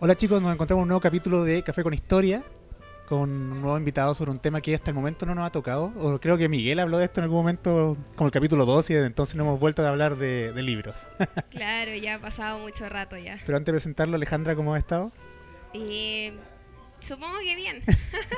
Hola 0.00 0.16
chicos, 0.16 0.40
nos 0.40 0.52
encontramos 0.52 0.80
en 0.80 0.84
un 0.84 0.88
nuevo 0.88 1.00
capítulo 1.00 1.44
de 1.44 1.62
Café 1.62 1.82
con 1.82 1.92
Historia, 1.92 2.42
con 3.08 3.28
un 3.30 3.60
nuevo 3.60 3.76
invitado 3.76 4.14
sobre 4.14 4.30
un 4.30 4.38
tema 4.38 4.60
que 4.60 4.74
hasta 4.74 4.90
el 4.90 4.94
momento 4.94 5.26
no 5.26 5.34
nos 5.34 5.46
ha 5.46 5.50
tocado. 5.50 5.92
O 5.98 6.18
creo 6.20 6.38
que 6.38 6.48
Miguel 6.48 6.78
habló 6.80 6.98
de 6.98 7.04
esto 7.04 7.20
en 7.20 7.24
algún 7.24 7.38
momento, 7.38 7.96
como 8.16 8.26
el 8.28 8.32
capítulo 8.32 8.64
2, 8.64 8.90
y 8.90 8.94
desde 8.94 9.06
entonces 9.06 9.36
no 9.36 9.42
hemos 9.44 9.60
vuelto 9.60 9.82
a 9.84 9.88
hablar 9.90 10.16
de, 10.16 10.52
de 10.52 10.62
libros. 10.62 11.06
Claro, 11.50 11.94
ya 11.94 12.14
ha 12.14 12.20
pasado 12.20 12.58
mucho 12.60 12.88
rato 12.88 13.16
ya. 13.18 13.38
Pero 13.44 13.56
antes 13.58 13.66
de 13.66 13.72
presentarlo, 13.72 14.16
Alejandra, 14.16 14.54
¿cómo 14.56 14.72
ha 14.74 14.78
estado? 14.78 15.12
Eh, 15.74 16.32
supongo 17.00 17.38
que 17.44 17.54
bien. 17.56 17.82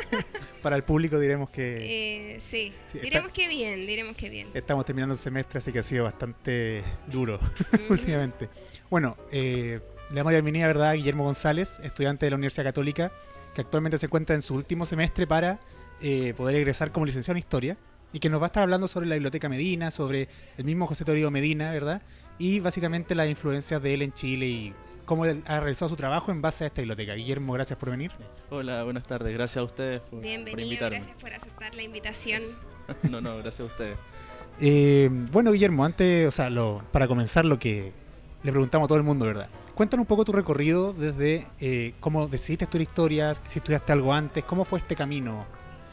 Para 0.62 0.75
el 0.77 0.83
público 0.83 1.19
diremos 1.20 1.48
que 1.51 2.34
Eh, 2.37 2.41
sí, 2.41 2.73
Sí, 2.89 2.98
diremos 2.98 3.29
está- 3.29 3.41
que 3.41 3.48
bien, 3.48 3.87
diremos 3.87 4.17
que 4.17 4.31
bien. 4.31 4.48
estamos 4.55 4.84
terminando 4.84 5.12
el 5.15 5.19
semestre, 5.19 5.59
así 5.59 5.70
que 5.73 5.79
ha 5.79 5.83
sido 5.84 6.05
bastante 6.05 6.83
duro 7.06 7.39
últimamente. 7.91 8.48
Bueno, 8.91 9.17
eh, 9.31 9.81
le 10.12 10.16
damos 10.19 10.33
la 10.33 10.39
bienvenida, 10.39 10.66
¿verdad?, 10.66 10.91
a 10.91 10.93
Guillermo 10.95 11.25
González, 11.25 11.80
estudiante 11.83 12.27
de 12.27 12.30
la 12.30 12.37
Universidad 12.37 12.65
Católica, 12.65 13.12
que 13.55 13.61
actualmente 13.62 13.97
se 13.98 14.06
encuentra 14.06 14.34
en 14.36 14.42
su 14.42 14.55
último 14.55 14.84
semestre 14.86 15.27
para 15.27 15.59
eh, 16.00 16.34
poder 16.36 16.56
egresar 16.56 16.92
como 16.92 17.06
licenciado 17.06 17.34
en 17.34 17.39
Historia 17.39 17.77
y 18.12 18.19
que 18.19 18.28
nos 18.28 18.41
va 18.41 18.47
a 18.47 18.48
estar 18.48 18.62
hablando 18.62 18.89
sobre 18.89 19.06
la 19.06 19.14
Biblioteca 19.14 19.48
Medina, 19.48 19.91
sobre 19.91 20.28
el 20.59 20.64
mismo 20.64 20.86
José 20.86 21.05
Toribio 21.05 21.31
Medina, 21.31 21.73
¿verdad? 21.73 22.03
Y 22.39 22.61
básicamente 22.61 23.14
las 23.14 23.28
influencias 23.28 23.83
de 23.83 23.95
él 23.95 24.03
en 24.03 24.12
Chile 24.12 24.47
y 24.47 24.75
cómo 25.06 25.25
él 25.25 25.42
ha 25.47 25.61
realizado 25.61 25.89
su 25.89 25.97
trabajo 25.97 26.31
en 26.31 26.42
base 26.42 26.64
a 26.64 26.67
esta 26.67 26.83
biblioteca. 26.83 27.14
Guillermo, 27.14 27.55
gracias 27.55 27.79
por 27.79 27.91
venir. 27.91 28.11
Hola, 28.51 28.84
buenas 28.84 29.05
tardes. 29.05 29.33
Gracias 29.33 29.56
a 29.56 29.64
ustedes 29.64 30.01
por, 30.01 30.11
por 30.11 30.20
Bienvenido, 30.20 30.62
invitarme. 30.62 30.98
gracias 30.98 31.17
por 31.20 31.33
aceptar 31.33 31.75
la 31.75 31.83
invitación. 31.83 32.42
No, 33.11 33.20
no, 33.23 33.39
gracias 33.39 33.61
a 33.61 33.64
ustedes. 33.64 33.97
Eh, 34.61 35.08
bueno, 35.31 35.53
Guillermo, 35.53 35.84
antes, 35.84 36.27
o 36.29 36.31
sea, 36.31 36.51
lo- 36.51 36.83
para 36.92 37.08
comenzar 37.08 37.45
lo 37.47 37.58
que 37.58 37.92
le 38.42 38.51
preguntamos 38.51 38.86
a 38.86 38.89
todo 38.89 38.98
el 38.98 39.05
mundo, 39.05 39.25
¿verdad? 39.25 39.48
Cuéntanos 39.75 40.05
un 40.05 40.06
poco 40.06 40.25
tu 40.27 40.33
recorrido 40.33 40.92
desde 40.92 41.47
eh, 41.59 41.95
cómo 41.98 42.28
decidiste 42.28 42.65
estudiar 42.65 42.83
historias, 42.83 43.42
si 43.47 43.59
estudiaste 43.59 43.92
algo 43.92 44.12
antes, 44.12 44.45
cómo 44.45 44.67
fue 44.67 44.79
este 44.79 44.95
camino 44.95 45.47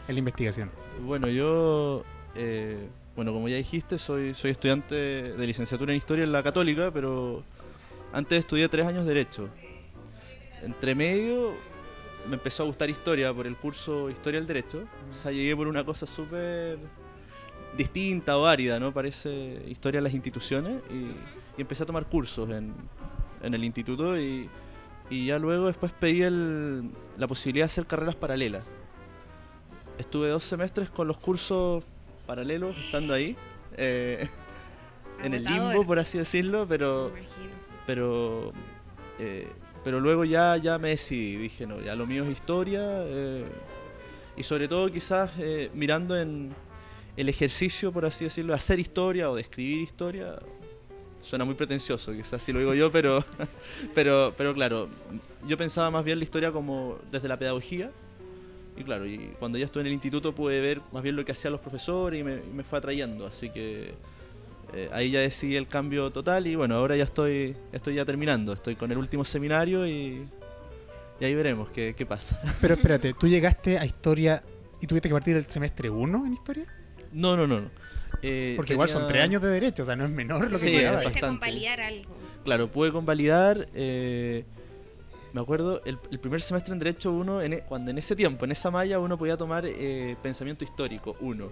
en 0.08 0.16
la 0.16 0.20
investigación. 0.20 0.70
Bueno, 1.02 1.30
yo, 1.30 2.04
eh, 2.36 2.90
bueno, 3.16 3.32
como 3.32 3.48
ya 3.48 3.56
dijiste, 3.56 3.98
soy, 3.98 4.34
soy 4.34 4.52
estudiante 4.52 4.96
de 4.96 5.48
licenciatura 5.48 5.94
en 5.94 5.98
Historia 5.98 6.26
en 6.26 6.34
la 6.34 6.44
Católica, 6.44 6.92
pero 6.94 7.42
antes 8.12 8.40
estudié 8.40 8.68
tres 8.68 8.86
años 8.86 9.06
Derecho. 9.06 9.48
Entre 10.62 10.94
medio 10.94 11.54
me 12.28 12.36
empezó 12.36 12.64
a 12.64 12.66
gustar 12.66 12.90
Historia 12.90 13.34
por 13.34 13.48
el 13.48 13.56
curso 13.56 14.10
Historia 14.10 14.42
del 14.42 14.48
Derecho. 14.48 14.84
O 15.10 15.14
sea, 15.14 15.32
llegué 15.32 15.56
por 15.56 15.70
una 15.70 15.86
cosa 15.86 16.06
súper 16.06 16.80
distinta 17.78 18.38
o 18.38 18.46
árida, 18.46 18.78
¿no? 18.78 18.94
Parece 18.94 19.64
Historia 19.70 20.00
de 20.00 20.04
las 20.04 20.14
instituciones 20.14 20.82
y 20.92 21.62
empecé 21.62 21.84
a 21.84 21.86
tomar 21.86 22.08
cursos 22.08 22.50
en, 22.50 22.74
en 23.42 23.54
el 23.54 23.64
instituto 23.64 24.20
y, 24.20 24.50
y 25.10 25.26
ya 25.28 25.40
luego 25.40 25.68
después 25.68 25.92
pedí 25.94 26.22
el- 26.22 26.90
la 27.18 27.28
posibilidad 27.28 27.66
de 27.66 27.72
hacer 27.72 27.86
carreras 27.88 28.16
paralelas. 28.16 28.64
Estuve 29.98 30.30
dos 30.30 30.44
semestres 30.44 30.90
con 30.90 31.08
los 31.08 31.18
cursos 31.18 31.84
paralelos, 32.26 32.78
estando 32.78 33.14
ahí, 33.14 33.36
eh, 33.76 34.28
en 35.24 35.34
el 35.34 35.44
limbo, 35.72 35.86
por 35.86 36.00
así 36.00 36.18
decirlo, 36.18 36.66
pero, 36.68 37.12
pero, 37.86 38.52
eh, 39.20 39.48
pero 39.84 40.00
luego 40.00 40.24
ya, 40.26 40.56
ya 40.58 40.78
me 40.78 40.90
decidí, 40.90 41.36
dije, 41.36 41.66
no, 41.68 41.82
ya 41.82 41.96
lo 41.96 42.06
mío 42.06 42.24
es 42.24 42.32
historia, 42.32 42.82
eh, 42.86 43.46
y 44.38 44.44
sobre 44.44 44.68
todo 44.70 44.90
quizás 44.92 45.32
eh, 45.40 45.70
mirando 45.74 46.18
en 46.18 46.54
el 47.18 47.28
ejercicio, 47.28 47.92
por 47.92 48.06
así 48.06 48.24
decirlo, 48.24 48.54
de 48.54 48.58
hacer 48.60 48.80
historia 48.80 49.30
o 49.30 49.36
de 49.36 49.42
escribir 49.42 49.82
historia, 49.82 50.40
suena 51.22 51.46
muy 51.46 51.56
pretencioso, 51.56 52.14
quizás 52.14 52.34
así 52.34 52.52
lo 52.52 52.60
digo 52.60 52.74
yo, 52.74 52.92
pero, 52.92 53.24
pero, 53.96 54.34
pero 54.38 54.54
claro, 54.54 54.90
yo 55.48 55.58
pensaba 55.58 55.92
más 55.92 56.04
bien 56.04 56.20
la 56.20 56.24
historia 56.24 56.52
como 56.52 56.98
desde 57.12 57.28
la 57.28 57.38
pedagogía, 57.38 57.92
y 58.78 58.84
claro, 58.84 59.06
y 59.06 59.34
cuando 59.40 59.58
ya 59.58 59.66
estuve 59.66 59.82
en 59.82 59.88
el 59.88 59.94
instituto 59.94 60.34
pude 60.34 60.62
ver 60.62 60.82
más 60.92 61.04
bien 61.04 61.16
lo 61.16 61.26
que 61.26 61.34
hacían 61.34 61.52
los 61.52 61.62
profesores 61.62 62.22
y 62.22 62.24
me, 62.24 62.36
y 62.36 62.54
me 62.54 62.64
fue 62.64 62.80
atrayendo, 62.80 63.26
así 63.28 63.50
que 63.50 63.94
eh, 64.74 64.90
ahí 64.94 65.12
ya 65.12 65.20
decidí 65.20 65.56
el 65.56 65.68
cambio 65.68 66.12
total 66.12 66.48
y 66.48 66.56
bueno, 66.56 66.76
ahora 66.76 66.96
ya 66.96 67.04
estoy, 67.04 67.56
estoy 67.72 67.96
ya 67.96 68.06
terminando, 68.06 68.54
estoy 68.54 68.76
con 68.76 68.92
el 68.92 68.98
último 68.98 69.26
seminario 69.26 69.88
y, 69.88 70.28
y 71.20 71.26
ahí 71.26 71.36
veremos 71.36 71.70
qué, 71.72 71.96
qué 71.98 72.06
pasa. 72.06 72.40
Pero 72.62 72.76
espérate, 72.76 73.14
¿tú 73.14 73.28
llegaste 73.28 73.78
a 73.78 73.86
historia 73.86 74.42
y 74.80 74.88
tuviste 74.88 75.10
que 75.10 75.14
partir 75.14 75.36
del 75.36 75.46
semestre 75.46 75.90
1 75.90 76.26
en 76.26 76.34
historia? 76.34 76.66
No, 77.12 77.36
no, 77.36 77.48
no. 77.48 77.62
no. 77.62 77.70
Eh, 78.22 78.54
Porque 78.58 78.74
igual 78.74 78.90
son 78.90 79.02
tenía- 79.04 79.14
tres 79.14 79.24
años 79.24 79.42
de 79.42 79.48
derecho, 79.50 79.84
o 79.84 79.86
sea, 79.86 79.96
no 79.96 80.04
es 80.06 80.10
menor 80.12 80.50
lo 80.52 80.60
que 80.60 80.66
Sí, 80.66 80.84
bastante. 80.84 81.20
convalidar 81.22 81.80
algo. 81.82 82.14
Claro, 82.44 82.70
pude 82.72 82.92
convalidar. 82.92 83.68
eh, 83.74 84.44
me 85.32 85.42
acuerdo, 85.42 85.82
el, 85.86 85.98
el 86.12 86.20
primer 86.20 86.42
semestre 86.42 86.74
en 86.74 86.80
Derecho 86.80 87.12
1, 87.12 87.42
en 87.44 87.54
e- 87.54 87.60
cuando 87.62 87.92
en 87.92 87.98
ese 88.00 88.16
tiempo, 88.16 88.46
en 88.46 88.52
esa 88.52 88.72
malla, 88.72 88.98
uno 89.00 89.16
podía 89.18 89.38
tomar 89.38 89.64
eh, 89.66 90.16
Pensamiento 90.24 90.64
Histórico 90.66 91.16
1, 91.22 91.52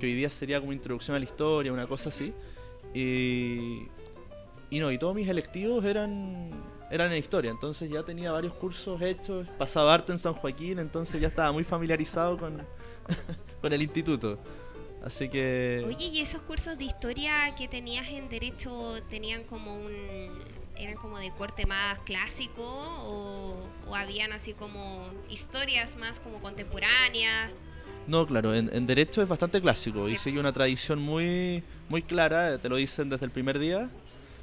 que 0.00 0.06
hoy 0.06 0.14
día 0.14 0.30
sería 0.30 0.58
como 0.58 0.72
Introducción 0.72 1.14
a 1.16 1.18
la 1.18 1.24
Historia, 1.26 1.70
una 1.72 1.86
cosa 1.86 2.08
así. 2.08 2.32
Y, 2.94 3.86
y 4.70 4.80
no, 4.80 4.90
y 4.90 4.98
todos 4.98 5.14
mis 5.14 5.28
electivos 5.28 5.84
eran, 5.84 6.50
eran 6.90 7.12
en 7.12 7.18
Historia, 7.18 7.50
entonces 7.50 7.90
ya 7.90 8.02
tenía 8.02 8.32
varios 8.32 8.54
cursos 8.54 9.00
hechos, 9.02 9.46
pasaba 9.58 9.92
arte 9.94 10.12
en 10.12 10.18
San 10.18 10.32
Joaquín, 10.34 10.78
entonces 10.78 11.20
ya 11.20 11.28
estaba 11.28 11.52
muy 11.52 11.62
familiarizado 11.64 12.38
con, 12.38 12.62
con 13.60 13.72
el 13.72 13.82
instituto. 13.82 14.38
Así 15.04 15.28
que... 15.28 15.82
Oye, 15.86 16.06
¿y 16.06 16.20
esos 16.20 16.42
cursos 16.42 16.76
de 16.76 16.84
historia 16.84 17.54
que 17.56 17.68
tenías 17.68 18.08
en 18.08 18.28
Derecho 18.28 19.02
tenían 19.08 19.44
como 19.44 19.74
un... 19.74 19.92
eran 20.76 20.94
como 20.96 21.18
de 21.18 21.30
corte 21.32 21.64
más 21.66 21.98
clásico 22.00 22.62
o, 22.62 23.66
o 23.88 23.94
habían 23.94 24.32
así 24.32 24.52
como 24.52 25.08
historias 25.30 25.96
más 25.96 26.20
como 26.20 26.40
contemporáneas? 26.40 27.50
No, 28.06 28.26
claro, 28.26 28.54
en, 28.54 28.70
en 28.74 28.86
derecho 28.86 29.22
es 29.22 29.28
bastante 29.28 29.60
clásico 29.60 30.08
y 30.08 30.12
Sí. 30.16 30.24
sigue 30.24 30.40
una 30.40 30.52
tradición 30.52 30.98
muy, 31.00 31.62
muy 31.88 32.02
clara, 32.02 32.58
te 32.58 32.68
lo 32.68 32.76
dicen 32.76 33.08
desde 33.08 33.24
el 33.26 33.30
primer 33.30 33.58
día. 33.58 33.88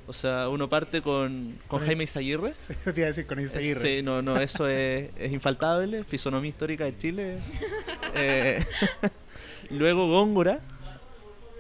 O 0.10 0.14
sea, 0.14 0.48
uno 0.48 0.70
parte 0.70 1.02
con, 1.02 1.60
con 1.68 1.86
Jaime 1.86 2.06
Izaguirre. 2.06 2.54
Eso 2.60 2.94
te 2.94 3.02
iba 3.02 3.06
a 3.06 3.08
decir 3.08 3.28
con 3.28 3.40
Isaguirre. 3.42 3.82
Sí, 3.98 4.02
no, 4.04 4.22
no, 4.22 4.38
eso 4.38 4.66
es, 4.70 5.10
es 5.18 5.34
infaltable. 5.34 6.06
Fisonomía 6.06 6.50
histórica 6.50 6.86
de 6.86 6.98
Chile. 6.98 7.40
Eh, 8.20 8.64
luego 9.72 10.08
Góngora. 10.10 10.60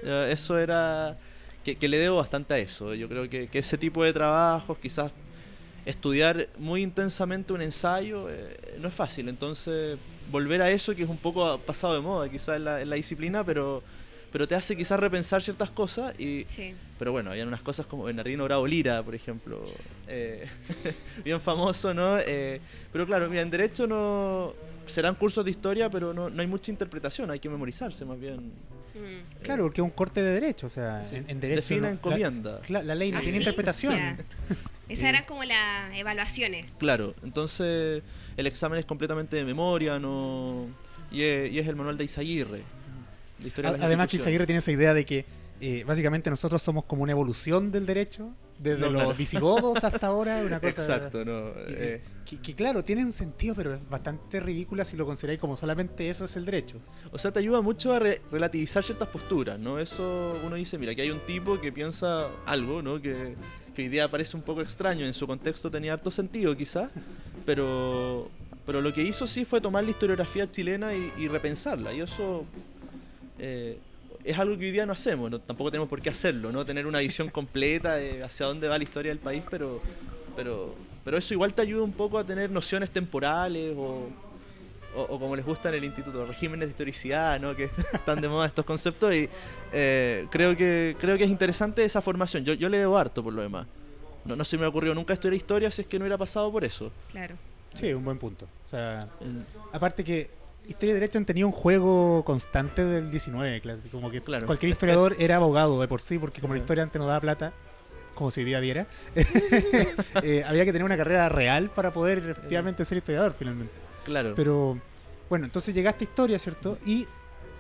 Eso 0.04 0.58
era. 0.58 1.18
Que, 1.64 1.76
que 1.76 1.88
le 1.90 1.98
debo 1.98 2.18
bastante 2.18 2.54
a 2.54 2.58
eso. 2.58 2.94
Yo 2.94 3.10
creo 3.10 3.30
que, 3.30 3.48
que 3.48 3.60
ese 3.60 3.78
tipo 3.78 4.04
de 4.04 4.14
trabajos, 4.14 4.78
quizás 4.78 5.12
estudiar 5.86 6.48
muy 6.58 6.82
intensamente 6.82 7.54
un 7.54 7.62
ensayo, 7.62 8.30
eh, 8.30 8.78
no 8.80 8.88
es 8.90 8.94
fácil. 8.94 9.28
Entonces, 9.30 9.98
volver 10.32 10.62
a 10.62 10.70
eso, 10.72 10.96
que 10.96 11.04
es 11.04 11.10
un 11.10 11.18
poco 11.18 11.58
pasado 11.60 11.94
de 11.94 12.02
moda, 12.02 12.30
quizás 12.30 12.56
en 12.58 12.66
la, 12.66 12.82
en 12.82 12.90
la 12.90 12.96
disciplina, 12.96 13.44
pero, 13.44 13.82
pero 14.32 14.48
te 14.48 14.56
hace 14.56 14.76
quizás 14.78 15.00
repensar 15.00 15.42
ciertas 15.42 15.70
cosas 15.72 16.18
y, 16.20 16.46
Sí. 16.48 16.74
pero 17.00 17.12
bueno, 17.12 17.32
habían 17.32 17.48
unas 17.48 17.62
cosas 17.64 17.86
como 17.86 18.04
Bernardino 18.04 18.44
Bravo 18.46 18.66
Lira, 18.68 19.02
por 19.04 19.16
ejemplo, 19.16 19.64
eh, 20.08 20.46
bien 21.26 21.40
famoso, 21.42 21.94
¿no? 21.94 22.18
Eh, 22.20 22.60
pero 22.94 23.06
claro, 23.06 23.30
mira, 23.30 23.42
en 23.42 23.50
Derecho 23.50 23.88
no 23.88 24.54
serán 24.88 25.16
cursos 25.16 25.44
de 25.46 25.52
historia, 25.52 25.90
pero 25.90 26.14
no, 26.14 26.30
no 26.30 26.42
hay 26.42 26.48
mucha 26.48 26.72
interpretación, 26.72 27.30
hay 27.32 27.40
que 27.40 27.50
memorizarse 27.50 28.04
más 28.06 28.20
bien. 28.20 28.38
Mm. 28.96 29.44
Claro, 29.44 29.64
porque 29.64 29.82
es 29.82 29.86
un 29.86 29.92
corte 29.92 30.24
de 30.24 30.32
derecho, 30.34 30.66
o 30.68 30.70
sea, 30.70 31.06
Sí. 31.06 31.16
en, 31.18 31.30
en 31.30 31.40
derecho. 31.40 31.62
Defina 31.62 31.88
no- 31.88 31.94
encomienda. 31.94 32.62
La, 32.70 32.82
la 32.84 32.96
ley 32.96 33.12
no 33.12 33.18
Ah, 33.20 33.22
tiene 33.22 33.38
sí, 33.38 33.44
interpretación. 33.44 33.94
o 33.94 33.98
sea, 33.98 34.18
Esas 34.90 35.04
eran 35.10 35.26
como 35.26 35.44
las 35.44 35.94
evaluaciones. 35.96 36.66
Claro, 36.78 37.14
entonces 37.24 38.02
el 38.38 38.48
examen 38.48 38.80
es 38.80 38.86
completamente 38.86 39.36
de 39.36 39.44
memoria, 39.44 40.00
no 40.00 40.68
y 41.12 41.22
es, 41.24 41.52
y 41.52 41.60
es 41.60 41.68
el 41.68 41.76
manual 41.76 41.98
de 41.98 42.06
de 43.40 43.48
historia 43.50 43.72
de 43.72 43.78
las 43.78 43.86
Además 43.86 44.08
que 44.08 44.16
instituciones. 44.16 44.22
Izaguirre 44.22 44.46
tiene 44.46 44.60
esa 44.60 44.72
idea 44.72 44.94
de 44.94 45.06
que 45.06 45.26
eh, 45.62 45.84
básicamente 45.86 46.30
nosotros 46.30 46.62
somos 46.62 46.86
como 46.86 47.04
una 47.04 47.12
evolución 47.14 47.72
del 47.72 47.86
derecho, 47.86 48.30
desde 48.60 48.80
No, 48.80 48.90
los 48.90 49.02
claro. 49.04 49.18
visigodos 49.18 49.84
hasta 49.84 50.08
ahora, 50.08 50.42
una 50.44 50.60
cosa... 50.62 50.70
Exacto, 50.96 51.24
no. 51.26 51.52
eh, 51.68 52.02
que, 52.26 52.40
que 52.42 52.56
claro, 52.56 52.84
tiene 52.84 53.06
un 53.06 53.12
sentido, 53.12 53.54
pero 53.56 53.74
es 53.76 53.90
bastante 53.90 54.40
ridícula 54.40 54.84
si 54.84 54.98
lo 54.98 55.06
consideráis 55.06 55.40
como 55.40 55.56
solamente 55.56 56.10
eso 56.10 56.26
es 56.26 56.36
el 56.36 56.46
derecho. 56.46 56.78
O 57.12 57.18
sea, 57.18 57.32
te 57.32 57.40
ayuda 57.40 57.62
mucho 57.62 57.94
a 57.94 58.00
re- 58.00 58.22
relativizar 58.32 58.84
ciertas 58.84 59.08
posturas, 59.10 59.58
¿no? 59.60 59.80
Eso 59.80 60.40
uno 60.46 60.56
dice, 60.56 60.78
mira, 60.78 60.94
que 60.96 61.04
hay 61.04 61.12
un 61.12 61.20
tipo 61.26 61.60
que 61.62 61.72
piensa 61.72 62.30
algo, 62.46 62.82
¿no? 62.82 63.02
Que, 63.02 63.36
que 63.76 63.90
día 63.90 64.10
parece 64.10 64.36
un 64.36 64.44
poco 64.44 64.62
extraño, 64.62 65.06
en 65.06 65.14
su 65.14 65.26
contexto 65.28 65.70
tenía 65.72 65.94
harto 65.94 66.10
sentido 66.12 66.58
quizás, 66.58 66.90
pero, 67.46 68.30
pero 68.66 68.82
lo 68.82 68.92
que 68.92 69.04
hizo 69.04 69.26
sí 69.28 69.46
fue 69.46 69.62
tomar 69.62 69.84
la 69.84 69.92
historiografía 69.92 70.52
chilena 70.52 70.94
y, 70.94 71.14
y 71.20 71.28
repensarla, 71.28 71.94
y 71.94 72.02
eso 72.02 72.44
eh, 73.40 73.78
es 74.30 74.38
algo 74.40 74.58
que 74.58 74.66
hoy 74.66 74.72
día 74.72 74.86
no 74.86 74.94
hacemos, 74.94 75.30
no, 75.32 75.40
tampoco 75.40 75.72
tenemos 75.72 75.90
por 75.90 76.02
qué 76.02 76.10
hacerlo, 76.10 76.52
no 76.52 76.66
tener 76.66 76.86
una 76.88 77.00
visión 77.00 77.30
completa 77.30 77.96
de 77.96 78.24
hacia 78.24 78.46
dónde 78.46 78.68
va 78.68 78.78
la 78.78 78.84
historia 78.84 79.12
del 79.12 79.20
país, 79.20 79.44
pero, 79.50 79.82
pero, 80.36 80.76
pero 81.04 81.18
eso 81.18 81.34
igual 81.34 81.54
te 81.54 81.62
ayuda 81.62 81.84
un 81.84 81.94
poco 81.94 82.18
a 82.18 82.24
tener 82.24 82.50
nociones 82.52 82.90
temporales 82.92 83.74
o, 83.78 84.10
o, 84.96 85.02
o 85.02 85.20
como 85.20 85.36
les 85.36 85.46
gusta 85.46 85.70
en 85.70 85.76
el 85.76 85.84
instituto, 85.84 86.26
regímenes 86.26 86.68
de 86.68 86.72
historicidad, 86.72 87.40
¿no? 87.40 87.56
que 87.56 87.66
están 87.94 88.20
de 88.22 88.28
moda 88.28 88.48
estos 88.48 88.66
conceptos 88.66 89.14
y 89.14 89.30
eh, 89.72 90.26
creo, 90.30 90.56
que, 90.58 90.96
creo 91.00 91.18
que 91.18 91.24
es 91.24 91.30
interesante 91.30 91.84
esa 91.86 92.02
formación. 92.02 92.44
Yo, 92.44 92.54
yo 92.54 92.68
le 92.70 92.78
debo 92.80 92.98
harto 92.98 93.24
por 93.24 93.34
lo 93.34 93.42
demás. 93.42 93.68
No, 94.26 94.36
no 94.36 94.44
se 94.44 94.58
me 94.58 94.66
ocurrió 94.66 94.94
nunca 94.94 95.14
estudiar 95.14 95.36
historia 95.36 95.72
si 95.72 95.84
es 95.84 95.88
que 95.88 95.98
no 96.00 96.04
hubiera 96.04 96.18
pasado 96.18 96.52
por 96.52 96.66
eso. 96.66 96.92
Claro. 97.12 97.36
Sí, 97.74 97.94
un 97.94 98.04
buen 98.04 98.18
punto. 98.18 98.46
O 98.66 98.70
sea, 98.70 99.08
El- 99.22 99.44
aparte 99.72 100.04
que 100.04 100.30
Historia 100.68 100.92
y 100.92 100.94
Derecho 100.96 101.18
han 101.18 101.26
tenido 101.26 101.48
un 101.48 101.54
juego 101.54 102.24
constante 102.26 102.84
del 102.84 103.10
19, 103.10 103.62
clase, 103.62 103.90
como 103.90 104.12
que 104.12 104.22
Claro. 104.22 104.46
cualquier 104.46 104.72
historiador 104.72 105.16
era 105.20 105.38
abogado 105.38 105.80
de 105.80 105.88
por 105.88 106.02
sí, 106.02 106.20
porque 106.20 106.42
como 106.42 106.54
la 106.54 106.60
historia 106.60 106.84
antes 106.84 107.00
no 107.00 107.08
daba 107.08 107.22
plata, 107.22 107.54
como 108.14 108.32
si 108.32 108.42
hoy 108.42 108.46
día 108.48 108.60
diera, 108.60 108.88
eh, 110.24 110.44
había 110.48 110.66
que 110.66 110.72
tener 110.72 110.84
una 110.84 110.98
carrera 110.98 111.30
real 111.30 111.70
para 111.70 111.92
poder 111.94 112.18
efectivamente 112.20 112.84
ser 112.86 112.98
historiador 112.98 113.34
finalmente. 113.38 113.74
claro. 114.06 114.34
Pero 114.36 114.80
bueno, 115.30 115.46
entonces 115.46 115.74
llegaste 115.74 116.04
a 116.06 116.08
historia, 116.08 116.40
¿cierto? 116.40 116.78
Y 116.86 117.08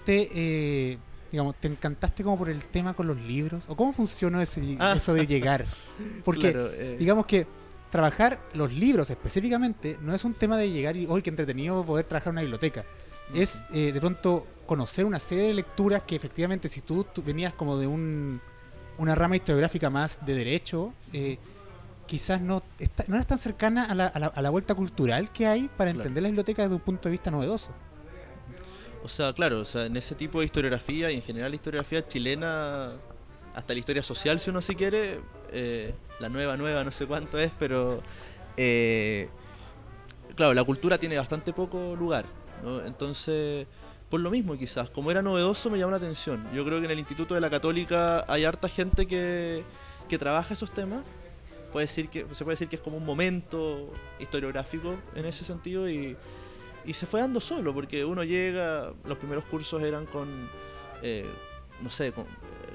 te, 0.05 0.29
eh, 0.33 0.97
digamos, 1.31 1.55
te 1.59 1.67
encantaste 1.67 2.23
como 2.23 2.37
por 2.37 2.49
el 2.49 2.65
tema 2.65 2.93
con 2.93 3.07
los 3.07 3.17
libros. 3.17 3.65
¿O 3.69 3.75
cómo 3.75 3.93
funcionó 3.93 4.41
ese, 4.41 4.77
Ah. 4.79 4.93
eso 4.97 5.13
de 5.13 5.27
llegar? 5.27 5.65
Porque 6.25 6.51
Claro, 6.51 6.69
eh, 6.73 6.95
digamos 6.99 7.25
que 7.25 7.45
trabajar 7.89 8.39
los 8.53 8.73
libros 8.73 9.09
específicamente 9.09 9.97
no 10.01 10.13
es 10.13 10.23
un 10.25 10.33
tema 10.33 10.57
de 10.57 10.69
llegar 10.71 10.97
y, 10.97 11.05
hoy 11.07 11.21
qué 11.21 11.29
entretenido 11.29 11.85
poder 11.85 12.05
trabajar 12.05 12.29
en 12.31 12.35
una 12.35 12.41
biblioteca. 12.41 12.85
Es 13.33 13.63
eh, 13.73 13.91
de 13.91 13.99
pronto 13.99 14.45
conocer 14.65 15.05
una 15.05 15.19
serie 15.19 15.45
de 15.45 15.53
lecturas 15.53 16.01
que 16.03 16.15
efectivamente 16.15 16.67
si 16.67 16.81
tú, 16.81 17.03
tú 17.05 17.23
venías 17.23 17.53
como 17.53 17.77
de 17.77 17.87
un, 17.87 18.41
una 18.97 19.15
rama 19.15 19.35
historiográfica 19.35 19.89
más 19.89 20.25
de 20.25 20.33
derecho, 20.35 20.93
eh, 21.13 21.37
quizás 22.05 22.41
no, 22.41 22.61
está- 22.79 23.05
no 23.07 23.15
eras 23.15 23.27
tan 23.27 23.37
cercana 23.37 23.83
a 23.85 23.95
la, 23.95 24.07
a 24.07 24.19
la- 24.19 24.27
a 24.27 24.41
la 24.41 24.49
vuelta 24.49 24.75
cultural 24.75 25.31
que 25.31 25.45
hay 25.47 25.67
para 25.69 25.91
Claro. 25.91 25.99
entender 26.01 26.23
la 26.23 26.29
biblioteca 26.29 26.63
desde 26.63 26.75
un 26.75 26.81
punto 26.81 27.07
de 27.09 27.11
vista 27.11 27.31
novedoso. 27.31 27.71
O 29.03 29.09
sea, 29.09 29.31
claro, 29.33 29.59
o 29.61 29.65
sea, 29.65 29.85
en 29.85 29.95
ese 29.95 30.15
tipo 30.15 30.39
de 30.39 30.45
historiografía 30.45 31.11
y 31.11 31.15
en 31.15 31.21
general 31.21 31.51
la 31.51 31.55
historiografía 31.55 32.05
chilena, 32.07 32.93
hasta 33.55 33.73
la 33.73 33.79
historia 33.79 34.03
social, 34.03 34.39
si 34.39 34.49
uno 34.49 34.61
si 34.61 34.75
quiere, 34.75 35.19
eh, 35.51 35.93
la 36.19 36.29
nueva, 36.29 36.57
nueva, 36.57 36.83
no 36.83 36.91
sé 36.91 37.05
cuánto 37.05 37.37
es, 37.37 37.51
pero 37.57 38.01
eh, 38.55 39.29
claro, 40.35 40.53
la 40.53 40.63
cultura 40.63 40.97
tiene 40.97 41.17
bastante 41.17 41.53
poco 41.53 41.95
lugar. 41.95 42.25
Entonces, 42.85 43.67
por 44.09 44.19
lo 44.19 44.31
mismo 44.31 44.57
quizás, 44.57 44.89
como 44.89 45.11
era 45.11 45.21
novedoso 45.21 45.69
me 45.69 45.77
llamó 45.77 45.91
la 45.91 45.97
atención. 45.97 46.47
Yo 46.53 46.65
creo 46.65 46.79
que 46.79 46.85
en 46.85 46.91
el 46.91 46.99
Instituto 46.99 47.35
de 47.35 47.41
la 47.41 47.49
Católica 47.49 48.25
hay 48.27 48.45
harta 48.45 48.67
gente 48.67 49.05
que, 49.05 49.63
que 50.09 50.17
trabaja 50.17 50.53
esos 50.53 50.71
temas. 50.71 51.03
Puede 51.71 51.85
decir 51.85 52.09
que, 52.09 52.25
se 52.31 52.43
puede 52.43 52.53
decir 52.53 52.69
que 52.69 52.77
es 52.77 52.81
como 52.81 52.97
un 52.97 53.05
momento 53.05 53.93
historiográfico 54.19 54.95
en 55.15 55.25
ese 55.25 55.43
sentido 55.43 55.89
y, 55.89 56.15
y 56.85 56.93
se 56.93 57.05
fue 57.05 57.19
dando 57.19 57.41
solo, 57.41 57.73
porque 57.73 58.05
uno 58.05 58.23
llega, 58.23 58.93
los 59.05 59.17
primeros 59.17 59.43
cursos 59.45 59.83
eran 59.83 60.05
con, 60.05 60.49
eh, 61.03 61.29
no 61.81 61.89
sé, 61.89 62.13
con, 62.13 62.25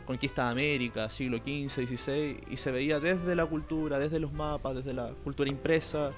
Conquista 0.04 0.46
de 0.46 0.50
América, 0.50 1.08
siglo 1.10 1.38
XV, 1.38 1.86
XVI, 1.86 2.40
y 2.50 2.56
se 2.56 2.72
veía 2.72 3.00
desde 3.00 3.34
la 3.34 3.46
cultura, 3.46 3.98
desde 3.98 4.18
los 4.18 4.32
mapas, 4.32 4.76
desde 4.76 4.92
la 4.92 5.10
cultura 5.24 5.48
impresa. 5.48 6.12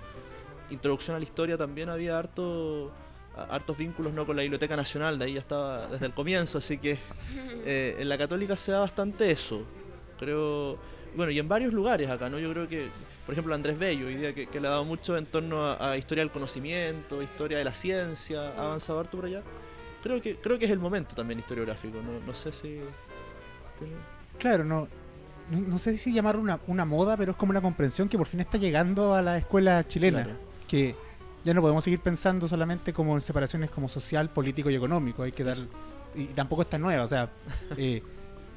Introducción 0.70 1.16
a 1.16 1.18
la 1.18 1.24
historia 1.24 1.58
también 1.58 1.88
había 1.88 2.18
harto, 2.18 2.90
hartos 3.36 3.76
vínculos 3.76 4.12
¿no? 4.12 4.26
con 4.26 4.36
la 4.36 4.42
Biblioteca 4.42 4.76
Nacional, 4.76 5.18
de 5.18 5.26
ahí 5.26 5.34
ya 5.34 5.40
estaba 5.40 5.86
desde 5.86 6.06
el 6.06 6.14
comienzo, 6.14 6.58
así 6.58 6.78
que 6.78 6.98
eh, 7.64 7.96
en 7.98 8.08
la 8.08 8.16
católica 8.18 8.56
se 8.56 8.72
da 8.72 8.80
bastante 8.80 9.30
eso. 9.30 9.62
Creo, 10.18 10.78
bueno, 11.16 11.32
y 11.32 11.38
en 11.38 11.48
varios 11.48 11.72
lugares 11.72 12.08
acá, 12.08 12.28
¿no? 12.28 12.38
Yo 12.38 12.50
creo 12.52 12.68
que, 12.68 12.88
por 13.26 13.34
ejemplo, 13.34 13.54
Andrés 13.54 13.78
Bello, 13.78 14.06
hoy 14.06 14.14
día 14.14 14.34
que, 14.34 14.46
que 14.46 14.60
le 14.60 14.68
ha 14.68 14.70
dado 14.70 14.84
mucho 14.84 15.16
en 15.16 15.26
torno 15.26 15.64
a, 15.64 15.90
a 15.90 15.98
historia 15.98 16.22
del 16.22 16.30
conocimiento, 16.30 17.22
historia 17.22 17.58
de 17.58 17.64
la 17.64 17.74
ciencia, 17.74 18.50
ha 18.56 18.66
avanzado 18.66 19.00
harto 19.00 19.18
por 19.18 19.26
allá. 19.26 19.42
Creo 20.02 20.20
que, 20.20 20.36
creo 20.36 20.58
que 20.58 20.66
es 20.66 20.70
el 20.70 20.78
momento 20.78 21.14
también 21.14 21.38
historiográfico, 21.38 21.98
no, 22.02 22.20
no 22.24 22.34
sé 22.34 22.52
si... 22.52 22.78
Claro, 24.38 24.64
no, 24.64 24.88
no, 25.50 25.60
no 25.68 25.78
sé 25.78 25.96
si 25.98 26.12
llamar 26.12 26.36
una, 26.36 26.58
una 26.66 26.84
moda, 26.84 27.16
pero 27.16 27.32
es 27.32 27.36
como 27.36 27.50
una 27.50 27.60
comprensión 27.60 28.08
que 28.08 28.18
por 28.18 28.26
fin 28.26 28.40
está 28.40 28.58
llegando 28.58 29.14
a 29.14 29.22
la 29.22 29.36
escuela 29.38 29.86
chilena. 29.86 30.24
Claro. 30.24 30.38
Que 30.68 30.96
ya 31.44 31.54
no 31.54 31.60
podemos 31.60 31.84
seguir 31.84 32.00
pensando 32.00 32.48
solamente 32.48 32.92
como 32.92 33.14
en 33.14 33.20
separaciones 33.20 33.70
como 33.70 33.88
social, 33.88 34.30
político 34.30 34.70
y 34.70 34.74
económico. 34.74 35.22
Hay 35.22 35.32
que 35.32 35.44
dar. 35.44 35.56
Y 36.14 36.26
tampoco 36.26 36.62
está 36.62 36.78
nueva. 36.78 37.04
O 37.04 37.08
sea, 37.08 37.30
eh, 37.76 38.02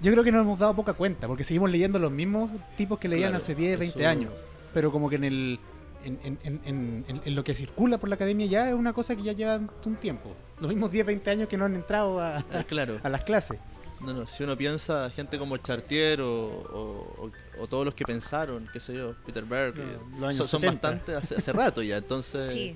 yo 0.02 0.12
creo 0.12 0.24
que 0.24 0.32
nos 0.32 0.42
hemos 0.42 0.58
dado 0.60 0.76
poca 0.76 0.94
cuenta, 0.94 1.28
porque 1.28 1.44
seguimos 1.44 1.70
leyendo 1.72 2.00
los 2.00 2.12
mismos 2.12 2.50
tipos 2.76 2.98
que 3.00 3.08
leían 3.08 3.32
Claro, 3.32 3.44
hace 3.44 3.56
10, 3.56 3.80
20 3.80 4.00
eso- 4.00 4.10
años. 4.10 4.32
Pero 4.74 4.92
como 4.92 5.10
que 5.10 5.16
en 5.18 5.24
el. 5.24 5.60
En, 6.04 6.20
en- 6.24 6.40
en- 6.44 6.62
en- 6.64 7.06
en- 7.08 7.22
en 7.26 7.36
lo 7.36 7.44
que 7.44 7.54
circula 7.56 7.98
por 7.98 8.08
la 8.08 8.16
academia 8.16 8.46
ya 8.46 8.70
es 8.70 8.76
una 8.76 8.94
cosa 8.94 9.16
que 9.16 9.24
ya 9.24 9.34
lleva 9.34 9.60
un 9.86 9.96
tiempo. 9.96 10.34
Los 10.62 10.70
mismos 10.70 10.92
10, 10.92 11.06
20 11.06 11.30
años 11.32 11.48
que 11.50 11.58
no 11.58 11.66
han 11.66 11.76
entrado 11.76 12.20
a, 12.22 12.38
Ah, 12.38 12.64
claro. 12.68 13.00
a 13.04 13.10
las 13.10 13.24
clases. 13.24 13.60
No, 14.02 14.14
no, 14.14 14.28
si 14.28 14.44
uno 14.44 14.56
piensa 14.56 15.10
gente 15.10 15.40
como 15.40 15.58
Chartier 15.58 16.22
o, 16.22 16.30
o- 16.46 17.26
o- 17.28 17.32
o 17.64 17.68
todos 17.68 17.84
los 17.86 17.96
que 17.96 18.06
pensaron, 18.06 18.70
qué 18.72 18.80
sé 18.80 18.94
yo, 18.94 19.16
Peter 19.26 19.44
Berg, 19.44 19.76
No, 19.76 19.84
eh, 19.84 19.98
los 20.20 20.24
años 20.30 20.38
son, 20.38 20.48
son 20.48 20.62
70. 20.62 20.88
bastante 20.92 21.16
hace, 21.16 21.36
hace 21.36 21.52
rato 21.54 21.82
ya, 21.82 21.98
entonces, 21.98 22.52
Sí. 22.52 22.76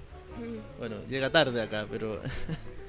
bueno, 0.79 0.95
llega 1.07 1.29
tarde 1.29 1.61
acá, 1.61 1.85
pero 1.89 2.21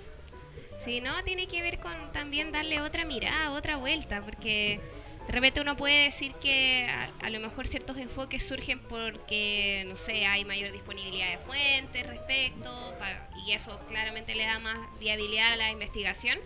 Sí, 0.84 1.00
no, 1.00 1.22
tiene 1.24 1.46
que 1.46 1.62
ver 1.62 1.78
con 1.78 1.92
también 2.12 2.50
darle 2.50 2.80
otra 2.80 3.04
mirada, 3.04 3.52
otra 3.52 3.76
vuelta, 3.76 4.22
porque 4.24 4.80
de 5.26 5.32
repente 5.32 5.60
uno 5.60 5.76
puede 5.76 6.04
decir 6.04 6.32
que 6.40 6.88
a, 6.90 7.10
a 7.24 7.30
lo 7.30 7.38
mejor 7.38 7.68
ciertos 7.68 7.96
enfoques 7.98 8.44
surgen 8.44 8.80
porque, 8.88 9.84
no 9.86 9.94
sé, 9.94 10.26
hay 10.26 10.44
mayor 10.44 10.72
disponibilidad 10.72 11.30
de 11.30 11.38
fuentes 11.38 12.04
respecto, 12.06 12.70
pa- 12.98 13.28
y 13.46 13.52
eso 13.52 13.78
claramente 13.86 14.34
le 14.34 14.44
da 14.44 14.58
más 14.58 14.76
viabilidad 14.98 15.52
a 15.52 15.56
la 15.56 15.70
investigación, 15.70 16.38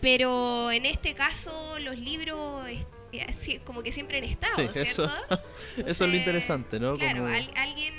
pero 0.00 0.70
en 0.70 0.86
este 0.86 1.14
caso 1.14 1.78
los 1.78 1.96
libros 1.98 2.66
eh, 2.68 3.22
así, 3.28 3.58
como 3.60 3.82
que 3.82 3.92
siempre 3.92 4.18
han 4.18 4.24
estado, 4.24 4.54
Sí, 4.56 4.68
¿cierto? 4.72 5.04
eso- 5.06 5.10
eso 5.86 6.04
es 6.04 6.10
lo 6.10 6.16
interesante, 6.16 6.78
¿no? 6.80 6.96
Claro, 6.96 7.22
Como- 7.22 7.34
al- 7.34 7.50
alguien 7.56 7.94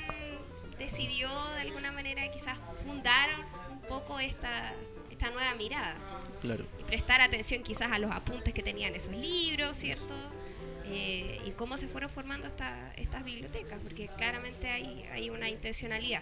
decidió 0.80 1.30
de 1.56 1.62
alguna 1.62 1.92
manera 1.92 2.30
quizás 2.32 2.58
fundar 2.84 3.30
un 3.72 3.82
poco 3.82 4.20
esta, 4.20 4.74
esta 5.12 5.32
nueva 5.32 5.54
mirada 5.56 5.96
claro. 6.42 6.66
y 6.80 6.84
prestar 6.84 7.22
atención 7.22 7.64
quizás 7.64 7.92
a 7.92 8.00
los 8.00 8.12
apuntes 8.12 8.54
que 8.54 8.62
tenían 8.62 8.94
esos 8.96 9.16
libros, 9.16 9.76
¿cierto? 9.78 10.14
Eh, 10.86 11.42
y 11.46 11.52
cómo 11.52 11.78
se 11.78 11.88
fueron 11.88 12.10
formando 12.10 12.48
esta- 12.48 12.94
estas 12.96 13.24
bibliotecas, 13.26 13.80
porque 13.82 14.08
claramente 14.18 14.68
hay, 14.70 15.04
hay 15.12 15.30
una 15.30 15.50
intencionalidad. 15.50 16.22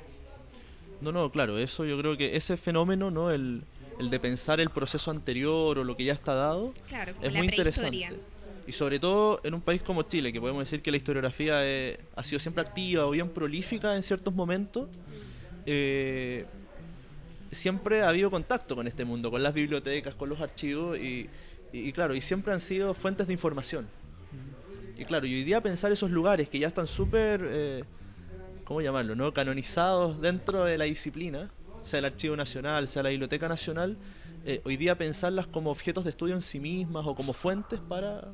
No, 1.01 1.11
no, 1.11 1.29
claro, 1.29 1.59
eso 1.59 1.83
yo 1.85 1.97
creo 1.99 2.15
que 2.17 2.35
ese 2.37 2.55
fenómeno, 2.57 3.11
¿no? 3.11 3.29
El, 3.29 3.63
el 3.99 4.09
de 4.09 4.19
pensar 4.19 4.59
el 4.59 4.69
proceso 4.69 5.11
anterior 5.11 5.77
o 5.79 5.83
lo 5.83 5.95
que 5.95 6.03
ya 6.05 6.13
está 6.13 6.33
dado, 6.33 6.73
Claro, 6.87 7.13
como 7.13 7.25
es 7.27 7.33
la 7.33 7.39
muy 7.39 7.47
interesante. 7.47 8.19
Y 8.67 8.71
sobre 8.71 8.99
todo 8.99 9.39
en 9.43 9.53
un 9.53 9.61
país 9.61 9.83
como 9.83 10.01
Chile, 10.03 10.33
que 10.33 10.41
podemos 10.41 10.61
decir 10.63 10.81
que 10.81 10.89
la 10.91 10.97
historiografía 10.97 11.59
eh, 11.65 11.99
ha 12.15 12.23
sido 12.23 12.39
siempre 12.39 12.61
activa 12.63 13.05
o 13.05 13.11
bien 13.11 13.29
prolífica 13.29 13.95
en 13.95 14.01
ciertos 14.03 14.33
momentos, 14.33 14.89
eh, 15.67 16.45
siempre 17.51 18.01
ha 18.01 18.09
habido 18.09 18.29
contacto 18.31 18.75
con 18.75 18.87
este 18.87 19.05
mundo, 19.05 19.31
con 19.31 19.41
las 19.43 19.53
bibliotecas, 19.53 20.15
con 20.15 20.29
los 20.29 20.41
archivos 20.41 20.97
y, 20.97 21.29
y- 21.71 21.89
y 21.89 21.93
claro, 21.93 22.15
y 22.15 22.21
siempre 22.21 22.53
han 22.53 22.59
sido 22.59 22.93
fuentes 22.93 23.27
de 23.27 23.33
información. 23.33 23.87
Y 24.97 25.05
claro, 25.05 25.25
y 25.27 25.33
hoy 25.35 25.43
día 25.43 25.61
pensar 25.61 25.91
esos 25.91 26.09
lugares 26.11 26.49
que 26.49 26.57
ya 26.59 26.67
están 26.67 26.87
súper, 26.87 27.41
eh, 27.45 27.83
¿cómo 28.63 28.81
llamarlo? 28.81 29.15
no 29.15 29.33
Canonizados 29.33 30.19
dentro 30.21 30.63
de 30.65 30.77
la 30.77 30.85
disciplina, 30.85 31.51
sea 31.85 31.99
el 31.99 32.05
Archivo 32.05 32.35
Nacional, 32.35 32.87
sea 32.87 33.03
la 33.03 33.09
Biblioteca 33.09 33.47
Nacional, 33.47 33.95
eh, 34.45 34.59
hoy 34.65 34.75
día 34.75 34.97
pensarlas 34.97 35.47
como 35.47 35.71
objetos 35.71 36.03
de 36.03 36.09
estudio 36.09 36.35
en 36.35 36.41
sí 36.41 36.59
mismas 36.59 37.05
o 37.05 37.15
como 37.15 37.31
fuentes 37.33 37.79
para 37.79 38.25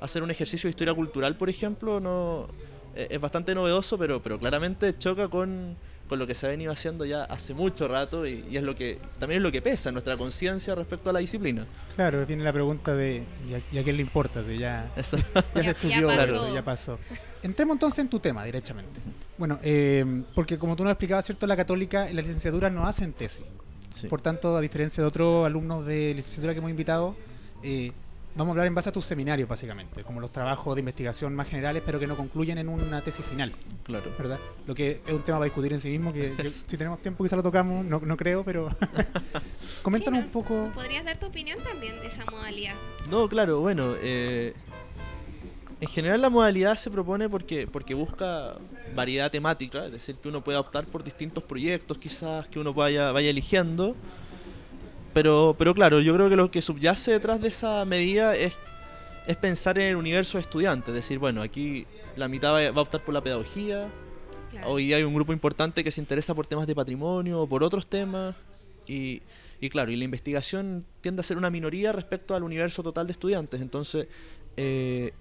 hacer 0.00 0.22
un 0.22 0.30
ejercicio 0.30 0.68
de 0.68 0.70
historia 0.70 0.94
cultural, 0.94 1.36
por 1.36 1.50
ejemplo, 1.50 1.98
no 2.00 2.48
eh, 2.94 3.08
es 3.10 3.20
bastante 3.20 3.54
novedoso, 3.54 3.98
pero, 3.98 4.22
pero 4.22 4.38
claramente 4.38 4.96
choca 4.96 5.28
con, 5.28 5.76
con 6.08 6.18
lo 6.20 6.26
que 6.26 6.34
se 6.36 6.46
ha 6.46 6.50
venido 6.50 6.70
haciendo 6.72 7.04
ya 7.04 7.24
hace 7.24 7.52
mucho 7.52 7.88
rato 7.88 8.26
y, 8.26 8.44
y 8.48 8.56
es 8.56 8.62
lo 8.62 8.74
que 8.76 9.00
también 9.18 9.38
es 9.40 9.42
lo 9.42 9.50
que 9.52 9.60
pesa 9.60 9.88
en 9.90 9.94
nuestra 9.94 10.16
conciencia 10.16 10.74
respecto 10.76 11.10
a 11.10 11.12
la 11.12 11.18
disciplina. 11.18 11.66
Claro, 11.96 12.24
viene 12.26 12.44
la 12.44 12.52
pregunta 12.52 12.94
de 12.94 13.24
¿y 13.48 13.54
a, 13.54 13.60
y 13.72 13.78
a 13.78 13.82
quién 13.84 13.96
le 13.96 14.02
importa? 14.02 14.42
Si 14.44 14.56
ya, 14.56 14.90
Eso. 14.96 15.16
ya, 15.16 15.24
Ya- 15.34 15.42
se 15.54 15.62
ya 15.62 15.70
estudió, 15.72 16.06
pasó. 16.06 16.32
claro, 16.32 16.54
ya 16.54 16.64
pasó. 16.64 16.98
Entremos 17.42 17.74
entonces 17.74 17.98
en 18.00 18.08
tu 18.08 18.18
tema, 18.20 18.44
directamente. 18.44 19.00
Bueno, 19.36 19.58
eh, 19.62 20.22
porque 20.34 20.58
como 20.58 20.74
tú 20.76 20.82
nos 20.84 20.92
explicabas, 20.92 21.24
¿cierto? 21.24 21.46
La 21.46 21.56
católica, 21.56 22.08
en 22.08 22.16
la 22.16 22.22
licenciatura 22.22 22.70
no 22.70 22.86
hacen 22.86 23.12
tesis. 23.12 23.44
Sí. 23.94 24.06
Por 24.08 24.20
tanto, 24.20 24.56
a 24.56 24.60
diferencia 24.60 25.02
de 25.02 25.08
otros 25.08 25.46
alumnos 25.46 25.86
de 25.86 26.14
licenciatura 26.14 26.52
que 26.52 26.58
hemos 26.58 26.70
invitado, 26.70 27.16
eh, 27.62 27.92
vamos 28.34 28.50
a 28.50 28.52
hablar 28.52 28.66
en 28.66 28.74
base 28.74 28.88
a 28.90 28.92
tus 28.92 29.04
seminarios, 29.06 29.48
básicamente, 29.48 30.04
como 30.04 30.20
los 30.20 30.30
trabajos 30.30 30.74
de 30.76 30.80
investigación 30.80 31.34
más 31.34 31.48
generales, 31.48 31.82
pero 31.84 31.98
que 31.98 32.06
no 32.06 32.16
concluyen 32.16 32.58
en 32.58 32.68
una 32.68 33.02
tesis 33.02 33.24
final, 33.24 33.52
Claro. 33.84 34.12
¿verdad? 34.18 34.38
Lo 34.66 34.74
que 34.74 35.00
es 35.04 35.12
un 35.12 35.22
tema 35.22 35.38
para 35.38 35.44
discutir 35.46 35.72
en 35.72 35.80
sí 35.80 35.88
mismo, 35.90 36.12
que 36.12 36.34
yo- 36.36 36.50
si 36.66 36.76
tenemos 36.76 37.00
tiempo 37.00 37.24
quizá 37.24 37.34
lo 37.36 37.42
tocamos, 37.42 37.84
no, 37.84 37.98
no 38.00 38.16
creo, 38.16 38.44
pero 38.44 38.68
coméntanos 39.82 40.20
Sí, 40.20 40.26
un 40.26 40.30
poco. 40.32 40.70
¿Podrías 40.74 41.04
dar 41.04 41.18
tu 41.18 41.26
opinión 41.26 41.58
también 41.64 41.98
de 42.00 42.06
esa 42.08 42.24
modalidad? 42.26 42.74
No, 43.10 43.28
claro, 43.28 43.60
bueno, 43.60 43.94
eh, 44.00 44.54
en 45.80 45.88
general 45.88 46.20
la 46.20 46.30
modalidad 46.30 46.76
se 46.76 46.90
propone 46.90 47.28
porque, 47.28 47.66
porque 47.66 47.94
busca 47.94 48.56
variedad 48.94 49.30
temática, 49.30 49.86
es 49.86 49.92
decir, 49.92 50.16
que 50.16 50.28
uno 50.28 50.42
pueda 50.42 50.60
optar 50.60 50.86
por 50.86 51.02
distintos 51.02 51.44
proyectos 51.44 51.98
quizás 51.98 52.48
que 52.48 52.58
uno 52.58 52.74
vaya, 52.74 53.12
vaya 53.12 53.30
eligiendo. 53.30 53.94
Pero, 55.14 55.54
pero 55.58 55.74
claro, 55.74 56.00
yo 56.00 56.14
creo 56.14 56.28
que 56.28 56.36
lo 56.36 56.50
que 56.50 56.62
subyace 56.62 57.12
detrás 57.12 57.40
de 57.40 57.48
esa 57.48 57.84
medida 57.84 58.36
es, 58.36 58.58
es 59.26 59.36
pensar 59.36 59.78
en 59.78 59.88
el 59.88 59.96
universo 59.96 60.38
de 60.38 60.42
estudiantes, 60.42 60.88
es 60.88 60.94
decir, 60.94 61.18
bueno, 61.18 61.42
aquí 61.42 61.86
la 62.16 62.28
mitad 62.28 62.52
va, 62.52 62.70
va 62.70 62.78
a 62.78 62.82
optar 62.82 63.04
por 63.04 63.14
la 63.14 63.22
pedagogía, 63.22 63.88
Claro. 64.50 64.70
Hoy 64.70 64.92
hay 64.94 65.02
un 65.02 65.14
grupo 65.14 65.32
importante 65.32 65.84
que 65.84 65.90
se 65.90 66.00
interesa 66.00 66.34
por 66.34 66.46
temas 66.46 66.66
de 66.66 66.74
patrimonio 66.74 67.42
o 67.42 67.46
por 67.46 67.62
otros 67.62 67.86
temas. 67.86 68.34
Y, 68.86 69.22
y 69.60 69.68
claro, 69.68 69.90
y 69.90 69.96
la 69.96 70.04
investigación 70.04 70.86
tiende 71.00 71.20
a 71.20 71.22
ser 71.22 71.36
una 71.36 71.50
minoría 71.50 71.92
respecto 71.92 72.34
al 72.34 72.42
universo 72.42 72.82
total 72.82 73.06
de 73.06 73.12
estudiantes. 73.12 73.60
Entonces, 73.60 74.06
eh, 74.56 75.12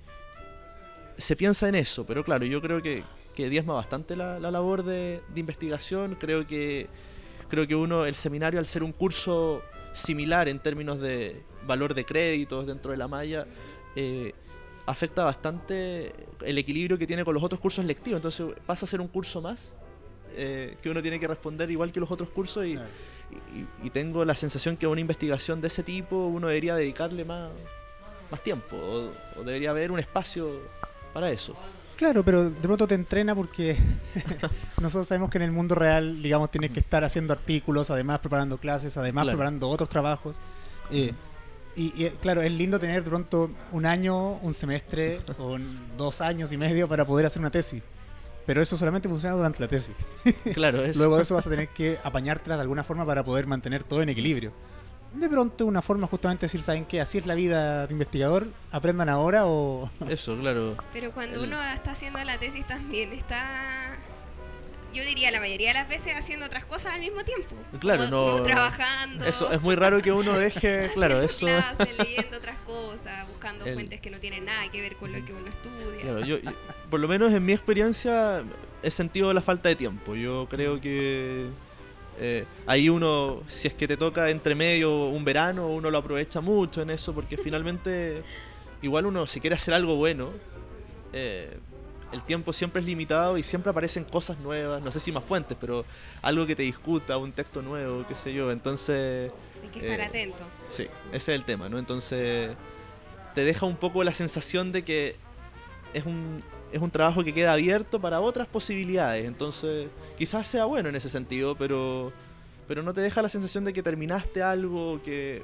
se 1.17 1.35
piensa 1.35 1.67
en 1.67 1.75
eso. 1.75 2.05
Pero 2.05 2.23
claro, 2.23 2.45
yo 2.45 2.61
creo 2.61 2.81
que, 2.81 3.03
que 3.35 3.49
diezma 3.49 3.73
bastante 3.73 4.15
la, 4.15 4.39
la 4.39 4.51
labor 4.51 4.83
de, 4.83 5.21
de 5.33 5.39
investigación. 5.39 6.15
Creo 6.19 6.45
que, 6.45 6.87
creo 7.49 7.67
que 7.67 7.75
uno, 7.75 8.05
el 8.05 8.15
seminario, 8.15 8.59
al 8.59 8.65
ser 8.65 8.83
un 8.83 8.91
curso 8.91 9.61
similar 9.93 10.47
en 10.47 10.59
términos 10.59 10.99
de 10.99 11.41
valor 11.65 11.93
de 11.93 12.05
créditos 12.05 12.67
dentro 12.67 12.91
de 12.91 12.97
la 12.97 13.07
malla, 13.07 13.47
eh, 13.95 14.33
afecta 14.85 15.23
bastante 15.23 16.13
el 16.45 16.57
equilibrio 16.57 16.97
que 16.97 17.07
tiene 17.07 17.25
con 17.25 17.33
los 17.33 17.43
otros 17.43 17.59
cursos 17.59 17.83
lectivos. 17.83 18.19
Entonces 18.19 18.45
pasa 18.65 18.85
a 18.85 18.87
ser 18.87 19.01
un 19.01 19.07
curso 19.07 19.41
más 19.41 19.73
eh, 20.35 20.77
que 20.81 20.89
uno 20.89 21.01
tiene 21.01 21.19
que 21.19 21.27
responder 21.27 21.69
igual 21.71 21.91
que 21.91 21.99
los 21.99 22.11
otros 22.11 22.29
cursos 22.29 22.65
y, 22.65 22.77
y 23.83 23.89
tengo 23.89 24.23
la 24.23 24.35
sensación 24.35 24.77
que 24.77 24.85
a 24.85 24.89
una 24.89 25.01
investigación 25.01 25.59
de 25.61 25.67
ese 25.67 25.83
tipo 25.83 26.27
uno 26.27 26.47
debería 26.47 26.75
dedicarle 26.75 27.25
más, 27.25 27.49
más 28.29 28.41
tiempo 28.43 28.75
o, 28.77 29.11
o 29.39 29.43
debería 29.43 29.71
haber 29.71 29.91
un 29.91 29.99
espacio 29.99 30.61
para 31.17 31.31
eso. 31.31 31.55
Claro, 31.95 32.23
pero 32.23 32.47
de 32.51 32.51
pronto 32.61 32.85
te 32.85 32.93
entrena 32.93 33.33
porque 33.33 33.75
nosotros 34.79 35.07
sabemos 35.07 35.31
que 35.31 35.39
en 35.39 35.45
el 35.45 35.51
mundo 35.51 35.73
real, 35.73 36.21
digamos, 36.21 36.51
tienes 36.51 36.69
que 36.69 36.79
estar 36.79 37.03
haciendo 37.03 37.33
artículos, 37.33 37.89
además 37.89 38.19
preparando 38.19 38.59
clases, 38.59 38.97
además 38.97 39.23
Claro. 39.23 39.35
preparando 39.37 39.67
otros 39.67 39.89
trabajos. 39.89 40.37
Eh, 40.91 41.11
y, 41.75 41.85
y, 42.05 42.09
claro, 42.21 42.43
es 42.43 42.51
lindo 42.51 42.79
tener 42.79 43.03
de 43.03 43.09
pronto 43.09 43.49
un 43.71 43.87
año, 43.87 44.33
un 44.33 44.53
semestre 44.53 45.21
o 45.39 45.53
un- 45.53 45.87
dos 45.97 46.21
años 46.21 46.51
y 46.51 46.57
medio 46.57 46.87
para 46.87 47.03
poder 47.03 47.25
hacer 47.25 47.39
una 47.39 47.49
tesis. 47.49 47.81
Pero 48.45 48.61
eso 48.61 48.77
solamente 48.77 49.09
funciona 49.09 49.35
durante 49.35 49.59
la 49.59 49.67
tesis. 49.67 49.95
Claro, 50.53 50.81
es, 50.85 50.95
Luego 50.97 51.17
de 51.17 51.23
eso 51.23 51.33
vas 51.33 51.47
a 51.47 51.49
tener 51.49 51.69
que 51.69 51.97
apañártela 52.03 52.57
de 52.57 52.61
alguna 52.61 52.83
forma 52.83 53.07
para 53.07 53.25
poder 53.25 53.47
mantener 53.47 53.83
todo 53.83 54.03
en 54.03 54.09
equilibrio. 54.09 54.51
De 55.19 55.29
pronto 55.29 55.65
una 55.65 55.81
forma 55.81 56.05
justamente 56.07 56.41
de 56.41 56.45
decir, 56.47 56.61
¿saben 56.61 56.85
qué? 56.85 57.01
Así 57.01 57.17
es 57.17 57.25
la 57.25 57.33
vida 57.35 57.87
de 57.87 57.93
investigador, 57.93 58.47
aprendan 58.71 59.09
ahora 59.09 59.45
o... 59.47 59.89
eso, 60.09 60.37
claro. 60.37 60.77
Pero 60.93 61.11
cuando 61.11 61.41
El- 61.43 61.49
uno 61.49 61.63
está 61.73 61.91
haciendo 61.91 62.23
la 62.23 62.37
tesis 62.37 62.65
también 62.67 63.11
está, 63.13 63.95
yo 64.93 65.03
diría 65.03 65.31
la 65.31 65.39
mayoría 65.39 65.69
de 65.69 65.73
las 65.75 65.89
veces 65.89 66.13
haciendo 66.15 66.45
otras 66.45 66.65
cosas 66.65 66.93
al 66.93 66.99
mismo 67.01 67.23
tiempo. 67.23 67.55
Claro, 67.79 68.05
como, 68.05 68.11
no- 68.27 68.31
como 68.33 68.43
trabajando. 68.43 69.25
Eso 69.25 69.51
es 69.51 69.59
muy 69.61 69.75
raro 69.75 70.01
que 70.03 70.11
uno 70.11 70.33
deje, 70.33 70.91
claro, 70.93 71.19
eso. 71.21 71.47
clases, 71.47 71.97
leyendo 71.97 72.37
otras 72.37 72.57
cosas, 72.59 73.27
buscando 73.27 73.65
El- 73.65 73.73
fuentes 73.73 73.99
que 73.99 74.11
no 74.11 74.19
tienen 74.19 74.45
nada 74.45 74.69
que 74.71 74.81
ver 74.81 74.95
con 74.97 75.11
lo 75.13 75.25
que 75.25 75.33
uno 75.33 75.47
estudia. 75.47 76.01
Claro, 76.01 76.19
yo, 76.19 76.37
yo- 76.37 76.51
por 76.91 76.99
lo 76.99 77.07
menos 77.07 77.33
en 77.33 77.43
mi 77.43 77.53
experiencia 77.53 78.43
he 78.83 78.91
sentido 78.91 79.33
la 79.33 79.41
falta 79.41 79.67
de 79.69 79.75
tiempo. 79.75 80.13
Yo 80.15 80.47
creo 80.47 80.79
que 80.79 81.47
eh, 82.19 82.45
ahí 82.65 82.89
uno, 82.89 83.43
si 83.47 83.67
es 83.67 83.73
que 83.73 83.87
te 83.87 83.95
toca 83.95 84.29
entre 84.29 84.55
medio 84.55 85.05
un 85.05 85.23
verano, 85.23 85.67
uno 85.67 85.91
lo 85.91 85.97
aprovecha 85.97 86.41
mucho 86.41 86.81
en 86.81 86.89
eso 86.89 87.13
porque 87.13 87.37
finalmente 87.37 88.23
igual 88.81 89.05
uno 89.05 89.27
si 89.27 89.39
quiere 89.39 89.55
hacer 89.55 89.73
algo 89.73 89.95
bueno, 89.95 90.31
eh, 91.13 91.57
el 92.11 92.23
tiempo 92.23 92.53
siempre 92.53 92.79
es 92.79 92.87
limitado 92.87 93.37
y 93.37 93.43
siempre 93.43 93.69
aparecen 93.69 94.03
cosas 94.03 94.39
nuevas, 94.39 94.81
no 94.81 94.91
sé 94.91 94.99
si 94.99 95.11
más 95.11 95.23
fuentes, 95.23 95.57
pero 95.59 95.85
algo 96.21 96.47
que 96.47 96.55
te 96.55 96.63
discuta, 96.63 97.17
un 97.17 97.33
texto 97.33 97.61
nuevo, 97.61 98.05
qué 98.07 98.15
sé 98.15 98.33
yo. 98.33 98.51
Entonces... 98.51 99.31
Hay 99.61 99.69
que 99.69 99.79
estar 99.79 99.99
eh, 99.99 100.05
atento. 100.05 100.43
Sí, 100.69 100.87
ese 101.11 101.33
es 101.33 101.39
el 101.39 101.43
tema, 101.43 101.69
¿no? 101.69 101.77
Entonces 101.77 102.51
te 103.35 103.43
deja 103.43 103.65
un 103.65 103.75
poco 103.75 104.03
la 104.03 104.13
sensación 104.13 104.71
de 104.71 104.83
que 104.83 105.15
es 105.93 106.05
un, 106.05 106.41
es 106.71 106.81
un 106.81 106.91
trabajo 106.91 107.23
que 107.23 107.33
queda 107.33 107.53
abierto 107.53 107.99
para 108.01 108.19
otras 108.19 108.47
posibilidades. 108.47 109.25
Entonces 109.25 109.87
quizás 110.17 110.47
sea 110.49 110.65
bueno 110.65 110.89
en 110.89 110.95
ese 110.95 111.09
sentido, 111.09 111.55
pero, 111.55 112.11
pero 112.67 112.83
no 112.83 112.93
te 112.93 113.01
deja 113.01 113.21
la 113.21 113.29
sensación 113.29 113.63
de 113.65 113.73
que 113.73 113.81
terminaste 113.83 114.41
algo 114.43 115.01
que... 115.03 115.43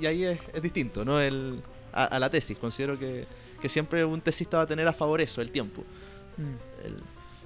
Y 0.00 0.06
ahí 0.06 0.24
es, 0.24 0.38
es 0.54 0.62
distinto, 0.62 1.04
¿no? 1.04 1.20
El, 1.20 1.60
a, 1.92 2.04
a 2.04 2.18
la 2.18 2.30
tesis. 2.30 2.56
Considero 2.56 2.98
que, 2.98 3.26
que 3.60 3.68
siempre 3.68 4.04
un 4.04 4.20
tesista 4.20 4.56
va 4.58 4.62
a 4.62 4.66
tener 4.66 4.86
a 4.88 4.92
favor 4.92 5.20
eso, 5.20 5.42
el 5.42 5.50
tiempo. 5.50 5.82
Mm. 6.36 6.86
El- 6.86 6.96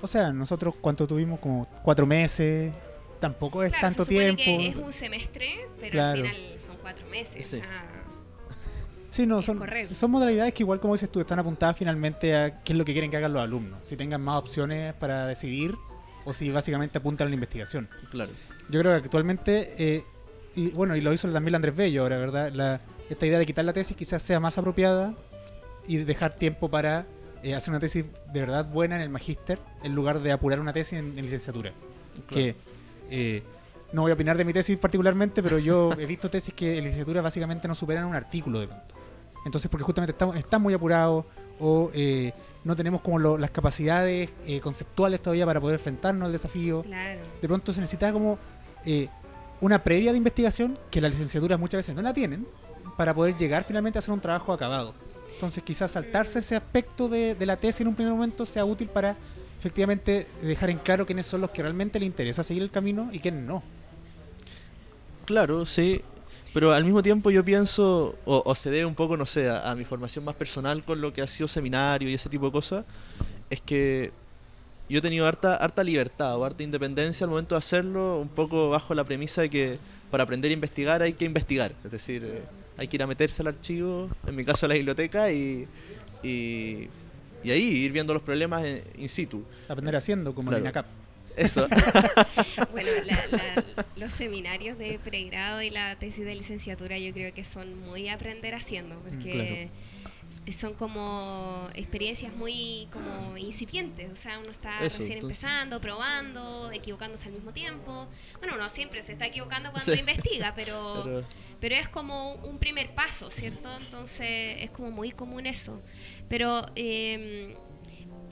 O 0.03 0.07
sea, 0.07 0.33
nosotros 0.33 0.75
cuánto 0.81 1.07
tuvimos, 1.07 1.41
como 1.41 1.67
cuatro 1.83 2.07
meses, 2.07 2.73
tampoco 3.19 3.63
es 3.65 3.71
Claro, 3.73 3.89
tanto 3.89 4.05
se 4.05 4.11
tiempo. 4.11 4.43
que 4.45 4.67
es 4.69 4.77
un 4.77 4.93
semestre, 4.93 5.67
pero 5.81 5.93
Claro. 5.93 6.23
al 6.25 6.29
final 6.31 6.59
son 6.61 6.77
cuatro 6.83 7.07
meses. 7.09 7.47
Sí. 7.47 7.57
o 7.57 7.61
sea, 7.61 7.85
Sí, 9.17 9.27
no, 9.27 9.41
son, 9.41 9.59
modalidades 10.11 10.53
que 10.53 10.63
igual 10.63 10.79
como 10.79 10.93
dices 10.93 11.09
tú, 11.09 11.21
están 11.21 11.39
apuntadas 11.39 11.75
finalmente 11.75 12.37
a 12.37 12.63
qué 12.63 12.75
es 12.75 12.79
lo 12.79 12.85
que 12.85 12.93
quieren 12.93 13.11
que 13.11 13.17
hagan 13.17 13.33
los 13.33 13.41
alumnos. 13.41 13.79
Si 13.83 13.97
tengan 13.97 14.21
más 14.21 14.37
opciones 14.37 14.93
para 14.93 15.25
decidir 15.25 15.75
o 16.27 16.35
si 16.35 16.51
básicamente 16.51 16.99
apuntan 16.99 17.29
a 17.29 17.31
la 17.31 17.35
investigación. 17.35 17.89
claro. 18.11 18.31
Yo 18.69 18.81
creo 18.81 18.93
que 18.93 19.05
actualmente, 19.05 19.73
eh, 19.79 20.05
y 20.55 20.69
bueno, 20.73 20.97
y 20.97 21.01
lo 21.01 21.15
hizo 21.15 21.33
también 21.33 21.55
Andrés 21.55 21.75
Bello 21.75 22.03
ahora, 22.03 22.19
¿verdad? 22.19 22.53
La, 22.53 22.83
esta 23.09 23.25
idea 23.25 23.39
de 23.39 23.47
quitar 23.47 23.65
la 23.65 23.73
tesis 23.73 23.97
quizás 23.97 24.21
sea 24.21 24.39
más 24.39 24.59
apropiada 24.59 25.15
y 25.87 25.97
dejar 25.97 26.35
tiempo 26.35 26.69
para 26.69 27.07
eh, 27.43 27.55
hacer 27.55 27.71
una 27.71 27.81
tesis 27.81 28.05
de 28.35 28.41
verdad 28.41 28.67
buena 28.67 28.97
en 28.97 29.01
el 29.01 29.09
magíster 29.09 29.59
en 29.83 29.95
lugar 29.95 30.21
de 30.21 30.31
apurar 30.31 30.61
una 30.61 30.75
tesis 30.75 30.99
en, 30.99 31.19
en 31.19 31.25
licenciatura. 31.25 31.73
Que 32.29 32.55
eh, 33.09 33.43
no 33.95 34.03
voy 34.03 34.11
a 34.11 34.15
opinar 34.15 34.37
de 34.37 34.45
mi 34.45 34.53
tesis 34.53 34.77
particularmente, 34.77 35.43
pero 35.43 35.59
yo 35.59 35.95
he 35.99 36.05
visto 36.05 36.29
tesis 36.29 36.53
que 36.53 36.77
en 36.77 36.85
licenciatura 36.85 37.23
básicamente 37.23 37.67
no 37.67 37.75
superan 37.75 38.05
un 38.05 38.15
artículo 38.15 38.61
de 38.61 38.67
pronto. 38.67 39.06
Entonces, 39.47 39.71
porque 39.71 39.85
justamente 39.85 40.11
estamos, 40.11 40.37
están 40.37 40.61
muy 40.61 40.75
apurados 40.75 41.25
o 41.61 41.91
eh, 41.95 42.33
no 42.65 42.75
tenemos 42.77 43.01
como 43.01 43.19
lo- 43.19 43.39
las 43.39 43.51
capacidades 43.51 44.31
eh, 44.45 44.61
conceptuales 44.61 45.23
todavía 45.23 45.47
para 45.47 45.61
poder 45.61 45.77
enfrentarnos 45.79 46.27
al 46.27 46.33
desafío 46.33 46.83
claro. 46.83 47.21
de 47.41 47.49
pronto 47.49 47.73
se 47.73 47.81
necesita 47.81 48.13
como 48.13 48.39
eh, 48.85 49.09
una 49.61 49.83
previa 49.83 50.11
de 50.11 50.19
investigación 50.19 50.77
que 50.91 51.01
las 51.01 51.13
licenciaturas 51.13 51.59
muchas 51.59 51.79
veces 51.79 51.95
no 51.95 52.03
la 52.03 52.13
tienen 52.13 52.47
para 52.97 53.15
poder 53.15 53.37
llegar 53.37 53.63
finalmente 53.65 53.99
a 53.99 54.01
hacer 54.01 54.13
un 54.13 54.21
trabajo 54.21 54.53
acabado. 54.53 54.95
Entonces 55.35 55.63
quizás 55.63 55.93
saltarse 55.93 56.41
ese 56.41 56.57
aspecto 56.57 57.09
de, 57.09 57.35
de 57.37 57.47
la 57.47 57.57
tesis 57.57 57.83
en 57.83 57.89
un 57.89 57.95
primer 57.95 58.13
momento 58.13 58.45
sea 58.45 58.65
útil 58.65 58.89
para 58.89 59.17
efectivamente 59.59 60.27
dejar 60.43 60.71
en 60.71 60.79
claro 60.79 61.07
quiénes 61.07 61.25
son 61.27 61.41
los 61.41 61.51
que 61.51 61.63
realmente 61.63 62.01
le 62.01 62.07
interesa 62.07 62.43
seguir 62.43 62.65
el 62.65 62.71
camino 62.73 63.09
y 63.13 63.21
quiénes 63.21 63.45
no. 63.45 63.63
Claro, 65.25 65.65
sí. 65.67 66.03
Pero 66.57 66.73
al 66.73 66.85
mismo 66.85 67.03
tiempo 67.03 67.31
yo 67.31 67.45
pienso, 67.45 68.15
o, 68.25 68.43
o 68.47 68.55
se 68.55 68.71
debe 68.71 68.87
un 68.87 68.95
poco, 68.95 69.15
no 69.19 69.27
sé, 69.27 69.47
a, 69.51 69.71
a 69.71 69.75
mi 69.75 69.85
formación 69.85 70.25
más 70.25 70.35
personal 70.37 70.83
con 70.85 71.03
lo 71.03 71.13
que 71.13 71.21
ha 71.21 71.27
sido 71.27 71.49
seminario 71.49 72.09
y 72.09 72.15
ese 72.15 72.31
tipo 72.31 72.47
de 72.47 72.53
cosas, 72.53 72.87
es 73.51 73.61
que 73.61 74.11
yo 74.89 75.01
he 75.01 75.03
tenido 75.03 75.27
harta, 75.27 75.57
harta 75.57 75.85
libertad 75.85 76.35
o 76.39 76.47
harta 76.47 76.63
independencia 76.63 77.25
al 77.25 77.31
momento 77.31 77.55
de 77.57 77.59
hacerlo, 77.59 78.19
un 78.19 78.29
poco 78.29 78.71
bajo 78.71 78.95
la 78.95 79.05
premisa 79.05 79.43
de 79.43 79.51
que 79.51 79.79
para 80.11 80.23
aprender 80.23 80.51
a 80.51 80.55
investigar 80.55 81.03
hay 81.03 81.13
que 81.13 81.27
investigar. 81.27 81.73
Es 81.85 81.91
decir, 81.91 82.25
eh, 82.25 82.41
hay 82.79 82.89
que 82.89 82.97
ir 82.97 83.03
a 83.03 83.07
meterse 83.07 83.43
al 83.43 83.49
archivo, 83.49 84.09
en 84.27 84.35
mi 84.35 84.43
caso 84.43 84.65
a 84.65 84.71
la 84.71 84.77
biblioteca, 84.77 85.31
y, 85.31 85.69
y, 86.23 86.89
y 87.45 87.51
ahí 87.51 87.65
ir 87.85 87.93
viendo 87.93 88.15
los 88.15 88.23
problemas 88.23 88.65
en- 88.65 88.83
in 88.97 89.11
situ. 89.11 89.43
Aprender 89.69 89.95
haciendo 89.95 90.35
como 90.35 90.49
Claro. 90.49 90.61
en 90.61 90.65
INACAP. 90.65 90.87
Eso. 91.37 91.69
Bueno, 92.73 92.91
la- 93.05 93.27
la- 93.39 93.87
los 93.97 94.13
seminarios 94.13 94.79
de 94.79 94.99
pregrado 94.99 95.63
y 95.63 95.71
la 95.71 95.97
tesis 95.99 96.25
de 96.25 96.35
licenciatura 96.35 96.99
yo 96.99 97.13
creo 97.13 97.33
que 97.35 97.45
son 97.45 97.79
muy 97.81 98.09
aprender 98.09 98.55
haciendo, 98.55 98.99
porque 99.01 99.69
s- 100.47 100.53
son 100.59 100.75
como 100.75 101.69
experiencias 101.75 102.35
muy 102.35 102.89
como 102.93 103.37
incipientes, 103.37 104.11
o 104.11 104.17
sea, 104.17 104.39
uno 104.39 104.51
está 104.51 104.79
Eso, 104.85 104.99
recién 104.99 105.19
entonces- 105.19 105.43
empezando, 105.43 105.81
probando, 105.81 106.71
equivocándose 106.73 107.29
al 107.29 107.35
mismo 107.35 107.53
tiempo. 107.53 108.07
Bueno, 108.39 108.55
uno 108.57 108.69
siempre 108.71 109.03
se 109.03 109.13
está 109.13 109.27
equivocando 109.27 109.71
cuando 109.73 109.93
Sí. 109.93 109.99
investiga, 110.01 110.55
pero, 110.57 111.03
Pero- 111.05 111.25
pero 111.61 111.75
es 111.77 111.89
como 111.89 112.35
un 112.35 112.59
primer 112.59 112.95
paso, 112.95 113.31
¿cierto? 113.31 113.69
Entonces 113.79 114.57
es 114.63 114.71
como 114.71 114.91
muy 114.91 115.11
común 115.13 115.47
eso. 115.47 115.81
Pero 116.29 116.67
eh, 116.75 117.57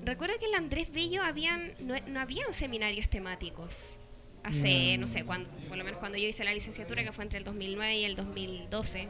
recuerdo 0.05 0.39
que 0.39 0.45
en 0.47 0.51
el 0.51 0.57
Andrés 0.57 0.93
Bello 0.93 1.23
habían, 1.23 1.75
no, 1.81 1.95
no 2.07 2.21
habían 2.21 2.53
seminarios 2.53 3.09
temáticos. 3.09 3.97
Hace, 4.43 4.97
Mm. 4.97 5.01
no 5.01 5.07
sé, 5.09 5.25
cuando, 5.25 5.49
por 5.69 5.79
lo 5.79 5.85
menos 5.85 5.99
cuando 6.01 6.19
yo 6.19 6.29
hice 6.29 6.45
la 6.45 6.53
licenciatura, 6.53 7.03
que 7.03 7.13
fue 7.13 7.25
entre 7.25 7.39
el 7.39 7.45
2009 7.45 7.97
y 7.97 8.05
el 8.05 8.15
2012. 8.17 9.09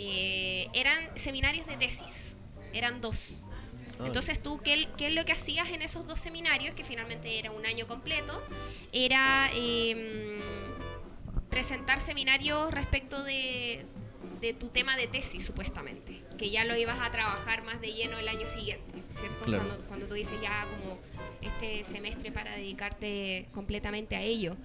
eh, 0.00 0.68
eran 0.74 0.98
seminarios 1.16 1.66
de 1.66 1.76
tesis, 1.76 2.36
eran 2.72 3.00
dos. 3.00 3.40
Entonces 4.04 4.40
tú, 4.40 4.60
¿qué, 4.62 4.86
qué 4.96 5.08
es 5.08 5.12
lo 5.12 5.24
que 5.24 5.32
hacías 5.32 5.70
en 5.70 5.82
esos 5.82 6.06
dos 6.06 6.20
seminarios, 6.20 6.72
que 6.76 6.84
finalmente 6.84 7.36
era 7.38 7.50
un 7.50 7.66
año 7.66 7.88
completo? 7.88 8.40
Era 8.92 9.50
eh, 9.54 10.38
presentar 11.50 12.00
seminarios 12.00 12.70
respecto 12.72 13.24
de, 13.24 13.84
de 14.40 14.52
tu 14.52 14.68
tema 14.68 14.96
de 14.96 15.08
tesis, 15.08 15.44
supuestamente, 15.44 16.22
que 16.38 16.50
ya 16.50 16.64
lo 16.64 16.76
ibas 16.76 16.98
a 17.00 17.10
trabajar 17.10 17.62
más 17.64 17.80
de 17.80 17.92
lleno 17.92 18.16
el 18.18 18.28
año 18.28 18.46
siguiente, 18.48 19.02
¿cierto? 19.10 19.44
Claro. 19.44 19.64
Cuando, 19.66 19.86
cuando 19.86 20.06
tú 20.06 20.14
dices 20.14 20.40
ya 20.40 20.66
como 20.66 20.98
este 21.42 21.84
semestre 21.84 22.30
para 22.32 22.52
dedicarte 22.56 23.48
completamente 23.52 24.16
a 24.16 24.20
ello. 24.22 24.56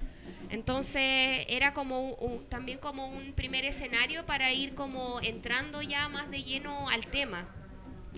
Entonces 0.50 1.46
era 1.50 1.74
como 1.74 2.12
un- 2.14 2.46
también 2.46 2.78
como 2.78 3.08
un 3.08 3.34
primer 3.34 3.66
escenario 3.66 4.26
para 4.26 4.52
ir 4.54 4.76
como 4.76 5.20
entrando 5.22 5.82
ya 5.82 6.10
más 6.10 6.30
de 6.30 6.44
lleno 6.44 6.90
al 6.90 7.08
tema. 7.08 7.48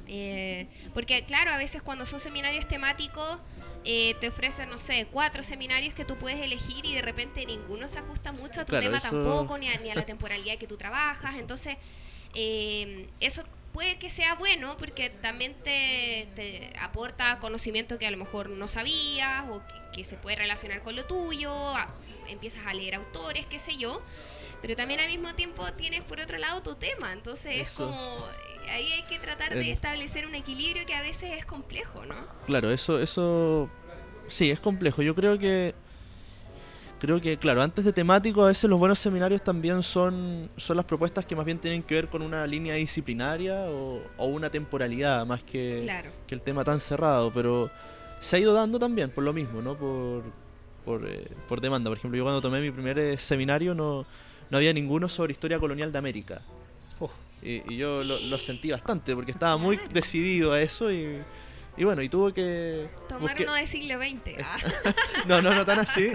Eh, 0.08 0.68
porque 0.94 1.24
claro, 1.24 1.52
a 1.52 1.58
veces 1.58 1.82
cuando 1.82 2.06
son 2.06 2.20
seminarios 2.20 2.68
temáticos 2.68 3.40
eh, 3.86 4.16
te 4.20 4.28
ofrecen, 4.28 4.70
no 4.70 4.78
sé, 4.80 5.08
cuatro 5.12 5.42
seminarios 5.44 5.94
que 5.94 6.04
tú 6.06 6.18
puedes 6.18 6.40
elegir 6.42 6.86
y 6.86 6.94
de 6.94 7.02
repente 7.02 7.46
ninguno 7.46 7.88
se 7.88 8.00
ajusta 8.00 8.32
mucho 8.34 8.62
a 8.62 8.66
tu 8.66 8.72
Claro, 8.72 8.86
tema 8.86 8.98
eso- 8.98 9.12
tampoco, 9.12 9.58
ni 9.58 9.70
a, 9.70 9.78
ni 9.80 9.90
a 9.90 9.96
la 9.96 10.06
temporalidad 10.06 10.58
que 10.58 10.68
tú 10.68 10.76
trabajas. 10.76 11.36
Entonces, 11.40 11.78
eh, 12.36 13.08
eso 13.20 13.44
puede 13.74 13.98
que 13.98 14.10
sea 14.10 14.36
bueno 14.36 14.78
porque 14.78 15.10
también 15.10 15.54
te, 15.64 16.28
te 16.36 16.72
aporta 16.80 17.40
conocimiento 17.40 17.98
que 18.00 18.08
a 18.08 18.12
lo 18.12 18.18
mejor 18.18 18.50
no 18.50 18.68
sabías 18.70 19.46
o 19.50 19.60
que, 19.68 19.74
que 19.98 20.04
se 20.04 20.16
puede 20.18 20.38
relacionar 20.38 20.82
con 20.82 20.96
lo 20.96 21.06
tuyo, 21.06 21.52
a- 21.54 21.94
empiezas 22.30 22.66
a 22.66 22.74
leer 22.74 22.96
autores, 22.96 23.46
qué 23.48 23.60
sé 23.60 23.78
yo. 23.78 24.02
Pero 24.62 24.76
también 24.76 25.00
al 25.00 25.08
mismo 25.10 25.34
tiempo 25.36 25.72
tienes 25.74 26.02
por 26.04 26.20
otro 26.20 26.38
lado 26.38 26.64
tu 26.64 26.76
tema, 26.76 27.12
entonces 27.14 27.58
es 27.58 27.72
como 27.74 28.26
ahí 28.70 28.92
hay 28.94 29.04
que 29.04 29.20
tratar 29.20 29.54
de 29.54 29.70
establecer 29.70 30.26
un 30.26 30.34
equilibrio 30.34 30.86
que 30.88 30.96
a 30.96 31.02
veces 31.02 31.34
es 31.38 31.46
complejo, 31.46 32.04
¿no? 32.06 32.16
Claro, 32.48 32.72
eso, 32.72 33.00
eso 33.00 33.70
sí, 34.28 34.50
es 34.50 34.60
complejo. 34.60 35.04
Yo 35.04 35.14
creo 35.14 35.38
que 35.38 35.76
creo 37.00 37.20
que, 37.22 37.38
claro, 37.38 37.62
antes 37.62 37.84
de 37.86 37.94
temático, 37.94 38.44
a 38.44 38.48
veces 38.48 38.70
los 38.70 38.80
buenos 38.80 39.00
seminarios 39.00 39.42
también 39.44 39.84
son, 39.84 40.50
son 40.58 40.78
las 40.78 40.86
propuestas 40.86 41.26
que 41.26 41.36
más 41.36 41.46
bien 41.46 41.60
tienen 41.60 41.84
que 41.84 41.96
ver 41.96 42.08
con 42.08 42.22
una 42.22 42.46
línea 42.48 42.76
disciplinaria 42.76 43.66
o, 43.70 44.02
o 44.18 44.26
una 44.26 44.50
temporalidad, 44.50 45.26
más 45.26 45.44
que, 45.44 45.82
Claro. 45.84 46.12
que 46.28 46.36
el 46.36 46.42
tema 46.42 46.64
tan 46.64 46.80
cerrado. 46.80 47.32
Pero 47.34 47.70
se 48.20 48.36
ha 48.36 48.40
ido 48.40 48.54
dando 48.54 48.80
también 48.80 49.10
por 49.12 49.24
lo 49.24 49.34
mismo, 49.34 49.62
¿no? 49.62 49.76
Por, 49.76 50.24
por, 50.84 51.08
eh, 51.08 51.28
por 51.48 51.62
demanda. 51.62 51.90
Por 51.90 51.98
ejemplo, 51.98 52.18
yo 52.18 52.24
cuando 52.24 52.42
tomé 52.42 52.62
mi 52.62 52.72
primer 52.72 52.98
eh, 52.98 53.18
seminario 53.18 53.76
no, 53.76 54.06
no 54.50 54.58
había 54.58 54.74
ninguno 54.74 55.08
sobre 55.10 55.34
historia 55.34 55.60
colonial 55.60 55.92
de 55.92 55.98
América. 55.98 56.42
Oh. 57.00 57.10
Y, 57.42 57.62
y 57.74 57.78
yo 57.78 58.04
lo, 58.04 58.20
lo 58.20 58.40
sentí 58.40 58.72
bastante 58.72 59.14
porque 59.16 59.32
estaba 59.32 59.58
muy 59.58 59.78
decidido 59.94 60.54
a 60.54 60.62
eso 60.62 60.92
y, 60.92 61.18
y 61.78 61.84
bueno, 61.84 62.02
y 62.02 62.10
tuvo 62.10 62.34
que... 62.34 62.88
Tomar 63.10 63.36
uno 63.42 63.54
del 63.54 63.68
siglo 63.68 63.96
XX, 64.00 64.44
ah, 64.44 64.58
No, 65.28 65.42
no, 65.42 65.54
no 65.54 65.66
tan 65.66 65.80
así, 65.80 66.10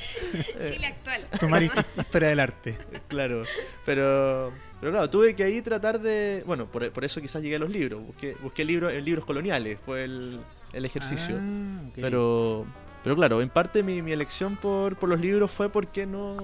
Chile 0.68 0.86
actual. 0.86 1.26
Tomar 1.40 1.62
hi- 1.62 1.70
historia 1.98 2.28
del 2.28 2.40
arte. 2.40 2.76
claro. 3.08 3.42
Pero, 3.84 4.52
pero 4.80 4.92
claro, 4.92 5.10
tuve 5.10 5.34
que 5.34 5.44
ahí 5.44 5.62
tratar 5.62 6.00
de... 6.00 6.42
Bueno, 6.46 6.66
por, 6.66 6.90
por 6.92 7.04
eso 7.04 7.20
quizás 7.20 7.42
llegué 7.42 7.56
a 7.56 7.58
los 7.60 7.70
libros. 7.70 8.02
Busqué, 8.04 8.36
busqué 8.42 8.64
libros, 8.64 8.92
en 8.92 9.04
libros 9.04 9.24
coloniales, 9.24 9.78
fue 9.84 10.04
el, 10.04 10.40
el 10.72 10.84
ejercicio. 10.84 11.36
Ah. 11.40 11.90
Pero, 11.94 12.66
pero 13.04 13.16
claro, 13.16 13.40
en 13.42 13.48
parte 13.50 13.82
mi, 13.82 14.02
mi 14.02 14.12
elección 14.12 14.56
por, 14.56 14.96
por 14.96 15.08
los 15.08 15.20
libros 15.20 15.50
fue 15.50 15.68
porque 15.70 16.06
no, 16.06 16.36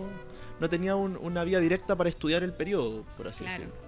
no 0.61 0.69
tenía 0.71 0.97
un- 0.97 1.17
una 1.21 1.45
vía 1.45 1.59
directa 1.61 1.97
para 1.97 2.09
estudiar 2.09 2.43
el 2.43 2.53
periodo, 2.53 3.05
por 3.17 3.29
así 3.29 3.45
Claro. 3.45 3.65
decirlo. 3.65 3.84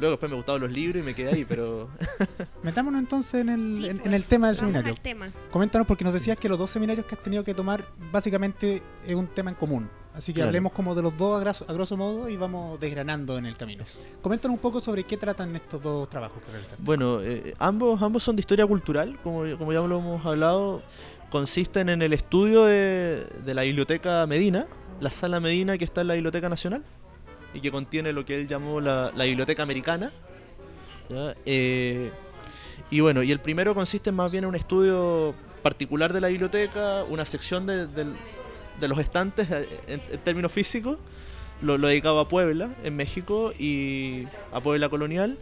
Luego 0.00 0.12
después 0.12 0.28
me 0.30 0.36
gustaban 0.36 0.60
los 0.60 0.70
libros 0.72 1.02
y 1.02 1.04
me 1.06 1.14
quedé 1.14 1.30
ahí, 1.30 1.44
pero... 1.44 1.88
Metámonos 2.62 3.00
entonces 3.00 3.34
en 3.42 3.48
el, 3.48 3.76
Sí, 3.78 3.86
en, 3.88 3.96
pues, 3.96 4.06
en 4.06 4.14
el 4.14 4.24
tema 4.24 4.48
del 4.48 4.56
Vamos 4.56 4.70
seminario. 4.72 4.92
al 4.92 5.00
tema. 5.00 5.30
Coméntanos 5.50 5.86
porque 5.86 6.02
nos 6.04 6.12
decías 6.12 6.36
que 6.36 6.48
los 6.48 6.58
dos 6.58 6.70
seminarios 6.70 7.06
que 7.06 7.14
has 7.14 7.22
tenido 7.22 7.44
que 7.44 7.54
tomar 7.54 7.84
básicamente 8.10 8.82
es 9.06 9.14
un 9.14 9.28
tema 9.28 9.50
en 9.50 9.56
común. 9.56 9.88
Así 10.14 10.32
que 10.32 10.36
Claro. 10.36 10.48
hablemos 10.48 10.72
como 10.72 10.94
de 10.94 11.02
los 11.02 11.16
dos 11.16 11.36
a 11.36 11.40
grosso, 11.40 11.64
a 11.68 11.72
grosso 11.72 11.96
modo 11.96 12.28
y 12.28 12.36
vamos 12.36 12.78
desgranando 12.78 13.36
en 13.38 13.46
el 13.46 13.56
camino. 13.56 13.84
Coméntanos 14.22 14.54
un 14.56 14.60
poco 14.60 14.80
sobre 14.80 15.04
qué 15.04 15.16
tratan 15.16 15.54
estos 15.56 15.82
dos 15.82 16.08
trabajos 16.08 16.40
que 16.42 16.50
realizaste. 16.52 16.82
Bueno, 16.84 17.20
eh, 17.22 17.54
ambos, 17.58 18.00
ambos 18.02 18.22
son 18.22 18.36
de 18.36 18.40
historia 18.40 18.66
cultural, 18.66 19.18
como, 19.22 19.42
como 19.58 19.72
ya 19.72 19.80
lo 19.80 19.98
hemos 19.98 20.24
hablado. 20.26 20.82
Consisten 21.30 21.88
en 21.88 22.02
el 22.02 22.12
estudio 22.12 22.64
de, 22.64 23.26
de 23.44 23.54
la 23.54 23.62
Biblioteca 23.62 24.24
Medina, 24.26 24.66
la 25.00 25.10
Sala 25.10 25.40
Medina 25.40 25.76
que 25.78 25.84
está 25.84 26.02
en 26.02 26.08
la 26.08 26.14
Biblioteca 26.14 26.48
Nacional 26.48 26.84
y 27.54 27.60
que 27.60 27.70
contiene 27.70 28.12
lo 28.12 28.24
que 28.24 28.34
él 28.34 28.46
llamó 28.48 28.80
la, 28.80 29.10
la 29.14 29.24
Biblioteca 29.24 29.62
Americana. 29.62 30.12
¿ya? 31.08 31.34
Eh, 31.46 32.10
y 32.90 33.00
bueno, 33.00 33.22
y 33.22 33.32
el 33.32 33.40
primero 33.40 33.74
consiste 33.74 34.12
más 34.12 34.30
bien 34.30 34.44
en 34.44 34.48
un 34.50 34.56
estudio 34.56 35.34
particular 35.62 36.12
de 36.12 36.20
la 36.20 36.28
biblioteca, 36.28 37.04
una 37.04 37.24
sección 37.24 37.64
de, 37.66 37.86
del- 37.86 38.14
de 38.80 38.88
los 38.88 38.98
estantes 38.98 39.50
eh, 39.50 39.68
en, 39.86 40.02
en 40.10 40.18
términos 40.20 40.50
físicos, 40.52 40.98
lo, 41.62 41.78
lo 41.78 41.86
dedicado 41.88 42.18
a 42.20 42.28
Puebla, 42.28 42.74
en 42.82 42.96
México, 42.96 43.52
y 43.58 44.26
a 44.52 44.60
Puebla 44.60 44.88
colonial. 44.88 45.38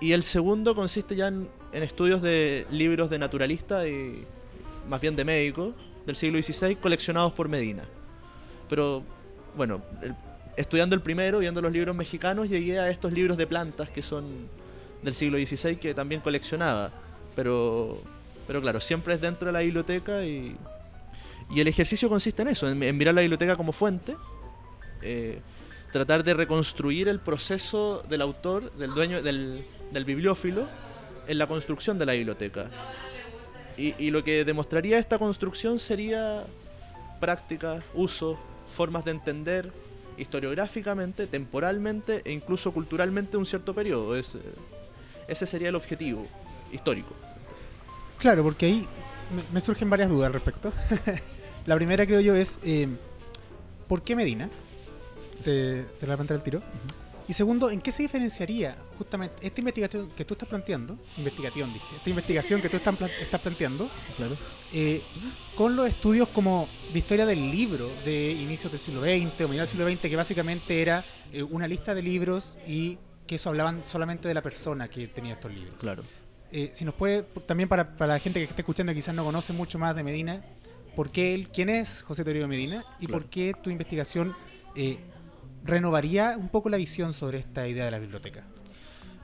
Y 0.00 0.12
el 0.12 0.24
segundo 0.24 0.74
consiste 0.74 1.14
ya 1.14 1.28
en, 1.28 1.48
en 1.72 1.82
estudios 1.84 2.20
de 2.20 2.66
libros 2.70 3.08
de 3.08 3.18
naturalista 3.20 3.86
y 3.88 4.24
más 4.88 5.00
bien 5.00 5.14
de 5.14 5.24
médico 5.24 5.72
del 6.04 6.16
siglo 6.16 6.42
XVI 6.42 6.74
coleccionados 6.76 7.32
por 7.32 7.48
Medina. 7.48 7.84
Pero 8.68 9.04
bueno, 9.56 9.80
el- 10.02 10.16
estudiando 10.56 10.94
el 10.94 11.02
primero, 11.02 11.38
viendo 11.38 11.62
los 11.62 11.72
libros 11.72 11.96
mexicanos, 11.96 12.48
llegué 12.48 12.78
a 12.78 12.90
estos 12.90 13.12
libros 13.12 13.36
de 13.36 13.46
plantas 13.46 13.90
que 13.90 14.02
son 14.02 14.48
del 15.02 15.14
siglo 15.14 15.38
XVI 15.38 15.76
que 15.76 15.94
también 15.94 16.20
coleccionaba. 16.20 16.90
Pero, 17.34 18.00
pero 18.46 18.60
claro, 18.60 18.80
siempre 18.80 19.14
es 19.14 19.20
dentro 19.20 19.46
de 19.46 19.52
la 19.52 19.60
biblioteca 19.60 20.24
y, 20.24 20.56
el 21.54 21.68
ejercicio 21.68 22.08
consiste 22.08 22.40
en 22.42 22.48
eso, 22.48 22.68
en, 22.68 22.96
mirar 22.96 23.14
la 23.14 23.20
biblioteca 23.20 23.56
como 23.56 23.72
fuente, 23.72 24.16
eh, 25.02 25.40
tratar 25.92 26.24
de 26.24 26.32
reconstruir 26.32 27.08
el 27.08 27.20
proceso 27.20 28.02
del 28.08 28.22
autor, 28.22 28.72
del 28.72 28.94
dueño, 28.94 29.22
del, 29.22 29.64
bibliófilo, 30.06 30.66
en 31.26 31.36
la 31.36 31.46
construcción 31.46 31.98
de 31.98 32.06
la 32.06 32.14
biblioteca. 32.14 32.70
Y, 33.76 33.94
y 34.02 34.10
lo 34.10 34.24
que 34.24 34.46
demostraría 34.46 34.98
esta 34.98 35.18
construcción 35.18 35.78
sería 35.78 36.44
práctica, 37.20 37.82
uso, 37.92 38.38
formas 38.66 39.04
de 39.04 39.10
entender 39.10 39.70
historiográficamente, 40.22 41.26
temporalmente 41.26 42.22
e 42.24 42.32
incluso 42.32 42.72
culturalmente 42.72 43.36
un 43.36 43.46
cierto 43.46 43.74
periodo. 43.74 44.16
Es, 44.16 44.34
eh, 44.34 44.40
ese 45.28 45.46
sería 45.46 45.68
el 45.68 45.74
objetivo 45.74 46.26
histórico. 46.72 47.14
Claro, 48.18 48.42
porque 48.42 48.66
ahí 48.66 48.88
me, 49.52 49.60
surgen 49.60 49.90
varias 49.90 50.08
dudas 50.08 50.28
al 50.28 50.32
respecto. 50.32 50.72
la 51.66 51.76
primera 51.76 52.06
creo 52.06 52.20
yo 52.20 52.34
es, 52.34 52.58
eh, 52.64 52.88
¿por 53.88 54.02
qué 54.02 54.16
Medina? 54.16 54.48
Te, 55.44 55.82
te 55.82 56.06
la 56.06 56.16
planteé 56.16 56.36
el 56.36 56.42
tiro. 56.42 56.62
Y 57.28 57.32
segundo, 57.34 57.70
¿en 57.70 57.80
qué 57.80 57.92
se 57.92 58.02
diferenciaría 58.02 58.76
justamente 58.98 59.46
esta 59.46 59.60
investigación 59.60 60.10
que 60.16 60.24
tú 60.24 60.34
estás 60.34 60.48
planteando, 60.48 60.98
investigación 61.16 61.72
dije, 61.72 61.86
esta 61.96 62.10
investigación 62.10 62.60
que 62.60 62.68
tú 62.68 62.76
estás, 62.76 62.96
plan- 62.96 63.10
estás 63.20 63.40
planteando, 63.40 63.88
Claro. 64.16 64.36
eh, 64.72 65.00
con 65.54 65.76
los 65.76 65.86
estudios 65.88 66.28
como 66.28 66.68
de 66.92 66.98
historia 66.98 67.24
del 67.26 67.50
libro 67.50 67.90
de 68.04 68.32
inicios 68.32 68.72
del 68.72 68.80
siglo 68.80 69.00
XX 69.02 69.44
o 69.44 69.48
mediados 69.48 69.70
del 69.72 69.78
siglo 69.78 69.88
XX, 69.90 70.00
que 70.10 70.16
básicamente 70.16 70.82
era 70.82 71.04
eh, 71.32 71.42
una 71.42 71.66
lista 71.68 71.94
de 71.94 72.02
libros 72.02 72.58
y 72.66 72.98
que 73.26 73.36
eso 73.36 73.48
hablaban 73.50 73.84
solamente 73.84 74.26
de 74.28 74.34
la 74.34 74.42
persona 74.42 74.88
que 74.88 75.06
tenía 75.08 75.34
estos 75.34 75.52
libros? 75.52 75.76
Claro. 75.78 76.02
Eh, 76.50 76.70
si 76.74 76.84
nos 76.84 76.94
puede, 76.94 77.22
también 77.46 77.68
para, 77.68 77.96
para 77.96 78.14
la 78.14 78.18
gente 78.18 78.40
que 78.40 78.44
esté 78.46 78.60
escuchando 78.62 78.92
y 78.92 78.94
quizás 78.96 79.14
no 79.14 79.24
conoce 79.24 79.52
mucho 79.52 79.78
más 79.78 79.94
de 79.96 80.02
Medina, 80.02 80.44
¿por 80.96 81.10
qué 81.10 81.34
él, 81.34 81.48
quién 81.48 81.70
es 81.70 82.02
José 82.02 82.24
Toribio 82.24 82.46
Medina 82.48 82.84
y 83.00 83.06
Claro. 83.06 83.22
por 83.22 83.30
qué 83.30 83.54
tu 83.62 83.70
investigación 83.70 84.36
eh, 84.74 84.98
renovaría 85.64 86.36
un 86.38 86.48
poco 86.48 86.68
la 86.68 86.76
visión 86.76 87.12
sobre 87.12 87.38
esta 87.38 87.66
idea 87.68 87.84
de 87.84 87.90
la 87.90 87.98
biblioteca? 87.98 88.44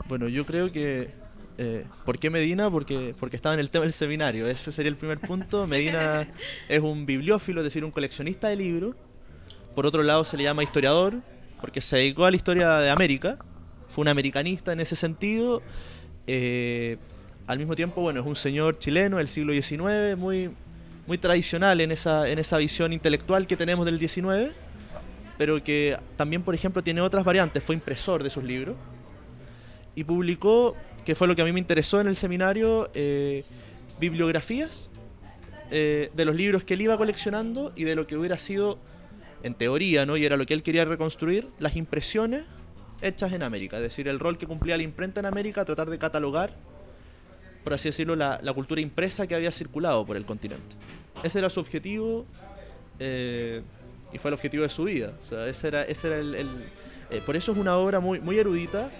Bueno, 0.08 0.28
yo 0.28 0.46
creo 0.46 0.72
que. 0.72 1.10
eh, 1.58 1.84
¿Por 2.04 2.18
qué 2.18 2.30
Medina? 2.30 2.70
Porque, 2.70 3.14
porque 3.18 3.36
estaba 3.36 3.54
en 3.54 3.60
el 3.60 3.70
tema 3.70 3.84
del 3.84 3.92
seminario. 3.92 4.46
Ese 4.48 4.72
sería 4.72 4.90
el 4.90 4.96
primer 4.96 5.20
punto. 5.20 5.66
Medina 5.68 6.28
es 6.68 6.80
un 6.80 7.06
bibliófilo, 7.06 7.60
es 7.60 7.64
decir, 7.64 7.84
un 7.84 7.90
coleccionista 7.90 8.48
de 8.48 8.56
libros. 8.56 8.96
Por 9.74 9.86
otro 9.86 10.02
lado, 10.02 10.24
se 10.24 10.36
le 10.36 10.44
llama 10.44 10.62
historiador, 10.62 11.20
porque 11.60 11.80
se 11.80 11.96
dedicó 11.96 12.24
a 12.24 12.30
la 12.30 12.36
historia 12.36 12.78
de 12.78 12.90
América. 12.90 13.38
Fue 13.88 14.02
un 14.02 14.08
americanista 14.08 14.72
en 14.72 14.80
ese 14.80 14.96
sentido. 14.96 15.62
Eh, 16.26 16.98
al 17.46 17.58
mismo 17.58 17.74
tiempo, 17.74 18.02
bueno, 18.02 18.20
es 18.20 18.26
un 18.26 18.36
señor 18.36 18.78
chileno 18.78 19.16
del 19.16 19.28
siglo 19.28 19.52
XIX, 19.54 20.16
muy, 20.18 20.50
muy 21.06 21.16
tradicional 21.16 21.80
en 21.80 21.90
esa, 21.90 22.28
en 22.28 22.38
esa 22.38 22.58
visión 22.58 22.92
intelectual 22.92 23.46
que 23.46 23.56
tenemos 23.56 23.86
del 23.86 23.98
XIX, 23.98 24.52
pero 25.38 25.62
que 25.62 25.96
también, 26.16 26.42
por 26.42 26.54
ejemplo, 26.54 26.82
tiene 26.82 27.00
otras 27.00 27.24
variantes. 27.24 27.62
Fue 27.62 27.74
impresor 27.74 28.22
de 28.22 28.28
sus 28.28 28.42
libros 28.42 28.76
y 29.94 30.04
publicó, 30.04 30.76
que 31.04 31.14
fue 31.14 31.28
lo 31.28 31.36
que 31.36 31.42
a 31.42 31.44
mí 31.44 31.52
me 31.52 31.60
interesó 31.60 32.00
en 32.00 32.08
el 32.08 32.16
seminario, 32.16 32.90
eh, 32.92 33.44
bibliografías 34.00 34.90
eh, 35.70 36.10
de 36.14 36.24
los 36.24 36.34
libros 36.34 36.64
que 36.64 36.74
él 36.74 36.82
iba 36.82 36.96
coleccionando 36.98 37.72
y 37.76 37.84
de 37.84 37.94
lo 37.94 38.06
que 38.06 38.16
hubiera 38.16 38.36
sido, 38.36 38.78
en 39.44 39.54
teoría, 39.54 40.04
¿no? 40.04 40.16
y 40.16 40.24
era 40.24 40.36
lo 40.36 40.44
que 40.44 40.54
él 40.54 40.64
quería 40.64 40.84
reconstruir, 40.84 41.48
las 41.60 41.76
impresiones 41.76 42.42
hechas 43.00 43.32
en 43.32 43.44
América. 43.44 43.76
Es 43.76 43.84
decir, 43.84 44.08
el 44.08 44.18
rol 44.18 44.38
que 44.38 44.46
cumplía 44.46 44.76
la 44.76 44.82
imprenta 44.82 45.20
en 45.20 45.26
América, 45.26 45.64
tratar 45.64 45.88
de 45.88 45.98
catalogar, 45.98 46.56
por 47.62 47.74
así 47.74 47.88
decirlo, 47.88 48.16
la, 48.16 48.40
la 48.42 48.52
cultura 48.52 48.80
impresa 48.80 49.28
que 49.28 49.36
había 49.36 49.52
circulado 49.52 50.04
por 50.04 50.16
el 50.16 50.24
continente. 50.26 50.74
Ese 51.22 51.38
era 51.38 51.48
su 51.50 51.60
objetivo 51.60 52.26
eh, 53.00 53.62
y 54.12 54.18
fue 54.18 54.30
el 54.30 54.34
objetivo 54.34 54.62
de 54.62 54.68
su 54.68 54.84
vida. 54.84 55.12
O 55.22 55.26
sea, 55.26 55.48
ese 55.48 55.68
era, 55.68 55.82
ese 55.84 56.06
era 56.08 56.18
el, 56.18 56.34
el- 56.34 56.64
eh, 57.10 57.22
por 57.24 57.36
eso 57.36 57.52
es 57.52 57.58
una 57.58 57.76
obra 57.78 58.00
muy, 58.00 58.20
muy 58.20 58.38
erudita, 58.38 58.90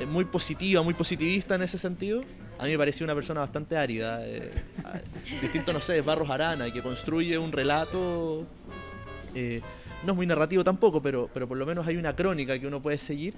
eh, 0.00 0.06
muy 0.06 0.24
positiva, 0.24 0.82
muy 0.82 0.94
positivista 0.94 1.54
en 1.56 1.62
ese 1.62 1.78
sentido. 1.78 2.22
A 2.58 2.64
mí 2.64 2.70
me 2.70 2.78
pareció 2.78 3.04
una 3.04 3.14
persona 3.14 3.40
bastante 3.40 3.76
árida, 3.76 4.26
eh, 4.26 4.50
distinto, 5.42 5.72
no 5.72 5.80
sé, 5.80 6.00
Barros 6.00 6.30
Arana, 6.30 6.70
que 6.72 6.80
construye 6.82 7.36
un 7.38 7.52
relato 7.52 8.44
eh, 9.34 9.60
no 10.04 10.12
es 10.12 10.16
muy 10.16 10.26
narrativo 10.26 10.62
tampoco, 10.62 11.02
pero, 11.02 11.28
pero 11.34 11.48
por 11.48 11.56
lo 11.56 11.66
menos 11.66 11.86
hay 11.86 11.96
una 11.96 12.14
crónica 12.14 12.58
que 12.58 12.66
uno 12.66 12.80
puede 12.80 12.98
seguir. 12.98 13.34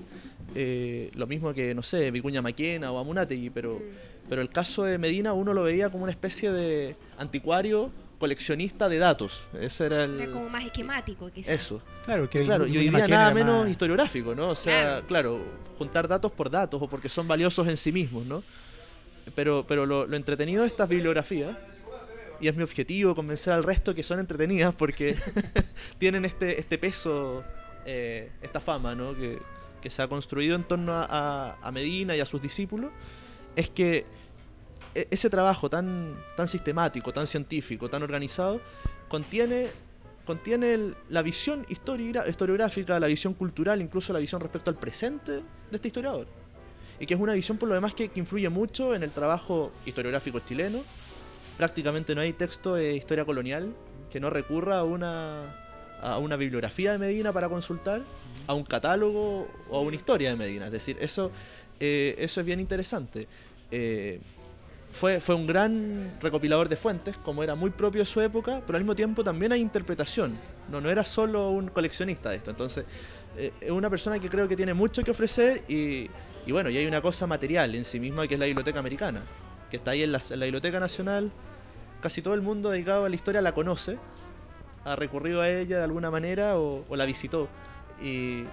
eh, 0.54 1.10
lo 1.14 1.26
mismo 1.26 1.54
que, 1.54 1.74
no 1.74 1.82
sé, 1.82 2.10
Vicuña 2.10 2.42
Maquena 2.42 2.92
o 2.92 2.98
Amunategui, 2.98 3.50
pero, 3.50 3.80
pero 4.28 4.42
el 4.42 4.50
caso 4.50 4.84
de 4.84 4.98
Medina 4.98 5.32
uno 5.32 5.54
lo 5.54 5.62
veía 5.62 5.88
como 5.90 6.02
una 6.04 6.12
especie 6.12 6.52
de 6.52 6.96
anticuario 7.16 7.90
coleccionista 8.18 8.88
de 8.88 8.98
datos. 8.98 9.44
Ese 9.60 9.86
era 9.86 10.04
el... 10.04 10.20
Era 10.20 10.32
como 10.32 10.48
más 10.48 10.64
esquemático, 10.64 11.30
quizás. 11.30 11.52
Eso. 11.52 11.80
Claro, 12.04 12.28
que 12.28 12.42
Claro, 12.44 12.66
y 12.66 12.76
hoy 12.78 12.88
día 12.88 13.06
nada 13.08 13.32
menos 13.32 13.62
más- 13.62 13.70
historiográfico, 13.70 14.34
¿no? 14.34 14.48
O 14.48 14.56
sea, 14.56 14.82
Claro. 14.82 15.06
claro, 15.06 15.40
juntar 15.78 16.08
datos 16.08 16.32
por 16.32 16.50
datos 16.50 16.82
o 16.82 16.88
porque 16.88 17.08
son 17.08 17.28
valiosos 17.28 17.66
en 17.68 17.76
sí 17.76 17.92
mismos, 17.92 18.26
¿no? 18.26 18.42
Pero, 19.34 19.64
pero 19.68 19.86
lo, 19.86 20.06
lo 20.06 20.16
entretenido 20.16 20.62
de 20.62 20.68
estas 20.68 20.88
bibliografías, 20.88 21.56
y 22.40 22.48
es 22.48 22.56
mi 22.56 22.62
objetivo 22.62 23.14
convencer 23.14 23.52
al 23.52 23.62
resto 23.64 23.94
que 23.94 24.02
son 24.02 24.18
entretenidas 24.20 24.74
porque 24.74 25.16
tienen 25.98 26.24
este, 26.24 26.58
este 26.58 26.78
peso, 26.78 27.44
eh, 27.84 28.30
esta 28.42 28.60
fama, 28.60 28.94
¿no? 28.94 29.14
Que, 29.14 29.38
que 29.82 29.90
se 29.90 30.02
ha 30.02 30.08
construido 30.08 30.56
en 30.56 30.64
torno 30.64 30.92
a, 30.94 31.04
a- 31.04 31.56
a 31.62 31.72
Medina 31.72 32.16
y 32.16 32.20
a 32.20 32.26
sus 32.26 32.40
discípulos, 32.42 32.90
es 33.54 33.70
que 33.70 34.06
ese 34.94 35.30
trabajo 35.30 35.68
tan, 35.70 36.16
tan 36.36 36.48
sistemático, 36.48 37.12
tan 37.12 37.26
científico, 37.26 37.88
tan 37.88 38.02
organizado, 38.02 38.60
contiene, 39.08 39.68
contiene 40.26 40.74
el- 40.74 40.96
la 41.08 41.22
visión 41.22 41.64
historiográfica, 41.68 42.98
la 43.00 43.06
visión 43.06 43.34
cultural, 43.34 43.80
incluso 43.80 44.12
la 44.12 44.18
visión 44.18 44.40
respecto 44.40 44.70
al 44.70 44.76
presente 44.76 45.32
de 45.32 45.42
este 45.72 45.88
historiador. 45.88 46.26
Y 47.00 47.06
que 47.06 47.14
es 47.14 47.20
una 47.20 47.32
visión, 47.34 47.58
por 47.58 47.68
lo 47.68 47.74
demás, 47.74 47.94
que, 47.94 48.08
que 48.08 48.18
influye 48.18 48.48
mucho 48.48 48.94
en 48.94 49.02
el 49.04 49.10
trabajo 49.10 49.70
historiográfico 49.86 50.40
chileno. 50.40 50.80
Prácticamente 51.56 52.14
no 52.14 52.20
hay 52.20 52.32
texto 52.32 52.74
de 52.74 52.94
historia 52.94 53.24
colonial 53.24 53.72
que 54.10 54.20
no 54.20 54.30
recurra 54.30 54.78
a 54.78 54.84
una, 54.84 55.54
a 56.02 56.18
una 56.18 56.36
bibliografía 56.36 56.92
de 56.92 56.98
Medina 56.98 57.32
para 57.32 57.48
consultar, 57.48 58.02
a 58.46 58.54
un 58.54 58.64
catálogo 58.64 59.46
o 59.68 59.76
a 59.76 59.80
una 59.80 59.94
historia 59.96 60.30
de 60.30 60.36
Medina. 60.36 60.66
Es 60.66 60.72
decir, 60.72 60.96
eso, 61.00 61.30
eh, 61.78 62.16
eso 62.18 62.40
es 62.40 62.46
bien 62.46 62.58
interesante. 62.60 63.28
Eh, 63.70 64.20
fue, 64.90 65.20
fue 65.20 65.34
un 65.34 65.46
gran 65.46 66.16
recopilador 66.20 66.68
de 66.68 66.76
fuentes, 66.76 67.16
como 67.18 67.42
era 67.42 67.54
muy 67.54 67.70
propio 67.70 68.00
de 68.00 68.06
su 68.06 68.20
época, 68.20 68.62
pero 68.66 68.76
al 68.76 68.82
mismo 68.82 68.94
tiempo 68.94 69.22
también 69.22 69.52
hay 69.52 69.60
interpretación. 69.60 70.38
No, 70.70 70.80
no 70.80 70.90
era 70.90 71.04
solo 71.04 71.50
un 71.50 71.68
coleccionista 71.68 72.30
de 72.30 72.36
esto. 72.36 72.50
Entonces, 72.50 72.84
eh, 73.36 73.52
es 73.60 73.70
una 73.70 73.90
persona 73.90 74.18
que 74.18 74.28
creo 74.28 74.48
que 74.48 74.56
tiene 74.56 74.74
mucho 74.74 75.02
que 75.02 75.10
ofrecer 75.10 75.62
y, 75.68 76.10
y 76.46 76.52
bueno, 76.52 76.70
y 76.70 76.76
hay 76.76 76.86
una 76.86 77.00
cosa 77.00 77.26
material 77.26 77.74
en 77.74 77.84
sí 77.84 78.00
misma 78.00 78.26
que 78.26 78.34
es 78.34 78.40
la 78.40 78.46
Biblioteca 78.46 78.78
Americana, 78.78 79.22
que 79.70 79.76
está 79.76 79.92
ahí 79.92 80.02
en 80.02 80.12
la, 80.12 80.20
en 80.30 80.40
la 80.40 80.46
Biblioteca 80.46 80.80
Nacional. 80.80 81.30
Casi 82.00 82.22
todo 82.22 82.34
el 82.34 82.42
mundo 82.42 82.70
dedicado 82.70 83.04
a 83.04 83.08
la 83.08 83.14
historia 83.14 83.40
la 83.42 83.52
conoce, 83.52 83.98
ha 84.84 84.96
recurrido 84.96 85.42
a 85.42 85.48
ella 85.48 85.78
de 85.78 85.84
alguna 85.84 86.10
manera 86.10 86.58
o, 86.58 86.84
o 86.88 86.96
la 86.96 87.04
visitó. 87.04 87.48
Y, 88.02 88.44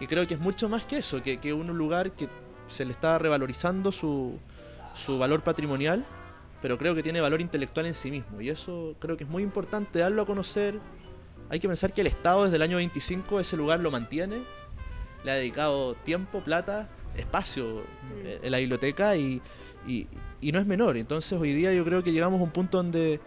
y 0.00 0.06
creo 0.08 0.26
que 0.26 0.34
es 0.34 0.40
mucho 0.40 0.68
más 0.68 0.86
que 0.86 0.98
eso, 0.98 1.22
que, 1.22 1.38
que 1.38 1.52
un 1.52 1.66
lugar 1.66 2.12
que 2.12 2.28
se 2.66 2.84
le 2.84 2.92
está 2.92 3.18
revalorizando 3.18 3.92
su, 3.92 4.38
su 4.94 5.18
valor 5.18 5.42
patrimonial, 5.42 6.04
pero 6.62 6.78
creo 6.78 6.94
que 6.94 7.02
tiene 7.02 7.20
valor 7.20 7.40
intelectual 7.40 7.86
en 7.86 7.94
sí 7.94 8.10
mismo. 8.10 8.40
Y 8.40 8.48
eso 8.48 8.94
creo 8.98 9.16
que 9.16 9.24
es 9.24 9.30
muy 9.30 9.42
importante 9.42 9.98
darlo 9.98 10.22
a 10.22 10.26
conocer. 10.26 10.80
Hay 11.50 11.58
que 11.60 11.68
pensar 11.68 11.92
que 11.92 12.00
el 12.00 12.06
Estado 12.06 12.44
desde 12.44 12.56
el 12.56 12.62
año 12.62 12.76
25 12.78 13.38
ese 13.40 13.56
lugar 13.56 13.80
lo 13.80 13.90
mantiene, 13.90 14.42
le 15.24 15.30
ha 15.30 15.34
dedicado 15.34 15.94
tiempo, 15.94 16.40
plata, 16.42 16.88
espacio 17.16 17.82
eh, 18.24 18.40
en 18.42 18.50
la 18.50 18.58
biblioteca 18.58 19.16
y, 19.16 19.42
y- 19.86 20.06
y 20.40 20.52
no 20.52 20.58
es 20.58 20.66
menor. 20.66 20.96
Entonces 20.96 21.38
hoy 21.38 21.52
día 21.52 21.72
yo 21.74 21.84
creo 21.84 22.02
que 22.02 22.12
llegamos 22.12 22.40
a 22.40 22.44
un 22.44 22.50
punto 22.50 22.78
donde 22.78 23.20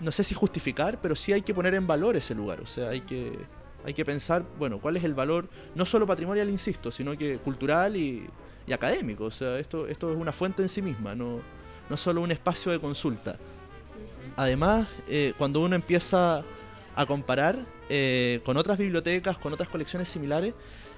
no 0.00 0.12
sé 0.12 0.22
si 0.24 0.34
justificar, 0.34 1.00
pero 1.00 1.16
sí 1.16 1.32
hay 1.32 1.42
que 1.42 1.52
poner 1.54 1.74
en 1.74 1.86
valor 1.86 2.16
ese 2.16 2.34
lugar. 2.34 2.60
O 2.60 2.66
sea, 2.66 2.90
hay 2.90 3.00
que, 3.00 3.32
hay 3.84 3.94
que 3.94 4.04
pensar, 4.04 4.44
bueno, 4.58 4.78
cuál 4.78 4.96
es 4.96 5.04
el 5.04 5.14
valor, 5.14 5.48
no 5.74 5.84
solo 5.86 6.06
patrimonial, 6.06 6.48
insisto, 6.50 6.90
sino 6.92 7.16
que 7.16 7.38
cultural 7.38 7.96
y, 7.96 8.26
y 8.68 8.72
académico. 8.72 9.24
O 9.24 9.30
sea, 9.30 9.58
esto, 9.58 9.86
esto 9.86 10.10
es 10.10 10.16
una 10.16 10.32
fuente 10.32 10.62
en 10.62 10.68
sí 10.68 10.82
misma, 10.82 11.14
no, 11.14 11.40
no 11.88 11.96
solo 11.96 12.20
un 12.20 12.30
espacio 12.30 12.70
de 12.70 12.78
consulta. 12.78 13.36
Además, 14.36 14.88
eh, 15.08 15.32
cuando 15.38 15.60
uno 15.60 15.74
empieza 15.74 16.44
a 16.94 17.06
comparar 17.06 17.58
eh, 17.88 18.40
con 18.44 18.56
otras 18.56 18.78
bibliotecas, 18.78 19.38
con 19.38 19.52
otras 19.52 19.68
colecciones 19.68 20.08
similares, 20.08 20.54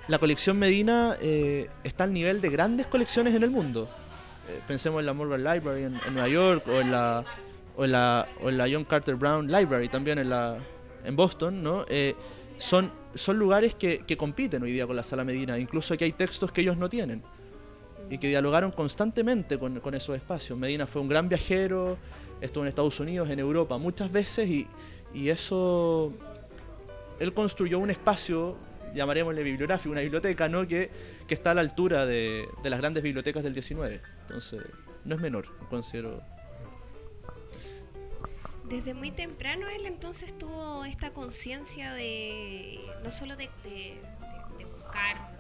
la 0.09 0.19
colección 0.19 0.59
Medina 0.59 1.17
eh, 1.21 1.71
está 1.85 2.05
al 2.05 2.13
nivel 2.13 2.41
de 2.41 2.51
grandes 2.51 2.87
colecciones 2.87 3.35
en 3.35 3.43
el 3.43 3.51
mundo. 3.51 3.89
Pensemos 4.67 4.99
en 5.01 5.07
la 5.07 5.13
Morgan 5.13 5.45
Library 5.45 5.85
en, 5.85 5.95
Nueva 6.13 6.29
York 6.29 6.67
o 6.67 6.81
en 6.81 6.91
la 6.91 7.25
o 7.77 7.87
la 7.87 8.27
o 8.43 8.49
en 8.49 8.59
la 8.59 8.67
John 8.69 8.85
Carter 8.85 9.15
Brown 9.15 9.47
Library 9.47 9.89
también 9.89 10.19
en 10.19 10.29
la 10.29 10.59
en 11.05 11.15
Boston, 11.15 11.63
¿no? 11.63 11.87
Son 12.59 12.91
son 13.15 13.39
lugares 13.39 13.77
que, 13.77 14.01
que 14.01 14.17
compiten 14.17 14.65
hoy 14.65 14.73
día 14.73 14.89
con 14.89 14.97
la 14.97 15.05
Sala 15.05 15.23
Medina, 15.23 15.57
incluso 15.57 15.97
que 15.97 16.05
hay 16.05 16.13
textos 16.13 16.51
que 16.51 16.63
ellos 16.63 16.77
no 16.77 16.89
tienen 16.89 17.23
y 18.11 18.19
que 18.19 18.29
dialogaron 18.29 18.73
constantemente 18.73 19.59
con, 19.59 19.81
con 19.81 19.95
esos 19.95 20.17
espacios. 20.17 20.59
Medina 20.59 20.87
fue 20.87 21.01
un 21.01 21.09
gran 21.09 21.29
viajero, 21.29 21.97
estuvo 22.41 22.65
en 22.65 22.69
Estados 22.69 22.99
Unidos, 23.01 23.31
en 23.31 23.39
Europa 23.39 23.79
muchas 23.79 24.11
veces 24.13 24.49
y, 24.49 24.67
y 25.15 25.29
eso 25.31 26.13
él 27.21 27.33
construyó 27.33 27.79
un 27.79 27.91
espacio, 27.91 28.57
llamaremosle 28.95 29.43
bibliográfico, 29.43 29.93
una 29.93 30.01
biblioteca, 30.01 30.49
¿no? 30.49 30.67
Que, 30.67 30.91
que 31.29 31.35
está 31.35 31.53
a 31.53 31.55
la 31.55 31.61
altura 31.61 32.05
de, 32.05 32.49
de 32.63 32.71
las 32.71 32.81
grandes 32.81 33.03
bibliotecas 33.03 33.43
del 33.45 33.53
19. 33.55 34.01
Entonces, 34.23 34.63
no 35.05 35.15
es 35.15 35.21
menor, 35.21 35.47
considero. 35.69 36.21
Desde 38.69 38.95
muy 38.95 39.11
temprano 39.11 39.67
él 39.69 39.85
entonces 39.87 40.37
tuvo 40.39 40.85
esta 40.85 41.13
conciencia 41.13 41.93
de 41.93 42.79
no 43.03 43.11
solo 43.11 43.35
de, 43.37 43.51
de- 43.65 44.01
buscar 44.77 45.40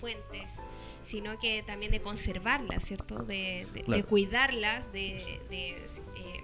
fuentes, 0.00 0.60
sino 1.02 1.38
que 1.38 1.62
también 1.62 1.92
de 1.92 2.00
conservarlas, 2.00 2.84
¿cierto? 2.84 3.16
De, 3.18 3.66
de- 3.72 3.80
de 3.80 3.82
Claro. 3.84 4.06
cuidarlas, 4.06 4.90
de, 4.92 5.40
de, 5.50 5.68
eh, 5.70 6.40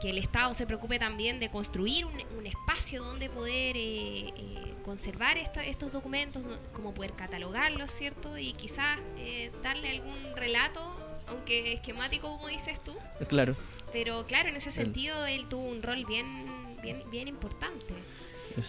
que 0.00 0.10
el 0.10 0.18
Estado 0.18 0.52
se 0.52 0.66
preocupe 0.66 0.98
también 0.98 1.38
de 1.38 1.48
construir 1.48 2.04
un, 2.04 2.14
un 2.36 2.46
espacio 2.46 3.04
donde 3.04 3.30
poder 3.30 3.76
eh, 3.76 4.28
eh, 4.36 4.74
conservar 4.84 5.38
esta- 5.38 5.64
estos 5.64 5.92
documentos, 5.92 6.44
como 6.72 6.92
poder 6.92 7.12
catalogarlos, 7.12 7.90
¿cierto? 7.90 8.36
Y 8.36 8.52
quizás 8.54 8.98
eh, 9.16 9.52
darle 9.62 9.90
algún 9.90 10.34
relato, 10.36 10.80
aunque 11.28 11.74
esquemático, 11.74 12.28
como 12.36 12.48
dices 12.48 12.82
tú. 12.82 12.96
Claro. 13.28 13.56
Pero 13.92 14.26
claro, 14.26 14.48
en 14.48 14.56
ese 14.56 14.70
sentido 14.70 15.24
él 15.26 15.46
tuvo 15.48 15.68
un 15.68 15.82
rol 15.82 16.04
bien, 16.04 16.76
bien, 16.82 17.04
bien 17.10 17.28
importante. 17.28 17.94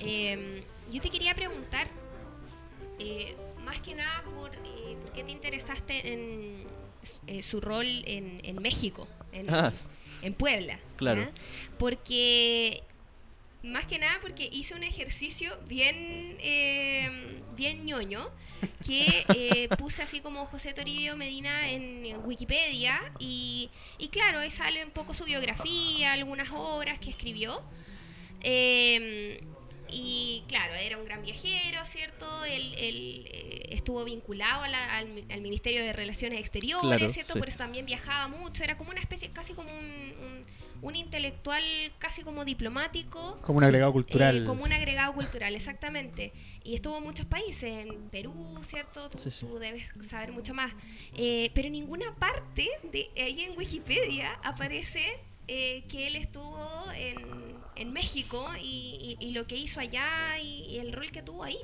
Eh, 0.02 0.64
yo 0.92 1.02
te 1.02 1.10
quería 1.10 1.34
preguntar, 1.34 1.88
eh, 3.00 3.36
más 3.64 3.80
que 3.80 3.96
nada, 3.96 4.24
por, 4.24 4.54
eh, 4.56 4.96
¿por 5.02 5.12
qué 5.14 5.24
te 5.24 5.32
interesaste 5.32 6.14
en 6.14 6.64
eh, 7.28 7.42
su 7.44 7.60
rol 7.62 7.86
en, 8.06 8.42
en 8.44 8.62
México, 8.62 9.08
en, 9.32 9.50
Ah, 9.54 9.74
en 10.22 10.34
Puebla? 10.34 10.80
Claro. 10.98 11.30
Porque, 11.78 12.84
más 13.64 13.86
que 13.86 13.98
nada, 14.00 14.20
porque 14.22 14.50
hice 14.52 14.76
un 14.76 14.84
ejercicio 14.84 15.52
bien, 15.68 15.96
eh, 16.40 17.42
bien 17.56 17.86
ñoño, 17.86 18.30
que 18.86 19.68
puse 19.80 20.04
así 20.04 20.22
como 20.22 20.46
José 20.46 20.74
Toribio 20.74 21.18
Medina 21.18 21.70
en 21.70 22.04
Wikipedia 22.26 23.00
y, 23.20 23.70
y 23.98 24.08
claro, 24.10 24.40
ahí 24.40 24.52
sale 24.52 24.84
un 24.86 24.92
poco 24.92 25.14
su 25.14 25.26
biografía, 25.26 26.14
algunas 26.14 26.50
obras 26.52 27.00
que 27.00 27.10
escribió. 27.10 27.62
Eh, 28.42 29.42
y 29.94 30.44
claro, 30.48 30.74
era 30.74 30.98
un 30.98 31.06
gran 31.06 31.22
viajero, 31.22 31.84
¿cierto? 31.86 32.46
Él, 32.46 32.74
él, 32.78 33.28
eh, 33.32 33.68
estuvo 33.70 34.04
vinculado 34.04 34.64
a 34.64 34.68
la- 34.68 34.98
al, 34.98 35.08
mi- 35.10 35.26
al 35.30 35.42
Ministerio 35.42 35.82
de 35.84 35.94
Relaciones 35.94 36.40
Exteriores, 36.40 36.88
Claro, 36.88 37.10
¿cierto? 37.10 37.34
sí. 37.34 37.40
Por 37.40 37.48
eso 37.48 37.58
también 37.60 37.86
viajaba 37.86 38.28
mucho, 38.28 38.64
era 38.64 38.78
como 38.78 38.90
una 38.92 39.00
especie, 39.00 39.30
casi 39.32 39.54
como 39.54 39.70
un, 39.70 39.86
un- 39.86 40.46
un 40.82 40.96
intelectual, 40.98 41.64
casi 41.98 42.24
como 42.24 42.44
diplomático. 42.44 43.40
Como 43.42 43.60
un 43.60 43.64
agregado 43.64 43.94
cultural. 43.94 44.44
Eh, 44.44 44.46
como 44.46 44.64
un 44.66 44.74
agregado 44.74 45.14
cultural, 45.14 45.56
exactamente. 45.56 46.34
Y 46.66 46.76
estuvo 46.76 46.98
en 46.98 47.04
muchos 47.04 47.26
países, 47.26 47.86
en 47.86 48.10
Perú, 48.10 48.60
¿cierto? 48.64 49.08
Tú, 49.10 49.18
Sí, 49.18 49.32
sí. 49.32 49.46
tú 49.46 49.60
debes 49.60 49.86
saber 50.02 50.34
mucho 50.34 50.54
más. 50.54 50.74
Eh, 51.16 51.52
pero 51.54 51.68
en 51.68 51.74
ninguna 51.74 52.14
parte 52.16 52.68
de 52.92 53.10
ahí 53.16 53.42
en 53.46 53.58
Wikipedia 53.58 54.34
aparece 54.44 55.06
eh, 55.48 55.84
que 55.90 56.08
él 56.08 56.16
estuvo 56.18 56.84
en, 56.96 57.18
en 57.76 57.92
México 57.94 58.46
y, 58.62 59.18
y- 59.20 59.26
y 59.28 59.32
lo 59.32 59.46
que 59.48 59.58
hizo 59.58 59.80
allá 59.80 60.38
y, 60.42 60.66
y 60.66 60.80
el 60.80 60.92
rol 60.94 61.12
que 61.12 61.22
tuvo 61.22 61.44
ahí. 61.44 61.58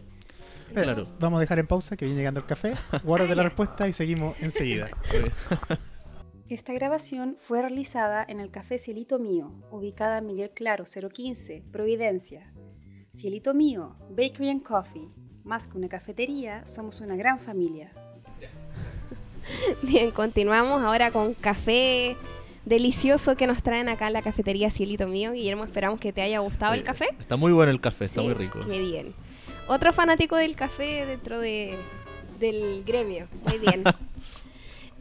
Claro. 0.74 1.02
Vamos 1.20 1.38
a 1.38 1.42
dejar 1.42 1.58
en 1.60 1.66
pausa 1.68 1.98
que 1.98 2.06
viene 2.06 2.20
llegando 2.20 2.40
el 2.42 2.46
café. 2.46 2.76
Guárdate 3.04 3.36
la 3.36 3.44
respuesta 3.44 3.88
y 3.88 3.94
seguimos 3.94 4.36
enseguida. 4.42 4.90
Esta 6.50 6.74
grabación 6.74 7.36
fue 7.38 7.62
realizada 7.62 8.26
en 8.28 8.40
el 8.40 8.50
Café 8.50 8.80
Cielito 8.80 9.20
Mío, 9.20 9.52
ubicada 9.72 10.18
en 10.18 10.26
Miguel 10.26 10.50
Claro 10.52 10.84
015, 10.86 11.64
Providencia. 11.72 12.52
Cielito 13.14 13.54
Mío, 13.54 13.96
Bakery 14.10 14.50
and 14.50 14.64
Coffee. 14.64 15.10
Más 15.44 15.68
que 15.68 15.78
una 15.78 15.90
cafetería, 15.90 16.66
somos 16.66 17.02
una 17.02 17.16
gran 17.16 17.40
familia. 17.40 17.92
Bien, 19.84 20.12
continuamos 20.12 20.82
ahora 20.82 21.12
con 21.12 21.34
café 21.36 22.18
delicioso 22.66 23.36
que 23.36 23.48
nos 23.48 23.64
traen 23.64 23.90
acá 23.90 24.08
en 24.08 24.14
la 24.14 24.22
cafetería 24.22 24.70
Cielito 24.70 25.08
Mío. 25.08 25.32
Guillermo, 25.34 25.64
esperamos 25.64 26.00
que 26.00 26.14
te 26.14 26.22
haya 26.22 26.40
gustado 26.40 26.74
el 26.74 26.84
café. 26.84 27.10
Está 27.20 27.36
muy 27.36 27.52
bueno 27.52 27.72
el 27.72 27.82
café, 27.82 28.06
está 28.06 28.22
Sí, 28.22 28.28
muy 28.28 28.36
rico. 28.36 28.60
Qué 28.68 28.80
bien. 28.80 29.14
Otro 29.68 29.94
fanático 29.94 30.36
del 30.36 30.56
café 30.56 31.06
dentro 31.06 31.40
de, 31.40 31.78
del 32.40 32.84
gremio. 32.86 33.28
Muy 33.46 33.58
bien. 33.58 33.84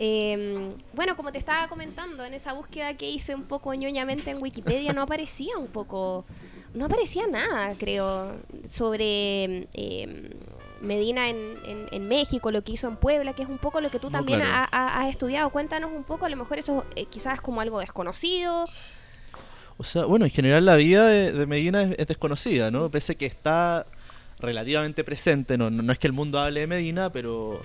Em, 0.01 0.75
bueno, 0.93 1.17
como 1.17 1.33
te 1.33 1.39
estaba 1.39 1.67
comentando, 1.67 2.25
en 2.25 2.33
esa 2.33 2.53
búsqueda 2.53 2.95
que 2.97 3.11
hice 3.11 3.35
un 3.35 3.43
poco 3.43 3.75
ñoñamente 3.75 4.31
en 4.31 4.41
Wikipedia, 4.41 4.93
no 4.93 5.03
aparecía 5.03 5.59
un 5.59 5.67
poco. 5.67 6.25
No 6.73 6.85
aparecía 6.85 7.27
nada, 7.27 7.75
creo, 7.77 8.37
sobre 8.65 9.67
em, 9.73 10.31
Medina 10.81 11.29
en, 11.29 11.59
en- 11.65 11.89
en 11.91 12.09
México, 12.09 12.51
lo 12.51 12.63
que 12.63 12.73
hizo 12.73 12.87
en 12.89 12.97
Puebla, 12.97 13.33
que 13.35 13.43
es 13.43 13.49
un 13.49 13.59
poco 13.59 13.81
lo 13.81 13.91
que 13.91 13.99
tú 13.99 14.09
No, 14.11 14.19
también 14.19 14.41
claro. 14.41 14.55
ha- 14.55 14.69
ha- 14.71 15.01
has 15.03 15.11
estudiado. 15.11 15.51
Cuéntanos 15.51 15.91
un 15.93 16.05
poco, 16.05 16.27
a 16.27 16.29
lo 16.29 16.37
mejor 16.37 16.59
eso 16.59 16.85
eh, 16.97 17.07
quizás 17.07 17.35
es 17.35 17.41
como 17.41 17.61
algo 17.61 17.81
desconocido. 17.81 18.65
O 19.77 19.85
sea, 19.85 20.05
bueno, 20.07 20.25
en 20.25 20.31
general 20.31 20.65
la 20.65 20.77
vida 20.77 21.07
de, 21.07 21.33
de 21.33 21.47
Medina 21.47 21.83
es, 21.83 21.97
es 21.99 22.07
desconocida, 22.07 22.71
¿no? 22.71 22.91
Pese 22.91 23.17
que 23.17 23.27
está 23.27 23.87
relativamente 24.41 25.03
presente, 25.05 25.57
no, 25.59 25.71
no, 25.71 25.83
no 25.83 25.93
es 25.93 25.99
que 25.99 26.07
el 26.07 26.13
mundo 26.13 26.39
hable 26.39 26.61
de 26.61 26.67
Medina, 26.67 27.11
pero, 27.11 27.61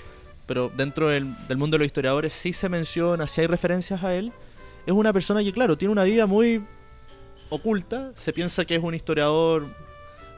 pero 0.47 0.71
dentro 0.76 1.10
del, 1.10 1.36
del 1.47 1.58
mundo 1.58 1.76
de 1.76 1.80
los 1.80 1.86
historiadores 1.88 2.34
sí 2.34 2.54
se 2.54 2.69
menciona, 2.69 3.28
sí 3.28 3.41
hay 3.41 3.47
referencias 3.47 4.04
a 4.04 4.13
él. 4.15 4.32
Es 4.86 4.93
una 4.93 5.13
persona 5.13 5.43
que, 5.43 5.54
claro, 5.54 5.78
tiene 5.78 5.91
una 5.91 6.04
vida 6.04 6.26
muy 6.26 6.63
oculta, 7.49 8.12
se 8.15 8.34
piensa 8.34 8.65
que 8.65 8.76
es 8.76 8.84
un 8.84 8.93
historiador 8.95 9.67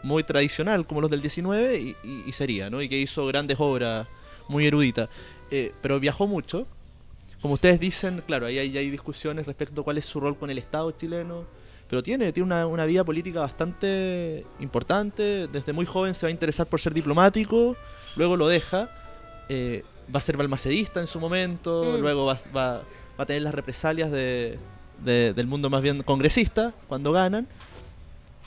muy 0.06 0.24
tradicional, 0.24 0.86
como 0.86 1.02
los 1.02 1.10
del 1.10 1.22
19, 1.22 1.80
y, 1.80 1.96
y- 2.04 2.24
y 2.28 2.32
sería, 2.32 2.70
¿no? 2.70 2.82
Y 2.82 2.88
que 2.90 2.98
hizo 2.98 3.26
grandes 3.28 3.58
obras 3.60 4.08
muy 4.48 4.66
eruditas. 4.68 5.10
Eh, 5.52 5.74
pero 5.82 6.00
viajó 6.00 6.28
mucho. 6.28 6.68
Como 7.42 7.56
ustedes 7.56 7.80
dicen, 7.80 8.24
claro, 8.26 8.46
ahí 8.46 8.58
hay, 8.60 8.78
hay 8.78 8.90
discusiones 8.90 9.46
respecto 9.46 9.82
a 9.82 9.84
cuál 9.84 9.98
es 9.98 10.06
su 10.06 10.20
rol 10.20 10.38
con 10.38 10.50
el 10.50 10.58
Estado 10.58 10.92
chileno. 10.92 11.46
Pero 11.90 12.02
tiene, 12.02 12.32
tiene 12.34 12.46
una, 12.46 12.66
una 12.68 12.86
vida 12.86 13.04
política 13.04 13.40
bastante 13.42 14.46
importante. 14.60 15.48
Desde 15.48 15.72
muy 15.74 15.86
joven 15.86 16.14
se 16.16 16.26
va 16.26 16.30
a 16.30 16.32
interesar 16.32 16.66
por 16.68 16.80
ser 16.80 16.94
diplomático, 16.94 17.76
luego 18.16 18.38
lo 18.38 18.48
deja. 18.48 18.90
eh, 19.50 19.84
va 20.14 20.18
a 20.20 20.22
ser 20.22 20.38
balmacedista 20.38 21.00
en 21.00 21.08
su 21.08 21.20
momento, 21.20 21.84
Mm. 21.98 22.02
luego 22.02 22.26
va, 22.26 22.38
va- 22.56 22.82
va 23.18 23.24
a 23.24 23.26
tener 23.26 23.42
las 23.44 23.54
represalias 23.56 24.12
de, 24.12 24.58
de- 25.04 25.34
del 25.34 25.48
mundo 25.48 25.70
más 25.70 25.82
bien 25.82 26.02
congresista 26.04 26.74
cuando 26.88 27.12
ganan. 27.12 27.48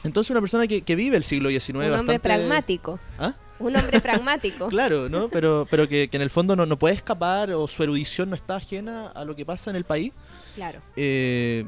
Entonces 0.04 0.30
una 0.30 0.40
persona 0.40 0.66
que, 0.66 0.82
que 0.82 0.94
vive 0.96 1.16
el 1.16 1.24
siglo 1.24 1.48
XIX 1.50 1.70
un 1.70 1.76
hombre 1.76 1.90
bastante... 1.96 2.20
pragmático. 2.20 3.00
¿Ah? 3.18 3.34
Un 3.58 3.76
hombre 3.76 4.00
pragmático. 4.00 4.68
Claro, 4.70 5.08
¿no? 5.08 5.28
Pero, 5.28 5.66
pero 5.70 5.88
que, 5.88 6.08
que 6.08 6.16
en 6.16 6.22
el 6.22 6.30
fondo 6.30 6.54
no, 6.54 6.64
no 6.66 6.78
puede 6.78 6.94
escapar 6.94 7.50
o 7.50 7.66
su 7.66 7.82
erudición 7.82 8.30
no 8.30 8.37
está 8.37 8.56
ajena 8.56 9.08
a 9.08 9.24
lo 9.24 9.34
que 9.34 9.44
pasa 9.44 9.70
en 9.70 9.76
el 9.76 9.84
país. 9.84 10.12
Claro. 10.54 10.80
Eh, 10.96 11.66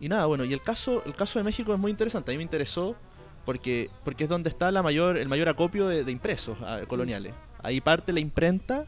y 0.00 0.08
nada, 0.08 0.26
bueno, 0.26 0.44
y 0.44 0.52
el 0.52 0.62
caso, 0.62 1.02
el 1.06 1.14
caso 1.14 1.38
de 1.38 1.44
México 1.44 1.72
es 1.72 1.78
muy 1.78 1.90
interesante. 1.90 2.30
A 2.30 2.34
mí 2.34 2.38
me 2.38 2.42
interesó 2.42 2.96
porque, 3.44 3.90
porque 4.04 4.24
es 4.24 4.30
donde 4.30 4.48
está 4.48 4.70
la 4.72 4.82
mayor, 4.82 5.16
el 5.16 5.28
mayor 5.28 5.48
acopio 5.48 5.86
de, 5.88 6.04
de 6.04 6.12
impresos 6.12 6.58
ah, 6.62 6.80
coloniales. 6.88 7.32
Ahí 7.62 7.80
parte 7.80 8.12
la 8.12 8.20
imprenta 8.20 8.84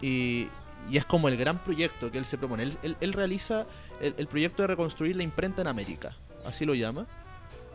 y, 0.00 0.46
y 0.90 0.96
es 0.96 1.04
como 1.04 1.28
el 1.28 1.36
gran 1.36 1.58
proyecto 1.62 2.10
que 2.10 2.18
él 2.18 2.24
se 2.24 2.38
propone. 2.38 2.62
Él, 2.64 2.78
él- 2.82 2.96
él 3.00 3.12
realiza 3.12 3.66
el, 4.00 4.14
el 4.16 4.26
proyecto 4.28 4.62
de 4.62 4.68
reconstruir 4.68 5.16
la 5.16 5.22
imprenta 5.24 5.60
en 5.62 5.68
América, 5.68 6.16
así 6.44 6.64
lo 6.64 6.74
llama. 6.74 7.06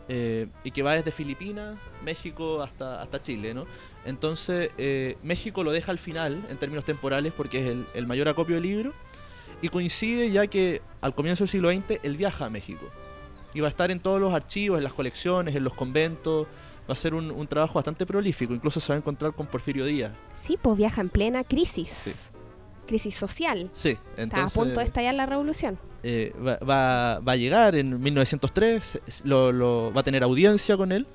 Eh, 0.08 0.46
y 0.62 0.70
que 0.70 0.82
va 0.82 0.94
desde 0.94 1.10
Filipinas, 1.10 1.76
México 2.04 2.62
hasta, 2.62 3.02
hasta 3.02 3.22
Chile, 3.22 3.54
¿no? 3.54 3.66
Entonces, 4.04 4.70
eh, 4.78 5.16
México 5.22 5.64
lo 5.64 5.72
deja 5.72 5.90
al 5.90 5.98
final, 5.98 6.44
en 6.48 6.56
términos 6.58 6.84
temporales, 6.84 7.32
porque 7.32 7.58
es 7.58 7.70
el, 7.70 7.86
el 7.94 8.06
mayor 8.06 8.28
acopio 8.28 8.54
del 8.54 8.64
libro. 8.64 8.92
Y 9.62 9.68
coincide 9.68 10.30
ya 10.30 10.46
que 10.46 10.82
al 11.00 11.14
comienzo 11.14 11.44
del 11.44 11.48
siglo 11.48 11.72
XX 11.72 12.00
él 12.02 12.16
viaja 12.16 12.46
a 12.46 12.50
México. 12.50 12.86
Y 13.54 13.60
va 13.60 13.68
a 13.68 13.70
estar 13.70 13.90
en 13.90 14.00
todos 14.00 14.20
los 14.20 14.32
archivos, 14.34 14.78
en 14.78 14.84
las 14.84 14.92
colecciones, 14.92 15.56
en 15.56 15.64
los 15.64 15.74
conventos. 15.74 16.46
Va 16.88 16.92
a 16.92 16.96
ser 16.96 17.14
un, 17.14 17.30
un 17.30 17.46
trabajo 17.48 17.74
bastante 17.74 18.04
prolífico. 18.04 18.52
Incluso 18.52 18.80
se 18.80 18.92
va 18.92 18.96
a 18.96 18.98
encontrar 18.98 19.32
con 19.32 19.46
Porfirio 19.46 19.86
Díaz. 19.86 20.12
Sí, 20.34 20.58
pues 20.60 20.76
viaja 20.76 21.00
en 21.00 21.08
plena 21.08 21.42
crisis. 21.42 21.88
Sí. 21.88 22.35
Crisis 22.86 23.14
social. 23.14 23.70
Sí, 23.72 23.90
Está 24.10 24.22
entonces 24.22 24.56
a 24.56 24.60
punto 24.60 24.80
de 24.80 24.86
estallar 24.86 25.14
la 25.14 25.26
revolución. 25.26 25.78
eh, 26.02 26.32
va, 26.38 26.56
va- 26.58 27.18
va 27.20 27.32
a 27.32 27.36
llegar 27.36 27.74
en 27.74 28.00
1903, 28.00 29.00
se- 29.06 29.28
lo, 29.28 29.52
lo- 29.52 29.92
va 29.92 30.00
a 30.00 30.04
tener 30.04 30.22
audiencia 30.22 30.76
con 30.76 30.92
él. 30.92 31.06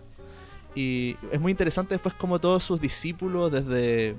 Y 0.76 1.16
es 1.32 1.40
muy 1.40 1.52
interesante 1.52 1.96
después 1.96 2.14
como 2.16 2.40
todos 2.40 2.64
sus 2.64 2.80
discípulos, 2.80 3.52
desde 3.52 4.16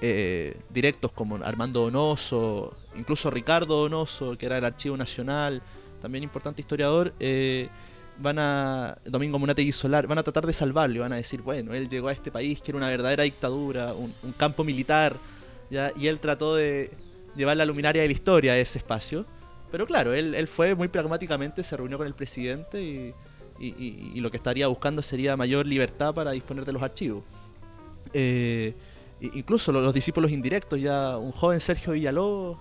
eh, 0.00 0.56
directos 0.70 1.10
como 1.12 1.36
Armando 1.36 1.80
Donoso, 1.80 2.76
incluso 2.96 3.30
Ricardo 3.30 3.82
Donoso, 3.82 4.36
que 4.38 4.46
era 4.46 4.58
el 4.58 4.64
Archivo 4.64 4.96
Nacional, 4.96 5.60
también 6.00 6.22
importante 6.22 6.60
historiador, 6.62 7.12
eh, 7.18 7.68
van 8.20 8.38
a, 8.38 8.96
Domingo 9.04 9.38
Munategui 9.40 9.72
Solar, 9.72 10.06
van 10.06 10.18
a 10.18 10.22
tratar 10.22 10.46
de 10.46 10.52
salvarlo, 10.52 11.00
van 11.00 11.12
a 11.14 11.16
decir, 11.16 11.42
bueno, 11.42 11.74
él 11.74 11.88
llegó 11.88 12.08
a 12.08 12.12
este 12.12 12.30
país 12.30 12.60
que 12.62 12.70
era 12.70 12.78
una 12.78 12.88
verdadera 12.88 13.24
dictadura, 13.24 13.92
un, 13.94 14.12
un 14.22 14.32
campo 14.32 14.62
militar, 14.62 15.16
y 15.70 16.06
él 16.06 16.20
trató 16.20 16.54
de 16.54 16.90
llevar 17.36 17.56
la 17.56 17.64
luminaria 17.64 18.02
de 18.02 18.08
la 18.08 18.12
historia 18.12 18.52
a 18.52 18.58
ese 18.58 18.78
espacio. 18.78 19.26
Pero 19.70 19.86
claro, 19.86 20.14
él, 20.14 20.48
fue 20.48 20.74
muy 20.74 20.88
pragmáticamente, 20.88 21.62
se 21.62 21.76
reunió 21.76 21.98
con 21.98 22.06
el 22.06 22.14
presidente 22.14 22.82
y, 22.82 23.14
lo 24.20 24.30
que 24.30 24.36
estaría 24.36 24.66
buscando 24.68 25.02
sería 25.02 25.36
mayor 25.36 25.66
libertad 25.66 26.14
para 26.14 26.30
disponer 26.30 26.64
de 26.64 26.72
los 26.72 26.82
archivos. 26.82 27.24
Eh, 28.12 28.74
incluso 29.20 29.72
lo- 29.72 29.80
los, 29.80 29.92
discípulos 29.92 30.30
indirectos, 30.30 30.80
ya 30.80 31.18
un 31.18 31.32
joven 31.32 31.60
Sergio 31.60 31.92
Villalobos, 31.92 32.58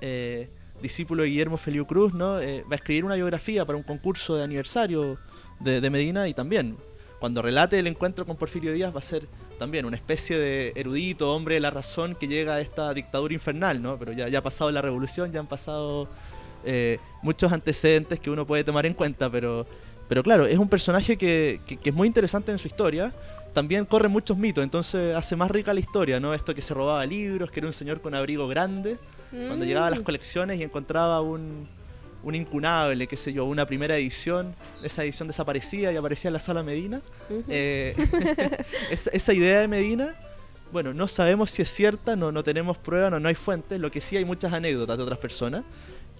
eh, 0.00 0.48
discípulo 0.80 1.24
de 1.24 1.30
Guillermo 1.30 1.58
Feliu 1.58 1.86
Cruz, 1.86 2.14
¿no? 2.14 2.40
Eh, 2.40 2.62
va 2.62 2.72
a 2.72 2.76
escribir 2.76 3.04
una 3.04 3.16
biografía 3.16 3.64
para 3.66 3.76
un 3.76 3.82
concurso 3.82 4.36
de 4.36 4.44
aniversario 4.44 5.18
de 5.60 5.90
Medina 5.90 6.28
y 6.28 6.34
también, 6.34 6.76
cuando 7.18 7.42
relate 7.42 7.78
el 7.80 7.88
encuentro 7.88 8.24
con 8.24 8.36
Porfirio 8.36 8.72
Díaz, 8.72 8.94
va 8.94 9.00
a 9.00 9.02
ser 9.02 9.28
también 9.58 9.84
una 9.84 9.96
especie 9.96 10.38
de 10.38 10.72
erudito, 10.76 11.34
hombre 11.34 11.54
de 11.56 11.60
la 11.60 11.70
razón 11.70 12.14
que 12.14 12.28
llega 12.28 12.54
a 12.54 12.60
esta 12.60 12.94
dictadura 12.94 13.34
infernal, 13.34 13.82
¿no? 13.82 13.98
Pero 13.98 14.12
ya, 14.12 14.28
ya 14.28 14.38
ha 14.38 14.42
pasado 14.42 14.70
la 14.70 14.80
revolución, 14.80 15.32
ya 15.32 15.40
han 15.40 15.46
pasado 15.46 16.08
eh, 16.64 16.98
muchos 17.22 17.52
antecedentes 17.52 18.20
que 18.20 18.30
uno 18.30 18.46
puede 18.46 18.64
tomar 18.64 18.86
en 18.86 18.94
cuenta, 18.94 19.30
pero, 19.30 19.66
pero 20.08 20.22
claro, 20.22 20.46
es 20.46 20.58
un 20.58 20.68
personaje 20.68 21.16
que, 21.16 21.60
que- 21.66 21.76
que 21.76 21.90
es 21.90 21.94
muy 21.94 22.06
interesante 22.06 22.50
en 22.52 22.58
su 22.58 22.68
historia. 22.68 23.12
También 23.54 23.84
corre 23.86 24.08
muchos 24.08 24.36
mitos, 24.36 24.62
entonces 24.62 25.16
hace 25.16 25.34
más 25.34 25.50
rica 25.50 25.72
la 25.74 25.80
historia, 25.80 26.20
¿no? 26.20 26.34
Esto 26.34 26.54
que 26.54 26.62
se 26.62 26.74
robaba 26.74 27.04
libros, 27.06 27.50
que 27.50 27.60
era 27.60 27.66
un 27.66 27.72
señor 27.72 28.00
con 28.00 28.14
abrigo 28.14 28.46
grande, 28.46 28.96
cuando 29.30 29.64
Mm. 29.64 29.68
llegaba 29.68 29.86
a 29.88 29.90
las 29.90 30.00
colecciones 30.00 30.58
y 30.60 30.62
encontraba 30.62 31.20
un, 31.20 31.66
un 32.22 32.34
incunable, 32.34 33.06
qué 33.06 33.16
sé 33.16 33.32
yo, 33.32 33.44
una 33.44 33.66
primera 33.66 33.96
edición, 33.96 34.54
esa 34.82 35.04
edición 35.04 35.28
desaparecía 35.28 35.92
y 35.92 35.96
aparecía 35.96 36.28
en 36.28 36.34
la 36.34 36.40
sala 36.40 36.62
Medina. 36.62 37.00
Eh, 37.48 37.94
esa, 38.90 39.10
esa 39.10 39.32
idea 39.32 39.60
de 39.60 39.68
Medina, 39.68 40.14
bueno, 40.72 40.92
no 40.92 41.08
sabemos 41.08 41.50
si 41.50 41.62
es 41.62 41.70
cierta, 41.70 42.16
no, 42.16 42.32
no 42.32 42.42
tenemos 42.42 42.76
pruebas, 42.78 43.10
no, 43.10 43.20
no 43.20 43.28
hay 43.28 43.34
fuentes, 43.34 43.80
lo 43.80 43.90
que 43.90 44.00
sí 44.00 44.16
hay 44.16 44.24
muchas 44.24 44.52
anécdotas 44.52 44.96
de 44.96 45.02
otras 45.02 45.18
personas. 45.18 45.64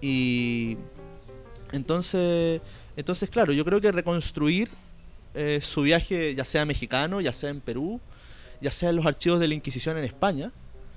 Y 0.01 0.79
entonces, 1.73 2.61
entonces 2.97 3.29
claro, 3.29 3.53
yo 3.53 3.65
creo 3.65 3.81
que 3.81 3.93
reconstruir 3.93 4.69
eh, 5.35 5.61
su 5.63 5.83
viaje, 5.83 6.35
ya 6.35 6.45
sea 6.45 6.65
mexicano, 6.65 7.21
ya 7.21 7.33
sea 7.33 7.51
en 7.51 7.61
Perú, 7.61 8.01
ya 8.61 8.71
sea 8.71 8.91
en 8.91 8.97
los 8.97 9.07
archivos 9.07 9.41
de 9.41 9.49
la 9.49 9.55
Inquisición 9.55 9.99
en 9.99 10.05
España, 10.05 10.53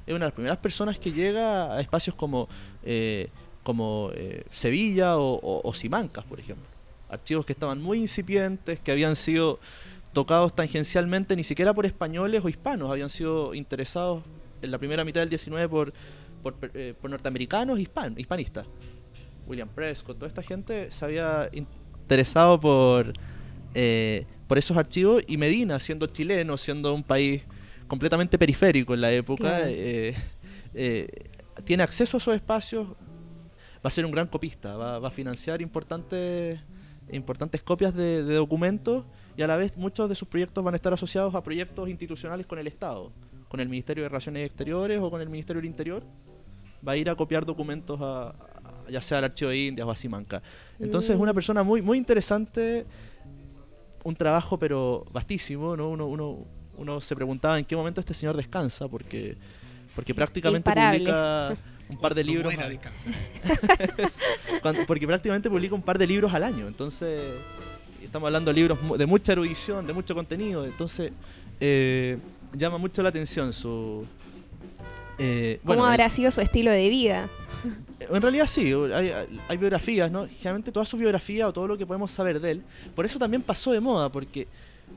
es 0.06 0.16
una 0.16 0.26
de 0.26 0.30
las 0.30 0.34
primeras 0.34 0.58
personas 0.58 0.98
que 0.98 1.12
llega 1.12 1.76
a 1.76 1.82
espacios 1.82 2.16
como, 2.16 2.48
eh, 2.84 3.30
como 3.64 4.10
eh, 4.14 4.44
Sevilla 4.52 5.18
o, 5.18 5.34
o- 5.36 5.62
o 5.68 5.74
Simancas, 5.74 6.26
por 6.26 6.40
ejemplo. 6.40 6.66
Archivos 7.10 7.46
que 7.46 7.54
estaban 7.54 7.82
muy 7.82 8.00
incipientes, 8.00 8.80
que 8.80 8.92
habían 8.92 9.16
sido 9.16 9.60
tocados 10.14 10.56
tangencialmente 10.56 11.36
ni 11.36 11.44
siquiera 11.44 11.74
por 11.74 11.86
españoles 11.86 12.44
o 12.44 12.50
hispanos, 12.50 12.90
habían 12.92 13.10
sido 13.10 13.54
interesados 13.54 14.24
en 14.62 14.72
la 14.72 14.78
primera 14.78 15.04
mitad 15.06 15.22
del 15.22 15.30
19 15.30 15.68
por, 15.70 15.94
por, 16.44 16.56
eh, 16.74 16.94
por 17.00 17.10
norteamericanos 17.10 17.80
e 17.80 17.84
hispan- 17.84 18.18
hispanistas. 18.18 18.66
William 19.48 19.70
Prescott, 19.70 20.18
toda 20.18 20.28
esta 20.28 20.42
gente 20.44 20.92
se 20.92 21.04
había 21.06 21.50
interesado 21.54 22.60
por, 22.60 23.14
eh, 23.74 24.26
por 24.48 24.58
esos 24.58 24.76
archivos 24.78 25.24
y 25.28 25.38
Medina, 25.38 25.80
siendo 25.80 26.08
chileno, 26.08 26.58
siendo 26.58 26.94
un 26.94 27.04
país 27.04 27.44
completamente 27.88 28.38
periférico 28.38 28.94
en 28.94 29.02
la 29.02 29.12
época, 29.12 29.44
Claro. 29.44 29.66
eh, 29.68 30.16
eh, 30.74 31.08
tiene 31.66 31.84
acceso 31.84 32.16
a 32.16 32.20
esos 32.20 32.34
espacios, 32.36 32.88
va 33.84 33.88
a 33.88 33.92
ser 33.92 34.06
un 34.06 34.12
gran 34.12 34.28
copista, 34.28 34.76
va, 34.78 35.00
va 35.00 35.08
a 35.08 35.12
financiar 35.12 35.62
importantes, 35.62 36.60
importantes 37.12 37.64
copias 37.64 37.94
de, 37.94 38.24
de 38.24 38.34
documentos 38.36 39.06
y 39.38 39.42
a 39.42 39.48
la 39.48 39.58
vez 39.58 39.76
muchos 39.78 40.08
de 40.10 40.16
sus 40.16 40.28
proyectos 40.28 40.64
van 40.64 40.74
a 40.74 40.78
estar 40.78 40.94
asociados 40.94 41.34
a 41.36 41.42
proyectos 41.44 41.90
institucionales 41.90 42.46
con 42.46 42.60
el 42.60 42.68
Estado, 42.68 43.12
con 43.50 43.60
el 43.60 43.70
Ministerio 43.70 44.04
de 44.04 44.10
Relaciones 44.10 44.46
Exteriores 44.46 45.00
o 45.00 45.10
con 45.10 45.22
el 45.22 45.30
Ministerio 45.30 45.62
del 45.62 45.70
Interior. 45.70 46.04
Va 46.88 46.94
a 46.94 46.98
ir 46.98 47.10
a 47.10 47.16
copiar 47.16 47.46
documentos 47.46 48.00
a, 48.02 48.30
a- 48.30 48.36
ya 48.90 49.02
sea 49.02 49.20
al 49.20 49.26
Archivo 49.26 49.50
de 49.52 49.58
Indias 49.68 49.88
o 49.88 49.92
a 49.92 49.96
Simanca. 49.96 50.42
Entonces 50.80 51.12
es 51.12 51.18
Mm. 51.18 51.22
una 51.22 51.34
persona 51.34 51.64
muy, 51.64 51.82
muy 51.82 51.98
interesante, 51.98 52.86
un 54.04 54.16
trabajo 54.16 54.58
pero 54.58 55.06
vastísimo, 55.12 55.76
¿no? 55.78 55.90
Uno, 55.90 56.08
uno, 56.08 56.40
uno 56.78 57.02
se 57.02 57.16
preguntaba 57.16 57.60
en 57.60 57.66
qué 57.66 57.76
momento 57.76 58.00
este 58.02 58.14
señor 58.14 58.36
descansa, 58.36 58.88
porque, 58.88 59.38
porque 59.96 60.14
prácticamente 60.16 60.70
Imparable. 60.70 61.00
publica 61.00 61.58
un 61.92 61.98
par 62.00 62.16
de 62.16 62.24
libros. 62.24 62.54
muera, 62.54 62.70
cuando- 64.62 64.86
porque 64.86 65.06
prácticamente 65.08 65.50
publica 65.50 65.76
un 65.76 65.82
par 65.82 65.98
de 65.98 66.08
libros 66.08 66.34
al 66.34 66.44
año. 66.44 66.68
Entonces, 66.68 67.22
estamos 68.04 68.28
hablando 68.28 68.52
de 68.52 68.56
libros 68.60 68.82
mu- 68.82 68.98
de 68.98 69.06
mucha 69.06 69.34
erudición, 69.34 69.86
de 69.86 69.94
mucho 69.94 70.16
contenido. 70.16 70.66
Entonces, 70.66 71.12
eh, 71.60 72.18
llama 72.54 72.78
mucho 72.78 73.02
la 73.04 73.10
atención 73.10 73.54
su. 73.54 74.06
eh, 75.20 75.60
¿Cómo 75.64 75.76
bueno, 75.80 75.86
habrá 75.92 76.10
sido 76.10 76.32
su 76.32 76.42
estilo 76.42 76.72
de 76.72 76.90
vida? 76.90 77.30
en 78.00 78.22
realidad 78.22 78.48
sí, 78.48 78.74
hay, 78.94 79.12
hay 79.48 79.58
biografías, 79.58 80.10
¿no? 80.12 80.28
Generalmente 80.28 80.72
toda 80.72 80.86
su 80.86 80.98
biografía 80.98 81.48
o 81.48 81.54
todo 81.54 81.68
lo 81.68 81.78
que 81.78 81.86
podemos 81.86 82.12
saber 82.12 82.40
de 82.40 82.52
él. 82.52 82.64
Por 82.96 83.06
eso 83.06 83.20
también 83.20 83.42
pasó 83.44 83.72
de 83.72 83.80
moda, 83.80 84.10
porque 84.10 84.48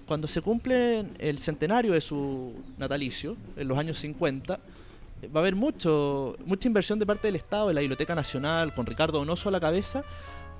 cuando 0.06 0.26
se 0.26 0.40
cumple 0.40 1.04
el 1.18 1.38
centenario 1.38 1.92
de 1.92 2.00
su 2.00 2.52
natalicio, 2.78 3.36
en 3.56 3.68
los 3.68 3.76
años 3.78 3.98
50, 3.98 4.54
eh, 4.54 4.58
va 5.28 5.40
a 5.40 5.42
haber 5.42 5.54
mucho, 5.54 6.36
mucha 6.44 6.68
inversión 6.68 6.98
de 6.98 7.06
parte 7.06 7.28
del 7.28 7.36
Estado, 7.36 7.68
de 7.68 7.74
la 7.74 7.80
Biblioteca 7.80 8.14
Nacional, 8.14 8.74
con 8.74 8.86
Ricardo 8.86 9.18
Donoso 9.18 9.48
a 9.48 9.52
la 9.52 9.60
cabeza, 9.60 10.04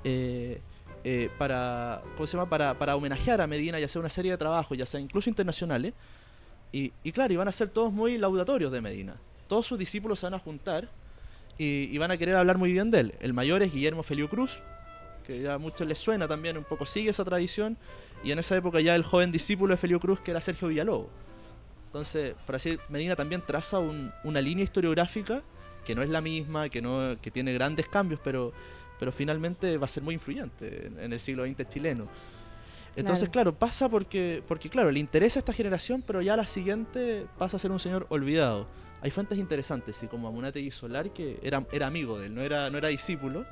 eh, 0.03 0.61
eh, 1.03 1.29
para, 1.37 2.01
¿cómo 2.15 2.27
se 2.27 2.37
llama? 2.37 2.49
Para, 2.49 2.77
para 2.77 2.95
homenajear 2.95 3.41
a 3.41 3.47
Medina 3.47 3.79
y 3.79 3.83
hacer 3.83 3.99
una 3.99 4.09
serie 4.09 4.31
de 4.31 4.37
trabajos, 4.37 4.77
ya 4.77 4.85
sea 4.85 4.99
incluso 4.99 5.29
internacionales. 5.29 5.93
Y, 6.71 6.91
y 7.03 7.11
claro, 7.11 7.33
y 7.33 7.37
van 7.37 7.47
a 7.47 7.51
ser 7.51 7.69
todos 7.69 7.93
muy 7.93 8.17
laudatorios 8.17 8.71
de 8.71 8.81
Medina. 8.81 9.15
Todos 9.47 9.67
sus 9.67 9.77
discípulos 9.77 10.19
se 10.19 10.25
van 10.25 10.33
a 10.33 10.39
juntar 10.39 10.89
y, 11.57 11.97
van 11.97 12.11
a 12.11 12.17
querer 12.17 12.35
hablar 12.35 12.57
muy 12.57 12.71
bien 12.71 12.91
de 12.91 12.99
él. 12.99 13.15
El 13.19 13.33
mayor 13.33 13.63
es 13.63 13.71
Guillermo 13.71 14.03
Felio 14.03 14.29
Cruz, 14.29 14.59
que 15.25 15.41
ya 15.41 15.53
a 15.53 15.57
muchos 15.57 15.87
les 15.87 15.97
suena 15.97 16.27
también, 16.27 16.57
un 16.57 16.63
poco 16.63 16.85
sigue 16.85 17.09
esa 17.09 17.23
tradición. 17.23 17.77
Y 18.23 18.31
en 18.31 18.39
esa 18.39 18.57
época 18.57 18.81
ya 18.81 18.95
el 18.95 19.03
joven 19.03 19.31
discípulo 19.31 19.73
de 19.73 19.77
Felio 19.77 19.99
Cruz, 19.99 20.19
que 20.19 20.31
era 20.31 20.41
Sergio 20.41 20.67
Villalobos. 20.67 21.07
Entonces, 21.95 22.35
por 22.45 22.55
así 22.55 22.77
Medina 22.89 23.15
también 23.15 23.41
traza 23.41 23.79
un- 23.79 24.11
una 24.25 24.41
línea 24.41 24.65
historiográfica 24.65 25.41
que 25.85 25.95
no 25.95 26.01
es 26.03 26.09
la 26.09 26.19
misma, 26.19 26.67
que, 26.67 26.81
no, 26.81 27.15
que 27.21 27.31
tiene 27.31 27.53
grandes 27.53 27.87
cambios, 27.87 28.19
pero, 28.21 28.51
pero 28.99 29.13
finalmente 29.13 29.77
va 29.77 29.85
a 29.85 29.87
ser 29.87 30.03
muy 30.03 30.13
influyente 30.15 30.87
en, 30.87 30.99
en 30.99 31.13
el 31.13 31.21
siglo 31.21 31.45
XX 31.45 31.69
chileno. 31.69 32.07
Entonces, 32.97 33.29
claro, 33.29 33.55
pasa 33.55 33.87
porque, 33.87 34.43
porque, 34.45 34.69
claro, 34.69 34.91
le 34.91 34.99
interesa 34.99 35.39
a 35.39 35.41
esta 35.41 35.53
generación, 35.53 36.03
pero 36.05 36.21
ya 36.21 36.35
la 36.35 36.47
siguiente 36.47 37.27
pasa 37.37 37.55
a 37.55 37.59
ser 37.61 37.71
un 37.71 37.79
señor 37.79 38.07
olvidado. 38.09 38.67
Hay 39.01 39.11
fuentes 39.11 39.37
interesantes, 39.37 40.03
y 40.03 40.07
como 40.07 40.27
Amunate 40.27 40.59
y 40.59 40.71
Solar, 40.71 41.11
que 41.13 41.39
era, 41.43 41.65
era 41.71 41.87
amigo 41.87 42.19
de 42.19 42.25
él, 42.27 42.35
no 42.35 42.41
era, 42.41 42.69
no 42.69 42.77
era 42.77 42.89
discípulo. 42.89 43.45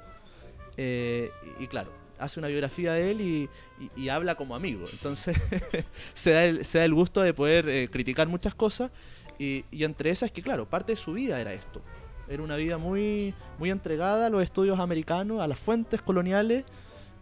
Eh, 0.76 1.32
y, 1.60 1.64
y 1.64 1.68
claro, 1.68 1.92
hace 2.24 2.40
una 2.40 2.48
biografía 2.50 2.94
de 2.94 3.12
él 3.12 3.22
y, 3.22 3.50
y- 3.80 3.92
y 4.04 4.10
habla 4.10 4.36
como 4.36 4.56
amigo. 4.56 4.86
Entonces 4.92 5.36
se, 6.14 6.32
da 6.32 6.46
el, 6.46 6.66
se 6.66 6.80
da 6.80 6.86
el 6.86 6.94
gusto 6.94 7.22
de 7.22 7.34
poder 7.34 7.68
eh, 7.70 7.90
criticar 7.92 8.28
muchas 8.28 8.56
cosas. 8.56 8.92
Y, 9.40 9.66
y 9.72 9.84
entre 9.84 10.10
esas 10.12 10.32
que, 10.32 10.42
claro, 10.42 10.70
parte 10.70 10.94
de 10.94 10.98
su 10.98 11.14
vida 11.14 11.40
era 11.42 11.54
esto. 11.54 11.82
Era 12.30 12.42
una 12.44 12.56
vida 12.56 12.78
muy, 12.78 13.34
muy 13.60 13.70
entregada 13.72 14.28
a 14.28 14.30
los 14.30 14.42
estudios 14.44 14.80
americanos, 14.80 15.42
a 15.42 15.48
las 15.48 15.60
fuentes 15.60 16.02
coloniales. 16.02 16.64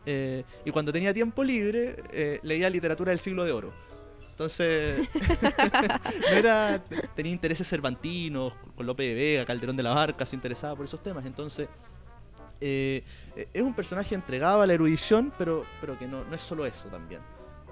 eh, 0.05 0.43
y 0.65 0.71
cuando 0.71 0.91
tenía 0.93 1.13
tiempo 1.13 1.43
libre, 1.43 1.95
eh, 2.11 2.39
leía 2.43 2.69
literatura 2.69 3.09
del 3.11 3.19
siglo 3.19 3.43
de 3.45 3.51
oro. 3.51 3.71
Entonces, 4.31 5.07
no 6.31 6.35
era, 6.37 6.83
tenía 7.15 7.31
intereses 7.31 7.67
cervantinos, 7.67 8.53
con 8.75 8.85
Lope 8.85 9.03
de 9.03 9.13
Vega, 9.13 9.45
Calderón 9.45 9.77
de 9.77 9.83
la 9.83 9.93
Barca, 9.93 10.25
se 10.25 10.35
interesaba 10.35 10.75
por 10.75 10.85
esos 10.85 11.01
temas. 11.03 11.25
Entonces, 11.25 11.67
eh, 12.61 13.03
eh, 13.35 13.47
es 13.53 13.61
un 13.61 13.73
personaje 13.73 14.15
entregado 14.15 14.61
a 14.61 14.67
la 14.67 14.73
erudición, 14.73 15.33
pero, 15.37 15.65
pero 15.81 15.97
que 15.97 16.07
no, 16.07 16.23
no 16.23 16.35
es 16.35 16.41
solo 16.41 16.65
eso 16.65 16.87
también. 16.87 17.21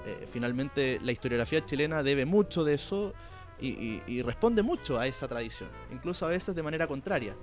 Eh, 0.06 0.28
finalmente, 0.32 1.00
la 1.04 1.12
historiografía 1.12 1.66
chilena 1.66 2.02
debe 2.04 2.26
mucho 2.26 2.64
de 2.64 2.74
eso 2.76 3.14
y, 3.60 3.70
y- 3.70 4.04
y 4.08 4.22
responde 4.22 4.64
mucho 4.64 4.98
a 5.00 5.06
esa 5.08 5.28
tradición, 5.28 5.70
incluso 5.92 6.26
a 6.26 6.30
veces 6.30 6.56
de 6.56 6.64
manera 6.64 6.88
contraria. 6.88 7.34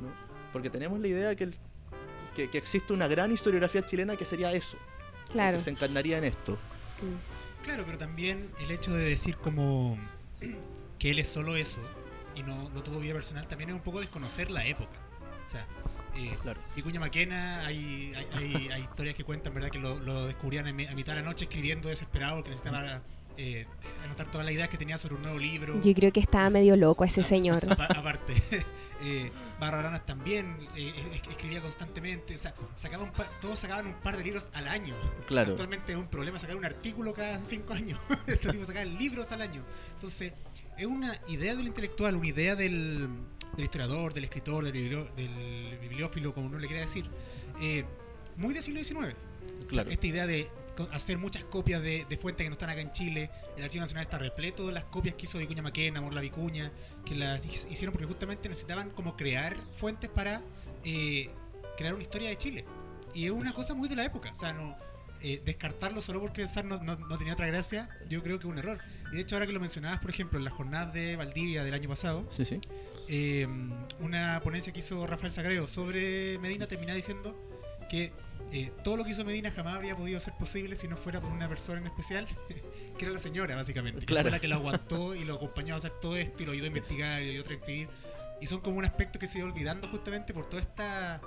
¿no? 0.00 0.08
Porque 0.52 0.68
tenemos 0.70 0.98
la 1.00 1.08
idea 1.08 1.34
que, 1.36 1.44
el- 1.44 1.54
que, 2.34 2.50
que 2.50 2.58
existe 2.58 2.92
una 2.92 3.08
gran 3.08 3.30
historiografía 3.32 3.84
chilena 3.86 4.16
que 4.16 4.24
sería 4.24 4.52
eso, 4.52 4.76
Claro. 5.30 5.56
que 5.58 5.62
se 5.62 5.70
encarnaría 5.70 6.18
en 6.18 6.24
esto. 6.24 6.52
Mm. 7.00 7.64
Claro, 7.64 7.84
pero 7.86 7.96
también 7.96 8.50
el 8.60 8.70
hecho 8.72 8.92
de 8.92 9.04
decir 9.04 9.36
como 9.36 9.96
que 10.98 11.10
él 11.12 11.20
es 11.20 11.28
solo 11.28 11.54
eso 11.56 11.80
y 12.34 12.42
no, 12.42 12.68
no 12.70 12.82
tuvo 12.82 12.98
vida 12.98 13.12
personal 13.14 13.46
también 13.46 13.70
es 13.70 13.76
un 13.76 13.82
poco 13.82 14.00
desconocer 14.00 14.50
la 14.50 14.66
época. 14.66 14.90
O 15.46 15.50
sea, 15.50 15.64
eh, 16.16 16.36
Claro. 16.42 16.60
Vicuña 16.76 17.00
Maquena, 17.00 17.64
hay, 17.66 18.12
hay, 18.14 18.26
hay- 18.34 18.68
hay 18.72 18.82
historias 18.82 19.14
que 19.14 19.24
cuentan, 19.24 19.54
¿verdad? 19.54 19.70
Que 19.70 19.78
lo, 19.78 19.98
lo 19.98 20.26
descubrían 20.26 20.66
en 20.66 20.88
a 20.88 20.94
mitad 20.94 21.14
de 21.14 21.20
la 21.22 21.26
noche 21.28 21.44
escribiendo 21.44 21.88
desesperado 21.88 22.36
porque 22.36 22.50
necesitaba 22.50 23.02
eh, 23.38 23.66
anotar 24.04 24.30
todas 24.30 24.44
las 24.44 24.54
ideas 24.54 24.68
que 24.68 24.76
tenía 24.76 24.98
sobre 24.98 25.14
un 25.14 25.22
nuevo 25.22 25.38
libro. 25.38 25.80
Yo 25.80 25.94
creo 25.94 26.12
que 26.12 26.20
estaba 26.20 26.50
medio 26.50 26.76
loco 26.76 27.04
ese 27.04 27.22
señor. 27.22 27.64
Apa- 27.70 27.86
aparte, 27.86 28.34
eh, 29.02 29.32
Barraranas 29.58 30.04
también 30.04 30.58
eh, 30.76 30.92
es- 31.14 31.28
escribía 31.30 31.62
constantemente. 31.62 32.34
O 32.34 32.38
sea, 32.38 32.52
sacaba 32.74 33.04
un 33.04 33.12
todos 33.40 33.58
sacaban 33.58 33.86
un 33.86 33.94
par 33.94 34.18
de 34.18 34.24
libros 34.24 34.48
al 34.52 34.68
año. 34.68 34.94
Claro. 35.26 35.52
Actualmente 35.52 35.92
es 35.92 35.98
un 35.98 36.08
problema 36.08 36.38
sacar 36.38 36.56
un 36.56 36.64
artículo 36.66 37.14
cada 37.14 37.42
cinco 37.46 37.72
años. 37.72 37.98
Estos 38.26 38.52
tipos 38.52 38.66
sacan 38.66 38.98
libros 38.98 39.32
al 39.32 39.40
año. 39.40 39.62
Entonces, 39.94 40.34
es 40.76 40.86
una 40.86 41.18
idea 41.28 41.54
del 41.54 41.66
intelectual, 41.66 42.16
una 42.16 42.28
idea 42.28 42.54
del, 42.54 43.08
del 43.56 43.64
historiador, 43.64 44.14
del 44.14 44.24
escritor, 44.24 44.64
del, 44.64 44.72
biblio- 44.72 45.12
del 45.14 45.78
bibliófilo, 45.80 46.34
como 46.34 46.46
uno 46.46 46.58
le 46.58 46.66
quiera 46.66 46.82
decir, 46.82 47.06
eh, 47.60 47.84
muy 48.36 48.54
del 48.54 48.62
siglo 48.62 48.82
XIX. 48.82 49.14
Claro. 49.68 49.90
Esta 49.90 50.06
idea 50.06 50.26
de 50.26 50.48
hacer 50.92 51.18
muchas 51.18 51.44
copias 51.44 51.82
de, 51.82 52.06
de 52.08 52.16
fuentes 52.16 52.44
que 52.44 52.48
no 52.48 52.54
están 52.54 52.70
acá 52.70 52.80
en 52.80 52.92
Chile. 52.92 53.30
El 53.56 53.64
Archivo 53.64 53.82
Nacional 53.82 54.04
está 54.04 54.18
repleto 54.18 54.66
de 54.66 54.72
las 54.72 54.84
copias 54.84 55.14
que 55.16 55.24
hizo 55.26 55.38
Vicuña 55.38 55.62
Maquena, 55.62 56.00
Morla 56.00 56.20
Vicuña, 56.20 56.72
que 57.04 57.14
las 57.14 57.44
hi- 57.44 57.72
hicieron 57.72 57.92
porque 57.92 58.06
justamente 58.06 58.48
necesitaban 58.48 58.90
como 58.90 59.16
crear 59.16 59.54
fuentes 59.76 60.10
para 60.10 60.40
eh, 60.84 61.30
crear 61.76 61.94
una 61.94 62.02
historia 62.02 62.28
de 62.30 62.36
Chile. 62.38 62.64
Y 63.14 63.26
es 63.26 63.30
una 63.30 63.52
cosa 63.52 63.74
muy 63.74 63.88
de 63.88 63.96
la 63.96 64.04
época. 64.04 64.30
O 64.32 64.34
sea, 64.34 64.52
no 64.52 64.76
eh, 65.20 65.40
descartarlo 65.44 66.00
solo 66.00 66.20
por 66.20 66.32
pensar 66.32 66.64
no, 66.64 66.82
no- 66.82 66.96
no 66.96 67.18
tenía 67.18 67.34
otra 67.34 67.46
gracia, 67.46 67.88
yo 68.08 68.22
creo 68.22 68.38
que 68.38 68.46
es 68.46 68.50
un 68.52 68.58
error. 68.58 68.78
Y 69.12 69.16
de 69.16 69.22
hecho, 69.22 69.36
ahora 69.36 69.46
que 69.46 69.52
lo 69.52 69.60
mencionabas, 69.60 70.00
por 70.00 70.10
ejemplo, 70.10 70.38
en 70.38 70.44
la 70.44 70.50
jornada 70.50 70.86
de 70.90 71.16
Valdivia 71.16 71.62
del 71.64 71.74
año 71.74 71.88
pasado, 71.88 72.24
Sí, 72.30 72.44
sí. 72.46 72.60
Eh, 73.14 73.46
una 74.00 74.40
ponencia 74.42 74.72
que 74.72 74.78
hizo 74.78 75.06
Rafael 75.06 75.30
Sagreo 75.32 75.66
sobre 75.66 76.38
Medina 76.38 76.66
termina 76.66 76.94
diciendo 76.94 77.36
que 77.90 78.10
eh, 78.52 78.70
todo 78.82 78.96
lo 78.96 79.04
que 79.04 79.10
hizo 79.10 79.22
Medina 79.24 79.50
jamás 79.50 79.74
habría 79.76 79.94
podido 79.94 80.18
ser 80.20 80.32
posible 80.34 80.76
si 80.76 80.88
no 80.88 80.96
fuera 80.96 81.20
por 81.20 81.30
una 81.30 81.46
persona 81.48 81.80
en 81.80 81.86
especial, 81.88 82.26
que 82.98 83.04
era 83.04 83.12
la 83.12 83.18
señora, 83.18 83.54
básicamente. 83.56 84.00
Que 84.00 84.06
Claro. 84.06 84.24
fue 84.24 84.30
la 84.30 84.40
que 84.40 84.48
lo 84.48 84.56
aguantó 84.56 85.14
y 85.14 85.24
lo 85.24 85.34
acompañó 85.34 85.74
a 85.74 85.78
hacer 85.78 85.92
todo 86.00 86.16
esto 86.16 86.42
y 86.42 86.46
lo 86.46 86.52
ayudó 86.52 86.64
a 86.64 86.68
investigar 86.68 87.20
y 87.22 87.26
lo 87.26 87.30
ayudó 87.32 87.44
a 87.44 87.46
transcribir. 87.48 87.88
Y 88.40 88.46
son 88.46 88.60
como 88.60 88.78
un 88.78 88.84
aspecto 88.84 89.18
que 89.18 89.26
se 89.26 89.38
iba 89.38 89.46
olvidando 89.46 89.86
justamente 89.88 90.32
por 90.34 90.48
toda 90.48 90.62
esta. 90.62 91.20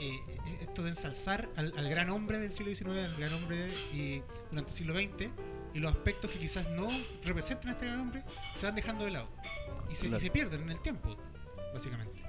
eh, 0.00 0.18
esto 0.62 0.82
de 0.82 0.90
ensalzar 0.90 1.48
al, 1.56 1.72
al 1.76 1.88
gran 1.88 2.10
hombre 2.10 2.38
del 2.38 2.52
siglo 2.52 2.74
XIX, 2.74 3.04
al 3.04 3.16
gran 3.16 3.32
hombre 3.34 3.68
y, 3.94 4.22
durante 4.50 4.70
el 4.72 4.76
siglo 4.76 4.94
XX, 4.94 5.28
y 5.74 5.78
los 5.78 5.92
aspectos 5.92 6.30
que 6.30 6.38
quizás 6.38 6.68
no 6.70 6.88
representan 7.24 7.68
a 7.68 7.72
este 7.72 7.86
gran 7.86 8.00
hombre 8.00 8.22
se 8.56 8.66
van 8.66 8.74
dejando 8.74 9.04
de 9.04 9.10
lado. 9.12 9.28
Y 9.90 9.94
se, 9.94 10.06
y 10.06 10.08
Claro. 10.08 10.20
se 10.20 10.30
pierden 10.30 10.62
en 10.62 10.70
el 10.70 10.80
tiempo, 10.80 11.16
básicamente. 11.72 12.20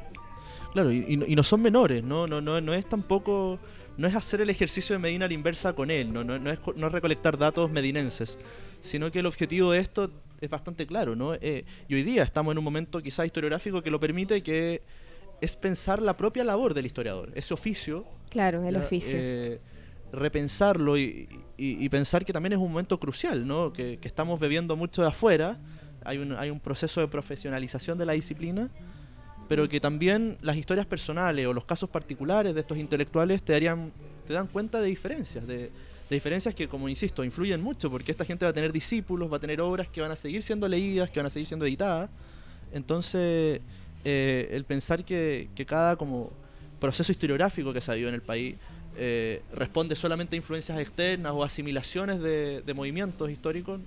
Claro, 0.73 0.91
y, 0.91 1.05
y 1.07 1.17
no- 1.17 1.25
y 1.27 1.35
no 1.35 1.43
son 1.43 1.61
menores, 1.61 2.03
¿no? 2.03 2.27
No, 2.27 2.41
no, 2.41 2.59
no 2.61 2.73
es 2.73 2.87
tampoco. 2.87 3.59
No 3.97 4.07
es 4.07 4.15
hacer 4.15 4.39
el 4.41 4.49
ejercicio 4.49 4.95
de 4.95 4.99
Medina 4.99 5.25
a 5.25 5.27
la 5.27 5.33
inversa 5.33 5.73
con 5.73 5.91
él, 5.91 6.11
no, 6.13 6.23
no, 6.23 6.39
no 6.39 6.49
es, 6.49 6.59
no 6.77 6.87
es 6.87 6.93
recolectar 6.93 7.37
datos 7.37 7.69
medinenses, 7.69 8.39
sino 8.79 9.11
que 9.11 9.19
el 9.19 9.25
objetivo 9.25 9.73
de 9.73 9.79
esto 9.79 10.09
es 10.39 10.49
bastante 10.49 10.87
claro, 10.87 11.13
¿no? 11.15 11.33
Eh, 11.35 11.65
y 11.89 11.95
hoy 11.95 12.03
día 12.03 12.23
estamos 12.23 12.53
en 12.53 12.57
un 12.57 12.63
momento 12.63 13.01
quizás 13.03 13.25
historiográfico 13.25 13.83
que 13.83 13.91
lo 13.91 13.99
permite, 13.99 14.41
que 14.41 14.81
es 15.41 15.55
pensar 15.57 16.01
la 16.01 16.15
propia 16.15 16.43
labor 16.45 16.73
del 16.73 16.85
historiador, 16.85 17.31
ese 17.35 17.53
oficio 17.53 18.05
Claro, 18.29 18.63
el 18.63 18.75
ya, 18.75 18.79
oficio. 18.81 19.11
eh, 19.13 19.59
repensarlo 20.13 20.97
y, 20.97 21.27
y- 21.57 21.83
y 21.83 21.89
pensar 21.89 22.23
que 22.23 22.31
también 22.33 22.53
es 22.53 22.59
un 22.59 22.69
momento 22.71 22.97
crucial, 22.99 23.45
¿no? 23.45 23.73
Que, 23.73 23.97
que 23.99 24.07
estamos 24.07 24.39
bebiendo 24.39 24.75
mucho 24.77 25.01
de 25.01 25.09
afuera, 25.09 25.59
hay 26.03 26.17
un, 26.17 26.33
hay 26.33 26.49
un 26.49 26.59
proceso 26.59 27.01
de 27.01 27.07
profesionalización 27.07 27.97
de 27.97 28.05
la 28.05 28.13
disciplina, 28.13 28.69
pero 29.47 29.67
que 29.67 29.79
también 29.79 30.37
las 30.41 30.55
historias 30.55 30.85
personales 30.85 31.45
o 31.45 31.53
los 31.53 31.65
casos 31.65 31.89
particulares 31.89 32.53
de 32.53 32.61
estos 32.61 32.77
intelectuales 32.77 33.41
te 33.43 33.53
darían, 33.53 33.91
te 34.25 34.33
dan 34.33 34.47
cuenta 34.47 34.79
de 34.79 34.87
diferencias, 34.87 35.45
de, 35.45 35.57
de 35.57 35.71
diferencias 36.09 36.55
que, 36.55 36.67
como 36.67 36.87
insisto, 36.87 37.23
influyen 37.23 37.61
mucho, 37.61 37.89
porque 37.89 38.11
esta 38.11 38.25
gente 38.25 38.45
va 38.45 38.51
a 38.51 38.53
tener 38.53 38.71
discípulos, 38.71 39.31
va 39.31 39.37
a 39.37 39.39
tener 39.39 39.59
obras 39.61 39.87
que 39.89 40.01
van 40.01 40.11
a 40.11 40.15
seguir 40.15 40.41
siendo 40.43 40.67
leídas, 40.67 41.09
que 41.09 41.19
van 41.19 41.27
a 41.27 41.29
seguir 41.29 41.47
siendo 41.47 41.65
editadas. 41.65 42.09
Entonces, 42.73 43.61
eh, 44.05 44.49
el 44.51 44.63
pensar 44.63 45.03
que, 45.03 45.49
que 45.53 45.65
cada 45.65 45.95
como 45.95 46.31
proceso 46.79 47.11
historiográfico 47.11 47.73
que 47.73 47.81
se 47.81 47.91
ha 47.91 47.93
habido 47.93 48.09
en 48.09 48.15
el 48.15 48.21
país 48.21 48.55
eh, 48.97 49.41
responde 49.53 49.95
solamente 49.95 50.35
a 50.35 50.37
influencias 50.37 50.79
externas 50.79 51.31
o 51.33 51.43
asimilaciones 51.43 52.21
de, 52.21 52.61
de 52.61 52.73
movimientos 52.73 53.29
históricos, 53.29 53.79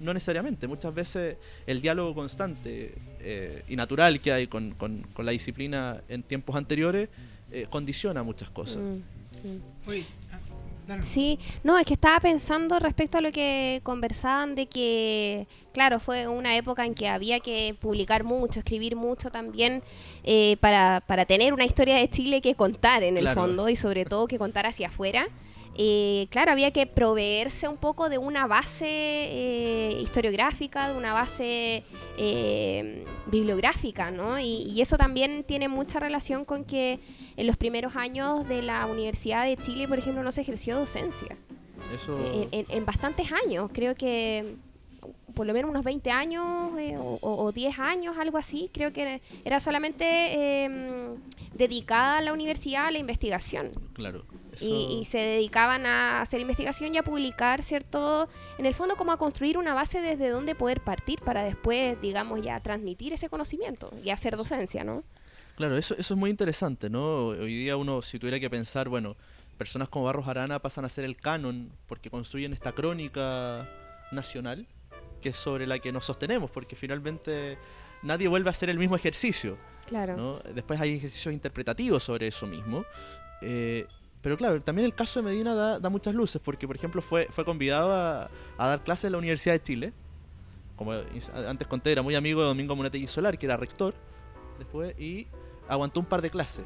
no 0.00 0.12
necesariamente. 0.14 0.66
Muchas 0.66 0.94
veces 0.94 1.36
el 1.66 1.80
diálogo 1.80 2.14
constante 2.14 2.94
eh, 3.20 3.62
y 3.68 3.76
natural 3.76 4.20
que 4.20 4.32
hay 4.32 4.46
con, 4.46 4.72
con- 4.72 5.02
con 5.12 5.24
la 5.26 5.32
disciplina 5.32 6.00
en 6.08 6.22
tiempos 6.22 6.56
anteriores 6.56 7.08
eh, 7.50 7.66
condiciona 7.70 8.22
muchas 8.22 8.50
cosas. 8.50 8.78
Mm, 8.78 9.48
mm. 9.48 9.60
Sí, 11.02 11.38
no, 11.64 11.76
es 11.78 11.84
que 11.84 11.94
estaba 11.94 12.20
pensando 12.20 12.78
respecto 12.78 13.18
a 13.18 13.20
lo 13.20 13.32
que 13.32 13.80
conversaban 13.82 14.54
de 14.54 14.66
que, 14.68 15.48
claro, 15.72 15.98
fue 15.98 16.28
una 16.28 16.56
época 16.56 16.86
en 16.86 16.94
que 16.94 17.08
había 17.08 17.40
que 17.40 17.74
publicar 17.80 18.22
mucho, 18.22 18.60
escribir 18.60 18.94
mucho 18.94 19.30
también 19.30 19.82
eh, 20.22 20.56
para, 20.60 21.00
para 21.04 21.24
tener 21.26 21.52
una 21.52 21.64
historia 21.64 21.96
de 21.96 22.08
Chile 22.08 22.40
que 22.40 22.54
contar 22.54 23.02
en 23.02 23.16
el 23.16 23.24
Claro. 23.24 23.40
fondo 23.42 23.68
y 23.68 23.74
sobre 23.74 24.04
todo 24.04 24.28
que 24.28 24.38
contar 24.38 24.64
hacia 24.66 24.86
afuera. 24.86 25.26
Eh, 25.78 26.26
claro, 26.30 26.52
había 26.52 26.70
que 26.70 26.86
proveerse 26.86 27.68
un 27.68 27.76
poco 27.76 28.08
de 28.08 28.16
una 28.18 28.46
base 28.46 28.86
eh, 28.88 29.98
historiográfica, 30.00 30.88
de 30.90 30.96
una 30.96 31.12
base 31.12 31.84
eh, 32.18 33.04
bibliográfica, 33.26 34.10
¿no? 34.10 34.38
Y, 34.38 34.62
y 34.62 34.80
eso 34.80 34.96
también 34.96 35.44
tiene 35.44 35.68
mucha 35.68 36.00
relación 36.00 36.44
con 36.44 36.64
que 36.64 36.98
en 37.36 37.46
los 37.46 37.56
primeros 37.56 37.94
años 37.96 38.48
de 38.48 38.62
la 38.62 38.86
Universidad 38.86 39.44
de 39.44 39.56
Chile, 39.58 39.86
por 39.88 39.98
ejemplo, 39.98 40.22
no 40.22 40.32
se 40.32 40.40
ejerció 40.40 40.76
docencia. 40.78 41.36
Eso, 41.94 42.18
En, 42.32 42.48
en- 42.52 42.66
en 42.70 42.84
bastantes 42.86 43.28
años, 43.32 43.70
creo 43.72 43.94
que 43.94 44.56
por 45.34 45.46
lo 45.46 45.52
menos 45.52 45.70
unos 45.70 45.84
20 45.84 46.10
años 46.10 46.72
eh, 46.78 46.96
o, 46.96 47.18
o- 47.20 47.44
o 47.44 47.52
10 47.52 47.78
años, 47.78 48.16
algo 48.18 48.38
así, 48.38 48.70
creo 48.72 48.92
que 48.94 49.20
era 49.44 49.60
solamente 49.60 50.04
eh, 50.64 50.70
dedicada 51.54 52.16
a 52.18 52.20
la 52.22 52.32
universidad 52.32 52.86
a 52.86 52.90
la 52.90 52.98
investigación. 52.98 53.70
claro. 53.92 54.24
Y, 54.60 54.98
y 55.00 55.04
se 55.04 55.18
dedicaban 55.18 55.86
a 55.86 56.20
hacer 56.20 56.40
investigación 56.40 56.94
y 56.94 56.98
a 56.98 57.02
publicar, 57.02 57.62
¿cierto? 57.62 58.28
En 58.58 58.66
el 58.66 58.74
fondo 58.74 58.96
como 58.96 59.12
a 59.12 59.16
construir 59.18 59.58
una 59.58 59.74
base 59.74 60.00
desde 60.00 60.28
donde 60.28 60.54
poder 60.54 60.80
partir 60.80 61.20
para 61.20 61.42
después, 61.44 62.00
digamos, 62.00 62.40
ya 62.42 62.58
transmitir 62.60 63.12
ese 63.12 63.28
conocimiento 63.28 63.90
y 64.02 64.10
hacer 64.10 64.36
docencia, 64.36 64.84
¿no? 64.84 65.04
Claro, 65.56 65.76
eso, 65.76 65.94
eso 65.98 66.14
es 66.14 66.18
muy 66.18 66.30
interesante, 66.30 66.90
¿no? 66.90 67.26
Hoy 67.28 67.54
día 67.54 67.76
uno, 67.76 68.02
si 68.02 68.18
tuviera 68.18 68.38
que 68.38 68.50
pensar, 68.50 68.88
bueno, 68.88 69.16
personas 69.58 69.88
como 69.88 70.04
Barros 70.04 70.28
Arana 70.28 70.58
pasan 70.58 70.84
a 70.84 70.88
ser 70.88 71.04
el 71.04 71.16
canon 71.16 71.72
porque 71.86 72.10
construyen 72.10 72.52
esta 72.52 72.72
crónica 72.72 73.68
nacional 74.12 74.66
que 75.22 75.30
es 75.30 75.36
sobre 75.36 75.66
la 75.66 75.78
que 75.78 75.92
nos 75.92 76.04
sostenemos, 76.04 76.50
porque 76.50 76.76
finalmente 76.76 77.56
nadie 78.02 78.28
vuelve 78.28 78.48
a 78.48 78.52
hacer 78.52 78.68
el 78.70 78.78
mismo 78.78 78.96
ejercicio, 78.96 79.56
Claro. 79.86 80.16
¿no? 80.16 80.38
Después 80.52 80.78
hay 80.80 80.94
ejercicios 80.96 81.32
interpretativos 81.32 82.02
sobre 82.02 82.26
eso 82.26 82.46
mismo. 82.46 82.84
eh, 83.40 83.86
pero 84.26 84.36
claro, 84.36 84.60
también 84.60 84.86
el 84.86 84.92
caso 84.92 85.20
de 85.20 85.24
Medina 85.24 85.54
da, 85.54 85.78
da 85.78 85.88
muchas 85.88 86.12
luces, 86.12 86.42
porque 86.44 86.66
por 86.66 86.74
ejemplo 86.74 87.00
fue, 87.00 87.28
fue 87.30 87.44
convidado 87.44 87.92
a, 87.92 88.28
a 88.58 88.66
dar 88.66 88.82
clases 88.82 89.04
en 89.04 89.12
la 89.12 89.18
Universidad 89.18 89.54
de 89.54 89.62
Chile. 89.62 89.92
Como 90.74 90.90
antes 91.46 91.68
conté, 91.68 91.92
era 91.92 92.02
muy 92.02 92.16
amigo 92.16 92.40
de 92.40 92.48
Domingo 92.48 92.74
Monetegui 92.74 93.06
Solar, 93.06 93.38
que 93.38 93.46
era 93.46 93.56
rector. 93.56 93.94
Después, 94.58 94.98
y 94.98 95.28
aguantó 95.68 96.00
un 96.00 96.06
par 96.06 96.22
de 96.22 96.30
clases. 96.30 96.64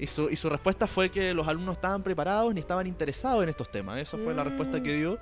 Y 0.00 0.08
su, 0.08 0.28
y 0.28 0.34
su 0.34 0.50
respuesta 0.50 0.88
fue 0.88 1.10
que 1.10 1.32
los 1.32 1.46
alumnos 1.46 1.76
estaban 1.76 2.02
preparados 2.02 2.52
ni 2.52 2.58
estaban 2.58 2.88
interesados 2.88 3.44
en 3.44 3.50
estos 3.50 3.70
temas. 3.70 4.00
Esa 4.00 4.18
fue 4.18 4.34
la 4.34 4.42
respuesta 4.42 4.82
que 4.82 4.96
dio. 4.96 5.20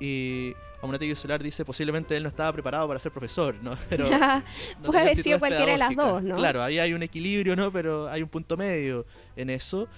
Y 0.00 0.54
Monetegui 0.86 1.16
Solar 1.16 1.42
dice 1.42 1.64
posiblemente 1.64 2.16
él 2.16 2.22
no 2.22 2.28
estaba 2.28 2.52
preparado 2.52 2.86
para 2.86 3.00
ser 3.00 3.12
profesor, 3.12 3.56
¿no? 3.60 3.76
Pero, 3.90 4.08
no 4.10 4.42
Puede 4.82 5.00
haber 5.00 5.22
sido 5.22 5.38
cualquiera 5.38 5.72
de 5.72 5.78
las 5.78 5.94
dos, 5.94 6.22
¿no? 6.22 6.36
Claro, 6.36 6.62
ahí 6.62 6.78
hay 6.78 6.92
un 6.92 7.02
equilibrio, 7.02 7.56
¿no? 7.56 7.72
Pero 7.72 8.08
hay 8.08 8.22
un 8.22 8.28
punto 8.28 8.56
medio 8.56 9.04
en 9.36 9.50
eso. 9.50 9.88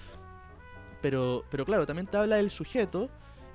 Pero, 1.01 1.43
pero 1.49 1.65
claro, 1.65 1.85
también 1.85 2.07
te 2.07 2.17
habla 2.17 2.35
del 2.37 2.51
sujeto 2.51 3.09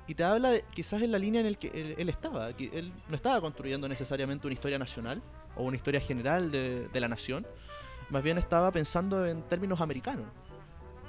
y 0.07 0.15
te 0.15 0.23
habla 0.23 0.49
de, 0.51 0.63
quizás 0.73 1.01
en 1.01 1.11
la 1.11 1.19
línea 1.19 1.41
en 1.41 1.51
la 1.51 1.57
que 1.57 1.67
él, 1.69 1.95
él 1.97 2.09
estaba. 2.09 2.53
que 2.53 2.69
él 2.73 2.91
no 3.09 3.15
estaba 3.15 3.39
construyendo 3.41 3.87
necesariamente 3.87 4.47
una 4.47 4.53
historia 4.53 4.77
nacional 4.79 5.21
o 5.55 5.63
una 5.63 5.75
historia 5.75 5.99
general 6.01 6.51
de, 6.51 6.87
de 6.87 6.99
la 6.99 7.07
nación. 7.07 7.45
Más 8.09 8.23
bien 8.23 8.37
estaba 8.37 8.71
pensando 8.71 9.25
en 9.25 9.41
términos 9.43 9.81
americanos. 9.81 10.25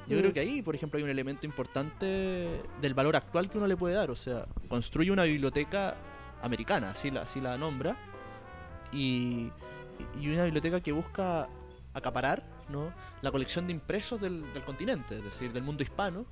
Yo 0.07 0.17
Mm. 0.17 0.21
creo 0.21 0.33
que 0.33 0.41
ahí, 0.41 0.63
por 0.63 0.75
ejemplo, 0.75 0.97
hay 0.99 1.05
un 1.05 1.11
elemento 1.11 1.45
importante 1.47 2.63
del 2.81 2.95
valor 2.95 3.15
actual 3.15 3.51
que 3.51 3.59
uno 3.59 3.67
le 3.67 3.77
puede 3.77 3.95
dar. 3.95 4.11
O 4.11 4.17
sea, 4.17 4.47
construye 4.69 5.11
una 5.11 5.25
biblioteca 5.25 5.97
americana, 6.43 6.91
así 6.91 7.11
la, 7.11 7.23
así 7.23 7.41
la 7.41 7.59
nombra, 7.59 7.97
y, 8.93 9.51
y 10.19 10.29
una 10.29 10.45
biblioteca 10.45 10.81
que 10.81 10.93
busca 10.93 11.49
acaparar 11.95 12.43
¿no? 12.69 12.93
la 13.23 13.31
colección 13.31 13.67
de 13.67 13.73
impresos 13.73 14.21
del, 14.21 14.53
del 14.53 14.65
continente, 14.65 15.17
es 15.17 15.25
decir, 15.25 15.53
del 15.53 15.63
mundo 15.63 15.83
hispano, 15.83 16.27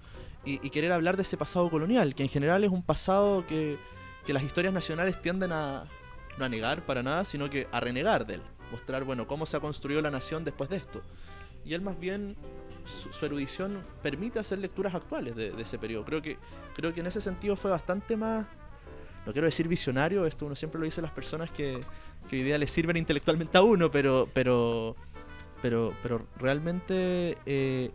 y, 0.45 0.65
y 0.65 0.71
querer 0.71 0.93
hablar 0.93 1.17
de 1.17 1.23
ese 1.23 1.37
pasado 1.37 1.71
colonial, 1.71 2.15
que 2.15 2.23
en 2.23 2.29
general 2.29 2.63
es 2.65 2.71
un 2.71 2.83
pasado 2.83 3.47
que, 3.47 3.79
que 4.25 4.33
las 4.33 4.43
historias 4.43 4.73
nacionales 4.73 5.21
tienden 5.21 5.53
a 5.53 5.85
no 6.39 6.45
a 6.45 6.49
negar 6.49 6.85
para 6.85 7.03
nada, 7.03 7.25
sino 7.25 7.49
que 7.49 7.67
a 7.73 7.81
renegar 7.81 8.27
de 8.27 8.35
él, 8.35 8.43
mostrar, 8.71 9.05
bueno, 9.05 9.27
cómo 9.27 9.47
se 9.47 9.57
ha 9.57 9.61
construido 9.61 10.03
la 10.03 10.11
nación 10.11 10.45
después 10.45 10.69
de 10.69 10.77
esto. 10.77 11.03
Y 11.65 11.75
él 11.75 11.81
más 11.81 11.99
bien, 11.99 12.37
su, 12.85 13.13
su 13.13 13.27
erudición 13.27 13.83
permite 14.03 14.39
hacer 14.39 14.59
lecturas 14.59 14.95
actuales 14.95 15.35
de, 15.35 15.51
de 15.51 15.63
ese 15.63 15.79
periodo. 15.79 16.05
Creo 16.05 16.23
que, 16.23 16.39
creo 16.75 16.93
que 16.95 17.01
en 17.01 17.07
ese 17.07 17.21
sentido 17.21 17.57
fue 17.57 17.71
bastante 17.71 18.17
más, 18.17 18.47
no 19.25 19.33
quiero 19.33 19.47
decir 19.47 19.67
visionario, 19.67 20.27
esto 20.27 20.47
uno 20.47 20.55
siempre 20.55 20.79
lo 20.79 20.85
dice 20.85 21.01
a 21.01 21.03
las 21.03 21.11
personas 21.11 21.51
que, 21.51 21.81
que 22.29 22.37
hoy 22.37 22.43
día 22.43 22.59
les 22.59 22.71
sirven 22.71 22.97
intelectualmente 22.97 23.59
a 23.59 23.63
uno, 23.63 23.91
pero, 23.91 24.29
pero, 24.33 24.95
pero, 25.67 25.93
pero 26.01 26.25
realmente 26.39 27.37
eh, 27.45 27.91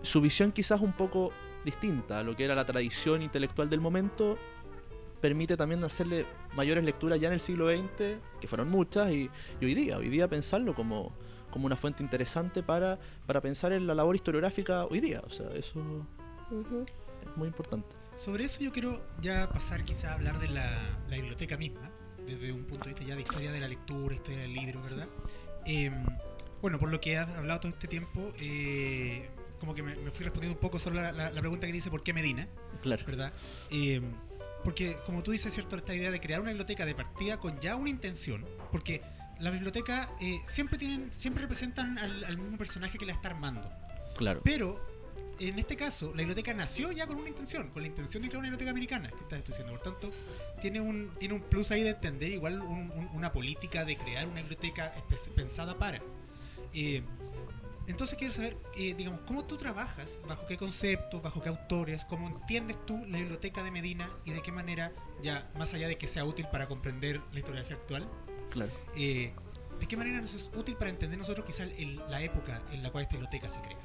su 0.00 0.22
visión 0.22 0.50
quizás 0.50 0.80
un 0.80 0.94
poco 0.94 1.30
distinta 1.62 2.20
a 2.20 2.22
lo 2.22 2.34
que 2.34 2.42
era 2.42 2.54
la 2.54 2.64
tradición 2.64 3.20
intelectual 3.20 3.68
del 3.68 3.82
momento, 3.82 4.38
permite 5.20 5.58
también 5.58 5.84
hacerle 5.84 6.24
mayores 6.56 6.82
lecturas 6.84 7.20
ya 7.20 7.28
en 7.28 7.34
el 7.34 7.40
siglo 7.40 7.68
XX, 7.68 8.16
que 8.40 8.48
fueron 8.48 8.70
muchas, 8.70 9.10
y, 9.10 9.28
y 9.60 9.64
hoy 9.66 9.74
día, 9.74 9.98
hoy 9.98 10.08
día 10.08 10.26
pensarlo 10.26 10.74
como, 10.74 11.12
como 11.50 11.66
una 11.66 11.76
fuente 11.76 12.02
interesante 12.02 12.62
para, 12.62 12.98
para 13.26 13.42
pensar 13.42 13.74
en 13.74 13.86
la 13.86 13.94
labor 13.94 14.16
historiográfica 14.16 14.86
hoy 14.86 15.00
día. 15.00 15.20
O 15.26 15.28
sea, 15.28 15.50
eso 15.50 15.82
es 16.50 17.36
muy 17.36 17.46
importante. 17.46 17.94
Sobre 18.16 18.44
eso 18.44 18.60
yo 18.60 18.72
quiero 18.72 19.02
ya 19.20 19.50
pasar 19.50 19.84
quizá 19.84 20.12
a 20.12 20.14
hablar 20.14 20.40
de 20.40 20.48
la, 20.48 20.80
la 21.10 21.16
biblioteca 21.16 21.58
misma, 21.58 21.90
desde 22.24 22.52
un 22.52 22.64
punto 22.64 22.84
de 22.84 22.94
vista 22.94 23.04
ya 23.04 23.16
de 23.16 23.20
historia 23.20 23.52
de 23.52 23.60
la 23.60 23.68
lectura, 23.68 24.14
historia 24.14 24.40
del 24.40 24.54
libro, 24.54 24.80
¿verdad? 24.80 25.08
Eh, 25.66 25.92
bueno, 26.62 26.78
por 26.78 26.90
lo 26.90 27.00
que 27.00 27.18
has 27.18 27.28
hablado 27.36 27.60
todo 27.60 27.68
este 27.70 27.88
tiempo, 27.88 28.32
eh, 28.40 29.28
como 29.60 29.74
que 29.74 29.82
me, 29.82 29.94
me 29.96 30.10
fui 30.10 30.24
respondiendo 30.24 30.56
un 30.56 30.60
poco 30.60 30.78
sobre 30.78 30.96
la, 31.02 31.12
la- 31.12 31.30
la 31.30 31.40
pregunta 31.40 31.66
que 31.66 31.72
dice 31.72 31.90
¿por 31.90 32.02
qué 32.02 32.12
Medina? 32.14 32.48
Claro. 32.80 33.04
¿verdad? 33.06 33.32
Eh, 33.70 34.00
porque, 34.64 34.96
como 35.04 35.22
tú 35.24 35.32
dices, 35.32 35.52
¿cierto? 35.52 35.76
Esta 35.76 35.94
idea 35.94 36.10
de 36.12 36.20
crear 36.20 36.40
una 36.40 36.50
biblioteca 36.50 36.86
de 36.86 36.94
partida 36.94 37.38
con 37.38 37.58
ya 37.60 37.74
una 37.76 37.90
intención, 37.90 38.46
porque 38.70 39.02
la 39.40 39.50
biblioteca 39.50 40.08
eh, 40.20 40.38
siempre 40.46 40.78
tienen 40.78 41.12
siempre 41.12 41.42
representan 41.42 41.98
al, 41.98 42.24
al 42.24 42.38
mismo 42.38 42.56
personaje 42.56 42.96
que 42.96 43.04
la 43.04 43.12
está 43.12 43.28
armando. 43.30 43.68
Claro. 44.16 44.40
Pero, 44.44 44.80
en 45.40 45.58
este 45.58 45.74
caso, 45.74 46.10
la 46.10 46.18
biblioteca 46.18 46.54
nació 46.54 46.92
ya 46.92 47.08
con 47.08 47.16
una 47.16 47.28
intención, 47.28 47.70
con 47.70 47.82
la 47.82 47.88
intención 47.88 48.22
de 48.22 48.28
crear 48.28 48.38
una 48.38 48.48
biblioteca 48.50 48.70
americana, 48.70 49.08
que 49.10 49.16
estás 49.24 49.44
diciendo. 49.44 49.72
Por 49.72 49.82
tanto, 49.82 50.12
tiene 50.60 50.80
un, 50.80 51.10
tiene 51.18 51.34
un 51.34 51.40
plus 51.40 51.72
ahí 51.72 51.82
de 51.82 51.90
entender 51.90 52.30
igual 52.30 52.60
un- 52.62 52.92
un- 52.92 53.08
una 53.14 53.32
política 53.32 53.84
de 53.84 53.96
crear 53.96 54.28
una 54.28 54.40
biblioteca 54.42 54.92
pensada 55.34 55.76
para. 55.76 56.00
Eh, 56.74 57.02
entonces 57.88 58.16
quiero 58.16 58.32
saber, 58.32 58.56
eh, 58.76 58.94
digamos, 58.94 59.20
cómo 59.26 59.44
tú 59.44 59.56
trabajas, 59.56 60.20
bajo 60.28 60.46
qué 60.46 60.56
conceptos, 60.56 61.20
bajo 61.22 61.42
qué 61.42 61.48
autores, 61.48 62.04
cómo 62.04 62.28
entiendes 62.28 62.78
tú 62.86 62.96
la 63.08 63.18
biblioteca 63.18 63.62
de 63.62 63.70
Medina 63.70 64.08
y 64.24 64.30
de 64.30 64.40
qué 64.40 64.52
manera, 64.52 64.92
ya 65.22 65.50
más 65.58 65.74
allá 65.74 65.88
de 65.88 65.98
que 65.98 66.06
sea 66.06 66.24
útil 66.24 66.46
para 66.50 66.68
comprender 66.68 67.20
la 67.32 67.38
historiografía 67.40 67.76
actual, 67.76 68.08
Claro. 68.50 68.70
eh, 68.96 69.32
de 69.80 69.88
qué 69.88 69.96
manera 69.96 70.20
nos 70.20 70.32
es 70.34 70.50
útil 70.56 70.76
para 70.76 70.90
entender 70.90 71.18
nosotros 71.18 71.44
quizá 71.44 71.64
el- 71.64 72.00
la 72.08 72.22
época 72.22 72.62
en 72.70 72.82
la 72.84 72.90
cual 72.92 73.02
esta 73.02 73.16
biblioteca 73.16 73.48
se 73.50 73.60
crea. 73.60 73.78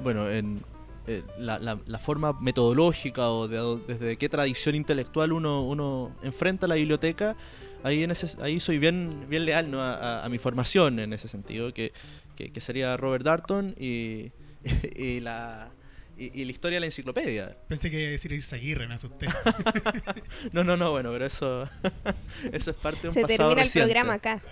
Bueno, 0.00 0.30
en 0.30 0.62
eh, 1.06 1.22
la, 1.38 1.58
la- 1.58 1.78
la 1.86 1.98
forma 1.98 2.32
metodológica 2.40 3.28
o 3.30 3.46
de, 3.48 3.80
desde 3.86 4.16
qué 4.16 4.28
tradición 4.28 4.74
intelectual 4.74 5.32
uno, 5.32 5.62
uno 5.62 6.14
enfrenta 6.22 6.66
la 6.66 6.76
biblioteca, 6.76 7.36
ahí, 7.82 8.02
en 8.02 8.10
ese, 8.10 8.40
ahí 8.42 8.60
soy 8.60 8.78
bien, 8.78 9.10
bien 9.28 9.44
leal 9.44 9.70
¿no? 9.70 9.80
a, 9.82 9.94
a- 9.94 10.24
a 10.24 10.28
mi 10.28 10.38
formación 10.38 10.98
en 10.98 11.12
ese 11.12 11.28
sentido, 11.28 11.72
que, 11.74 11.92
que- 12.36 12.50
que 12.52 12.60
sería 12.60 12.96
Robert 12.96 13.24
Darton 13.24 13.74
y, 13.78 14.30
y 14.96 15.20
la, 15.20 15.70
y, 16.16 16.40
y 16.40 16.44
la 16.44 16.52
historia 16.52 16.76
de 16.76 16.80
la 16.80 16.86
enciclopedia. 16.86 17.56
Pensé 17.68 17.90
que 17.90 17.98
iba 18.00 18.08
a 18.08 18.12
decir 18.12 18.32
Irsa 18.32 18.56
Aguirre, 18.56 18.86
me 18.88 18.94
asusté. 18.94 19.26
No, 20.52 20.62
no, 20.64 20.76
no, 20.76 20.90
bueno, 20.92 21.10
pero 21.12 21.26
eso, 21.26 21.68
eso 22.52 22.70
es 22.70 22.76
parte 22.76 23.02
de 23.02 23.08
un 23.08 23.14
Se 23.14 23.22
pasado 23.22 23.54
termina 23.54 23.62
el 23.62 23.66
reciente. 23.66 23.92
programa 23.92 24.14
acá. 24.14 24.42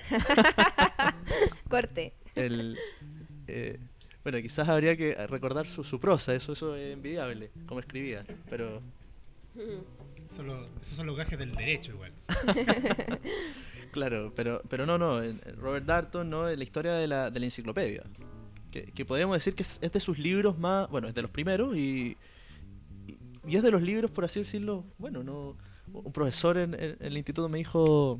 Corte. 1.68 2.12
El, 2.34 2.78
eh, 3.46 3.78
bueno, 4.22 4.40
quizás 4.40 4.68
habría 4.68 4.96
que 4.96 5.14
recordar 5.26 5.66
su, 5.66 5.82
su 5.84 5.98
prosa, 6.00 6.34
eso, 6.34 6.52
eso 6.52 6.76
es 6.76 6.92
envidiable, 6.94 7.50
como 7.66 7.80
escribía, 7.80 8.24
pero... 8.48 8.80
Esos 10.30 10.46
son 10.96 11.06
los 11.06 11.16
gajes 11.16 11.38
del 11.38 11.54
derecho 11.54 11.92
igual. 11.92 12.12
Claro, 13.92 14.32
pero, 14.34 14.62
pero 14.70 14.86
no, 14.86 14.96
no. 14.96 15.20
Robert 15.58 15.84
Darton, 15.84 16.30
¿no? 16.30 16.48
La 16.48 16.64
historia 16.64 16.94
de 16.94 17.06
la, 17.06 17.30
de 17.30 17.38
la 17.40 17.44
enciclopedia. 17.44 18.02
que, 18.70 18.84
que 18.86 19.04
podemos 19.04 19.36
decir 19.36 19.54
que 19.54 19.62
es, 19.64 19.78
es 19.82 19.92
de 19.92 20.00
sus 20.00 20.18
libros 20.18 20.58
más, 20.58 20.88
bueno, 20.88 21.08
es 21.08 21.14
de 21.14 21.20
los 21.20 21.30
primeros 21.30 21.76
y, 21.76 22.16
y, 23.06 23.18
y 23.46 23.56
es 23.56 23.62
de 23.62 23.70
los 23.70 23.82
libros, 23.82 24.10
por 24.10 24.24
así 24.24 24.40
decirlo, 24.40 24.86
bueno, 24.96 25.22
no 25.22 25.58
un 25.92 26.10
profesor 26.10 26.56
en, 26.56 26.72
en- 26.72 26.96
en 27.00 27.06
el 27.06 27.16
instituto 27.18 27.50
me 27.50 27.58
dijo 27.58 28.18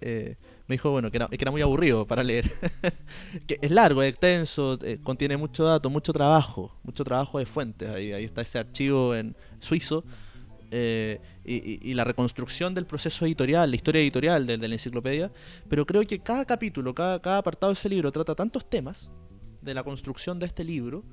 eh, 0.00 0.36
me 0.66 0.74
dijo 0.74 0.90
bueno 0.90 1.10
que 1.10 1.16
era, 1.16 1.50
muy 1.50 1.62
aburrido 1.62 2.06
para 2.06 2.22
leer. 2.22 2.50
Que 3.46 3.58
es 3.60 3.70
largo 3.70 4.02
es 4.02 4.10
extenso 4.10 4.78
eh, 4.82 4.98
contiene 5.02 5.36
mucho 5.36 5.64
dato 5.64 5.90
mucho 5.90 6.12
trabajo 6.12 6.74
mucho 6.82 7.04
trabajo 7.04 7.38
de 7.38 7.46
fuentes. 7.46 7.88
Ahí, 7.88 8.12
ahí 8.12 8.24
está 8.24 8.42
ese 8.42 8.58
archivo 8.58 9.14
en 9.14 9.36
suizo. 9.60 10.04
Eh, 10.72 11.20
y 11.44 11.94
la 11.94 12.02
reconstrucción 12.02 12.74
del 12.74 12.86
proceso 12.86 13.24
editorial, 13.24 13.70
la 13.70 13.76
historia 13.76 14.00
editorial 14.00 14.46
de, 14.46 14.58
de 14.58 14.66
la 14.66 14.74
enciclopedia, 14.74 15.30
pero 15.68 15.86
creo 15.86 16.04
que 16.04 16.18
cada 16.18 16.44
capítulo, 16.44 16.92
cada, 16.92 17.22
cada 17.22 17.38
apartado 17.38 17.72
de 17.72 17.74
ese 17.74 17.88
libro 17.88 18.10
trata 18.10 18.34
tantos 18.34 18.68
temas 18.68 19.12
de 19.62 19.74
la 19.74 19.84
construcción 19.84 20.40
de 20.40 20.46
este 20.46 20.64
libro 20.64 21.04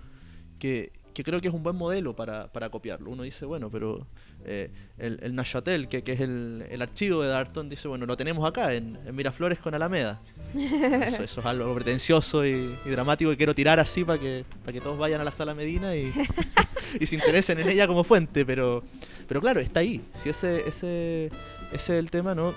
que, 0.57 0.91
que 1.13 1.23
creo 1.23 1.39
que 1.41 1.47
es 1.47 1.53
un 1.53 1.63
buen 1.63 1.75
modelo 1.75 2.15
para, 2.15 2.47
para 2.47 2.69
copiarlo. 2.69 3.11
Uno 3.11 3.23
dice, 3.23 3.45
bueno, 3.45 3.69
pero 3.69 4.05
eh, 4.45 4.69
el, 4.97 5.19
el 5.21 5.35
Neuchâtel, 5.35 5.87
que, 5.87 6.03
que 6.03 6.13
es 6.13 6.21
el, 6.21 6.65
el 6.69 6.81
archivo 6.81 7.21
de 7.21 7.29
Darton, 7.29 7.69
dice, 7.69 7.87
bueno, 7.87 8.05
lo 8.05 8.17
tenemos 8.17 8.47
acá 8.47 8.73
en, 8.73 8.97
en 9.05 9.15
Miraflores 9.15 9.59
con 9.59 9.73
Alameda. 9.73 10.19
Eso, 10.53 11.23
eso 11.23 11.39
es 11.39 11.45
algo 11.45 11.73
pretencioso 11.73 12.45
y, 12.45 12.77
y 12.85 12.89
dramático 12.89 13.31
que 13.31 13.37
quiero 13.37 13.55
tirar 13.55 13.79
así 13.79 14.03
para 14.05 14.19
que, 14.19 14.45
para 14.61 14.71
que 14.71 14.81
todos 14.81 14.99
vayan 14.99 15.19
a 15.19 15.23
la 15.23 15.31
sala 15.31 15.55
Medina 15.55 15.95
y, 15.95 16.13
y 16.99 17.07
se 17.07 17.15
interesen 17.15 17.59
en 17.59 17.69
ella 17.69 17.87
como 17.87 18.03
fuente, 18.03 18.45
pero, 18.45 18.83
pero 19.27 19.41
claro, 19.41 19.59
está 19.59 19.79
ahí. 19.79 20.01
Si 20.13 20.29
ese, 20.29 20.67
ese, 20.67 21.31
ese 21.71 21.93
es 21.93 21.99
el 21.99 22.11
tema, 22.11 22.35
¿no? 22.35 22.53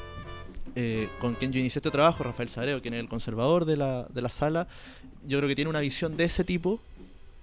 Eh, 0.74 1.08
con 1.20 1.34
quien 1.36 1.52
yo 1.52 1.58
inicié 1.58 1.78
este 1.78 1.90
trabajo, 1.90 2.22
Rafael 2.22 2.50
Sagreo, 2.50 2.82
quien 2.82 2.92
es 2.92 3.00
el 3.00 3.08
conservador 3.08 3.64
de 3.64 3.78
la, 3.78 4.06
de 4.10 4.20
la 4.20 4.28
sala, 4.28 4.68
yo 5.26 5.38
creo 5.38 5.48
que 5.48 5.56
tiene 5.56 5.70
una 5.70 5.80
visión 5.80 6.18
de 6.18 6.24
ese 6.24 6.44
tipo. 6.44 6.80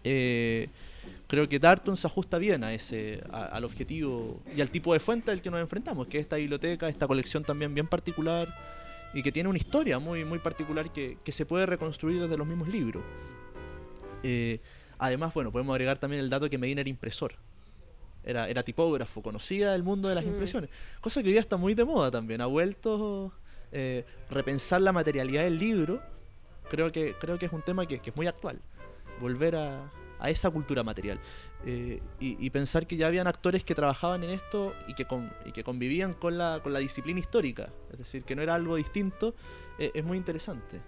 Eh, 0.03 0.70
creo 1.28 1.47
que 1.49 1.60
Darton 1.60 1.95
se 1.97 2.08
ajusta 2.08 2.38
bien 2.38 2.64
a 2.64 2.74
ese, 2.74 3.22
a- 3.32 3.45
al 3.45 3.64
objetivo 3.64 4.41
y 4.56 4.62
al 4.62 4.70
tipo 4.70 4.93
de 4.93 4.99
fuente 4.99 5.32
al 5.32 5.41
que 5.41 5.49
nos 5.51 5.60
enfrentamos, 5.62 6.08
que 6.08 6.18
es 6.18 6.24
esta 6.24 6.36
biblioteca, 6.38 6.88
esta 6.89 7.08
colección 7.08 7.43
también 7.43 7.74
bien 7.74 7.88
particular 7.88 8.54
y 9.14 9.22
que 9.24 9.32
tiene 9.32 9.49
una 9.49 9.58
historia 9.58 9.99
muy, 9.99 10.26
muy 10.26 10.39
particular 10.39 10.91
que, 10.91 11.18
que 11.24 11.32
se 11.32 11.45
puede 11.45 11.66
reconstruir 11.66 12.20
desde 12.22 12.38
los 12.38 12.47
mismos 12.47 12.68
libros. 12.68 13.04
Eh, 14.24 14.60
además, 14.97 15.34
bueno, 15.34 15.51
podemos 15.51 15.74
agregar 15.74 15.97
también 15.97 16.22
el 16.22 16.30
dato 16.30 16.49
que 16.49 16.58
Medina 16.58 16.82
era 16.82 16.89
impresor. 16.89 17.34
Era, 18.26 18.47
era 18.47 18.64
tipógrafo, 18.64 19.22
conocía 19.22 19.76
el 19.76 19.84
mundo 19.84 20.08
de 20.08 20.16
las 20.16 20.24
Mm. 20.26 20.30
impresiones. 20.30 20.70
Cosa 21.01 21.22
que 21.22 21.28
hoy 21.28 21.34
día 21.34 21.41
está 21.41 21.58
muy 21.58 21.74
de 21.74 21.84
moda 21.84 22.10
también. 22.10 22.39
Ha 22.41 22.45
vuelto 22.45 23.34
eh, 23.74 24.06
repensar 24.30 24.82
la 24.82 24.91
materialidad 24.93 25.43
del 25.43 25.58
libro. 25.58 26.01
Creo 26.70 26.91
que, 26.91 27.16
creo 27.20 27.38
que 27.38 27.47
es 27.47 27.51
un 27.51 27.62
tema 27.64 27.86
que, 27.86 27.99
que 27.99 28.12
es 28.12 28.16
muy 28.16 28.28
actual. 28.28 28.60
Volver 29.20 29.56
a, 29.58 29.91
a 30.24 30.30
esa 30.32 30.49
cultura 30.49 30.82
material. 30.84 31.19
Eh, 31.65 32.01
y, 32.19 32.43
y 32.43 32.49
pensar 32.49 32.88
que 32.88 32.95
ya 32.97 33.07
habían 33.07 33.28
actores 33.28 33.63
que 33.63 33.76
trabajaban 33.76 34.24
en 34.24 34.32
esto 34.32 34.74
y 34.88 34.95
que, 34.95 35.05
con- 35.05 35.32
y 35.45 35.51
que 35.51 35.63
convivían 35.63 36.13
con 36.13 36.38
la, 36.38 36.59
con 36.63 36.74
la 36.74 36.80
disciplina 36.80 37.19
histórica. 37.19 37.69
Es 37.91 37.97
decir, 37.99 38.24
que 38.24 38.36
no 38.36 38.41
era 38.41 38.55
algo 38.55 38.76
distinto. 38.78 39.36
eh, 39.78 39.91
es 39.93 40.03
muy 40.03 40.17
interesante. 40.17 40.82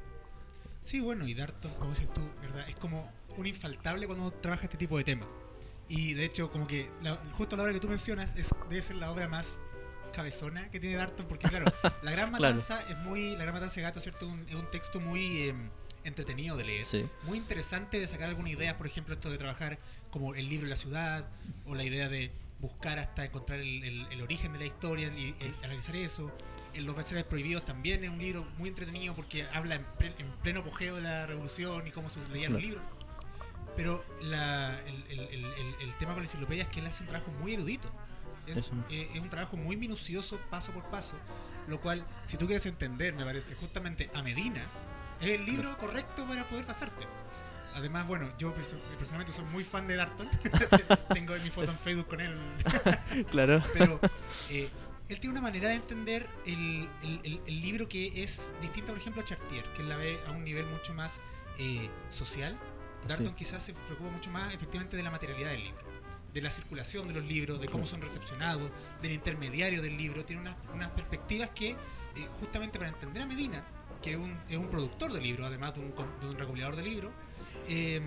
Sí, 0.82 1.00
bueno, 1.00 1.28
y 1.28 1.34
Darton, 1.34 1.74
como 1.76 1.92
dices 1.92 2.12
tú, 2.14 2.22
¿verdad? 2.42 2.68
Es 2.70 2.76
como 2.76 3.12
un 3.38 3.46
infaltable 3.48 4.08
cuando 4.08 4.32
trabaja 4.32 4.64
este 4.64 4.78
tipo 4.78 4.98
de 4.98 5.04
temas. 5.04 5.28
Y 5.90 6.14
de 6.14 6.26
hecho, 6.26 6.52
como 6.52 6.66
que 6.68 6.90
la- 7.04 7.16
justo 7.34 7.56
la 7.56 7.64
obra 7.64 7.74
que 7.74 7.80
tú 7.80 7.88
mencionas 7.90 8.36
es, 8.38 8.50
debe 8.70 8.82
ser 8.82 8.96
la 8.96 9.12
obra 9.12 9.28
más 9.28 9.60
cabezona 10.14 10.70
que 10.72 10.80
tiene 10.80 10.96
Darton, 10.96 11.26
porque 11.28 11.48
claro, 11.50 11.66
La 12.04 12.12
Gran 12.12 12.30
Claro. 12.30 12.32
Matanza 12.56 12.80
es 12.90 12.98
muy, 13.00 13.32
La 13.36 13.40
Gran 13.44 13.54
Matanza 13.56 13.76
de 13.76 13.82
Gato, 13.82 14.00
¿cierto? 14.00 14.28
Un- 14.28 14.46
es 14.48 14.56
un 14.56 14.70
texto 14.72 15.00
muy 15.02 15.50
em, 15.50 15.70
entretenido 16.06 16.56
de 16.56 16.64
leer. 16.64 16.86
Sí. 16.86 17.06
Muy 17.24 17.38
interesante 17.38 18.00
de 18.00 18.08
sacar 18.08 18.30
algunas 18.30 18.52
ideas, 18.54 18.76
por 18.76 18.88
ejemplo, 18.88 19.14
esto 19.14 19.30
de 19.30 19.38
trabajar 19.38 19.78
como 20.12 20.34
el 20.36 20.48
libro 20.50 20.66
de 20.66 20.70
la 20.72 20.78
ciudad, 20.78 21.26
o 21.66 21.76
la 21.76 21.84
idea 21.84 22.08
de 22.08 22.32
buscar 22.62 23.00
hasta 23.00 23.26
encontrar 23.26 23.60
el, 23.60 23.84
el- 23.84 24.08
el 24.12 24.22
origen 24.22 24.54
de 24.54 24.60
la 24.60 24.66
historia 24.66 25.08
y 25.18 25.36
el- 25.40 25.56
analizar 25.64 25.96
eso. 25.96 26.32
En 26.74 26.86
Los 26.86 26.96
Versos 26.96 27.22
Prohibidos 27.24 27.66
también 27.66 28.04
es 28.04 28.10
un 28.10 28.18
libro 28.20 28.46
muy 28.58 28.70
entretenido 28.70 29.14
porque 29.16 29.44
habla 29.54 29.76
en, 29.76 29.86
ple- 30.00 30.14
en 30.18 30.32
pleno 30.44 30.62
apogeo 30.62 30.96
de 30.96 31.02
la 31.02 31.26
revolución 31.26 31.86
y 31.88 31.92
cómo 31.92 32.10
se 32.10 32.20
leían 32.30 32.54
los 32.54 32.62
Claro. 32.62 32.80
libros. 32.80 32.84
Pero 33.76 34.06
la- 34.22 34.80
el, 34.88 35.96
tema 36.00 36.14
con 36.14 36.22
la 36.24 36.28
enciclopedia 36.28 36.64
es 36.64 36.70
que 36.70 36.80
él 36.80 36.86
hace 36.88 37.04
un 37.04 37.10
trabajo 37.10 37.32
muy 37.34 37.54
erudito. 37.54 37.92
Es, 38.48 38.72
eh, 38.90 39.10
es 39.14 39.20
un 39.20 39.30
trabajo 39.30 39.58
muy 39.58 39.76
minucioso, 39.76 40.40
paso 40.50 40.72
por 40.72 40.84
paso. 40.86 41.16
Lo 41.68 41.82
cual, 41.82 42.06
si 42.28 42.38
tú 42.38 42.46
quieres 42.46 42.66
entender, 42.68 43.14
me 43.16 43.26
parece, 43.26 43.56
justamente 43.56 44.10
a 44.14 44.22
Medina, 44.22 44.66
es 45.22 45.28
el 45.30 45.46
libro 45.46 45.78
correcto 45.78 46.26
para 46.28 46.48
poder 46.48 46.66
pasarte. 46.66 47.06
Además, 47.74 48.08
bueno, 48.08 48.30
yo 48.38 48.56
perso- 48.56 48.80
personalmente 48.98 49.34
soy 49.34 49.44
muy 49.46 49.64
fan 49.64 49.88
de 49.88 49.96
Darton. 49.98 50.30
Tengo 51.14 51.36
mi 51.44 51.50
foto 51.50 51.72
en 51.72 51.78
Facebook 51.78 52.08
con 52.08 52.22
él. 52.22 52.38
Claro. 53.32 53.62
Pero 53.74 54.00
eh, 54.50 54.70
él 55.10 55.20
tiene 55.20 55.34
una 55.34 55.42
manera 55.42 55.70
de 55.70 55.76
entender 55.76 56.28
el, 56.46 56.88
el- 57.04 57.20
el- 57.24 57.42
el 57.46 57.62
libro 57.62 57.88
que 57.90 58.24
es 58.24 58.52
distinta, 58.62 58.92
por 58.94 59.00
ejemplo, 59.02 59.22
a 59.22 59.26
Chartier, 59.26 59.66
que 59.74 59.82
él 59.82 59.90
la 59.90 59.98
ve 59.98 60.20
a 60.28 60.32
un 60.32 60.44
nivel 60.44 60.66
mucho 60.68 60.94
más 60.94 61.20
eh, 61.58 61.90
social. 62.10 62.58
Darton 63.08 63.28
Sí. 63.28 63.34
quizás 63.36 63.64
se 63.64 63.74
preocupa 63.74 64.10
mucho 64.10 64.32
más 64.32 64.54
efectivamente 64.54 64.96
de 64.98 65.04
la 65.04 65.12
materialidad 65.12 65.52
del 65.52 65.64
libro, 65.66 65.84
de 66.34 66.42
la 66.42 66.50
circulación 66.50 67.08
de 67.10 67.14
los 67.14 67.24
libros, 67.26 67.60
de 67.62 67.68
cómo 67.68 67.86
son 67.86 68.02
recepcionados, 68.02 68.72
del 69.02 69.12
intermediario 69.12 69.82
del 69.82 69.96
libro. 69.98 70.24
Tiene 70.26 70.42
unas, 70.42 70.56
unas 70.74 70.90
perspectivas 70.92 71.50
que, 71.50 71.72
eh, 71.72 71.78
justamente 72.40 72.80
para 72.80 72.90
entender 72.90 73.22
a 73.22 73.26
Medina, 73.28 73.64
que 74.06 74.12
es 74.12 74.18
un, 74.18 74.38
es 74.50 74.56
un 74.58 74.68
productor 74.70 75.12
de 75.12 75.20
libros, 75.20 75.48
además 75.48 75.74
de 75.74 75.82
un, 75.82 75.94
de 76.22 76.28
un 76.28 76.38
recopilador 76.38 76.76
de 76.76 76.84
libros, 76.84 77.12
eh, 77.68 78.00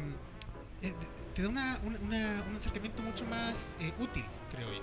eh, 0.81 0.93
te 1.35 1.43
da 1.43 1.49
una- 1.49 1.81
una- 1.85 1.99
una- 2.01 2.45
un 2.49 2.57
acercamiento 2.57 3.03
mucho 3.03 3.25
más 3.27 3.75
eh, 3.81 3.93
útil, 4.01 4.25
creo 4.51 4.73
yo. 4.73 4.81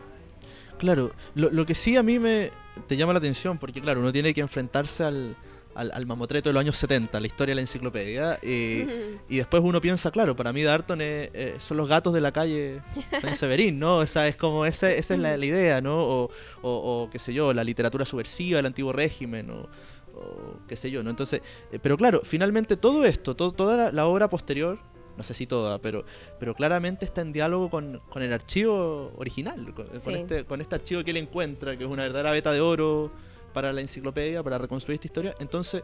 Claro, 0.78 1.13
lo, 1.36 1.49
lo 1.49 1.66
que 1.66 1.74
sí 1.74 1.95
a 1.95 2.03
mí 2.03 2.20
me 2.20 2.51
te 2.88 2.97
llama 2.97 3.13
la 3.13 3.20
atención, 3.20 3.57
porque 3.57 3.82
claro, 3.82 4.01
uno 4.01 4.11
tiene 4.11 4.34
que 4.34 4.41
enfrentarse 4.41 5.05
al, 5.05 5.38
al, 5.74 5.91
al 5.93 6.05
mamotreto 6.05 6.49
de 6.49 6.53
los 6.53 6.59
años 6.59 6.76
70, 6.78 7.18
la 7.22 7.28
historia 7.28 7.51
de 7.51 7.55
la 7.55 7.61
enciclopedia, 7.61 8.38
eh, 8.41 9.18
y 9.30 9.38
después 9.38 9.63
uno 9.63 9.80
piensa, 9.80 10.11
claro, 10.11 10.36
para 10.36 10.51
mí 10.51 10.63
Darton 10.63 10.99
es- 10.99 11.30
eh, 11.34 11.55
son 11.59 11.78
los 11.78 11.88
gatos 11.88 12.13
de 12.13 12.20
la 12.20 12.34
calle 12.34 12.82
San 13.22 13.36
Severín, 13.38 13.80
¿no? 13.80 13.97
O 13.99 14.05
sea, 14.07 14.28
es 14.28 14.36
como, 14.36 14.66
esa, 14.66 14.91
esa 14.91 15.13
es 15.13 15.20
la, 15.22 15.38
la 15.38 15.45
idea, 15.45 15.80
¿no? 15.80 15.95
O, 15.97 16.24
o, 16.61 16.70
o, 17.03 17.09
qué 17.09 17.20
sé 17.20 17.34
yo, 17.34 17.53
la 17.53 17.63
literatura 17.63 18.05
subversiva 18.05 18.57
del 18.57 18.66
antiguo 18.66 18.91
régimen, 18.91 19.49
o, 19.51 19.70
o 20.16 20.59
qué 20.68 20.76
sé 20.76 20.89
yo, 20.91 21.03
¿no? 21.03 21.09
Entonces, 21.09 21.41
eh, 21.72 21.80
pero 21.82 21.97
claro, 21.97 22.22
finalmente 22.24 22.78
todo 22.78 23.05
esto, 23.05 23.36
to- 23.36 23.51
toda 23.51 23.78
la, 23.78 23.91
la 23.91 24.07
obra 24.07 24.30
posterior, 24.30 24.80
no 25.18 25.24
sé 25.24 25.34
si 25.34 25.47
toda, 25.47 25.80
pero, 25.80 26.03
pero 26.39 26.53
claramente 26.55 27.05
está 27.05 27.22
en 27.22 27.32
diálogo 27.32 27.70
con, 27.70 28.01
con 28.09 28.22
el 28.24 28.34
archivo 28.34 29.13
original, 29.18 29.74
con, 29.74 29.86
este, 30.16 30.43
con 30.45 30.61
este 30.61 30.76
archivo 30.76 31.03
que 31.03 31.11
él 31.11 31.18
encuentra, 31.18 31.78
que 31.78 31.84
es 31.86 31.89
una 31.89 32.03
verdadera 32.03 32.32
beta 32.32 32.51
de 32.51 32.59
oro 32.61 33.11
para 33.53 33.72
la 33.72 33.80
enciclopedia, 33.82 34.43
para 34.43 34.57
reconstruir 34.57 34.95
esta 34.95 35.07
historia. 35.07 35.36
Entonces, 35.39 35.84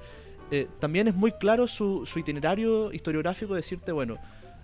eh, 0.52 0.68
también 0.80 1.08
es 1.08 1.16
muy 1.16 1.32
claro 1.32 1.66
su, 1.68 2.06
su 2.06 2.20
itinerario 2.20 2.92
historiográfico, 2.92 3.56
decirte, 3.56 3.94
bueno, 3.94 4.18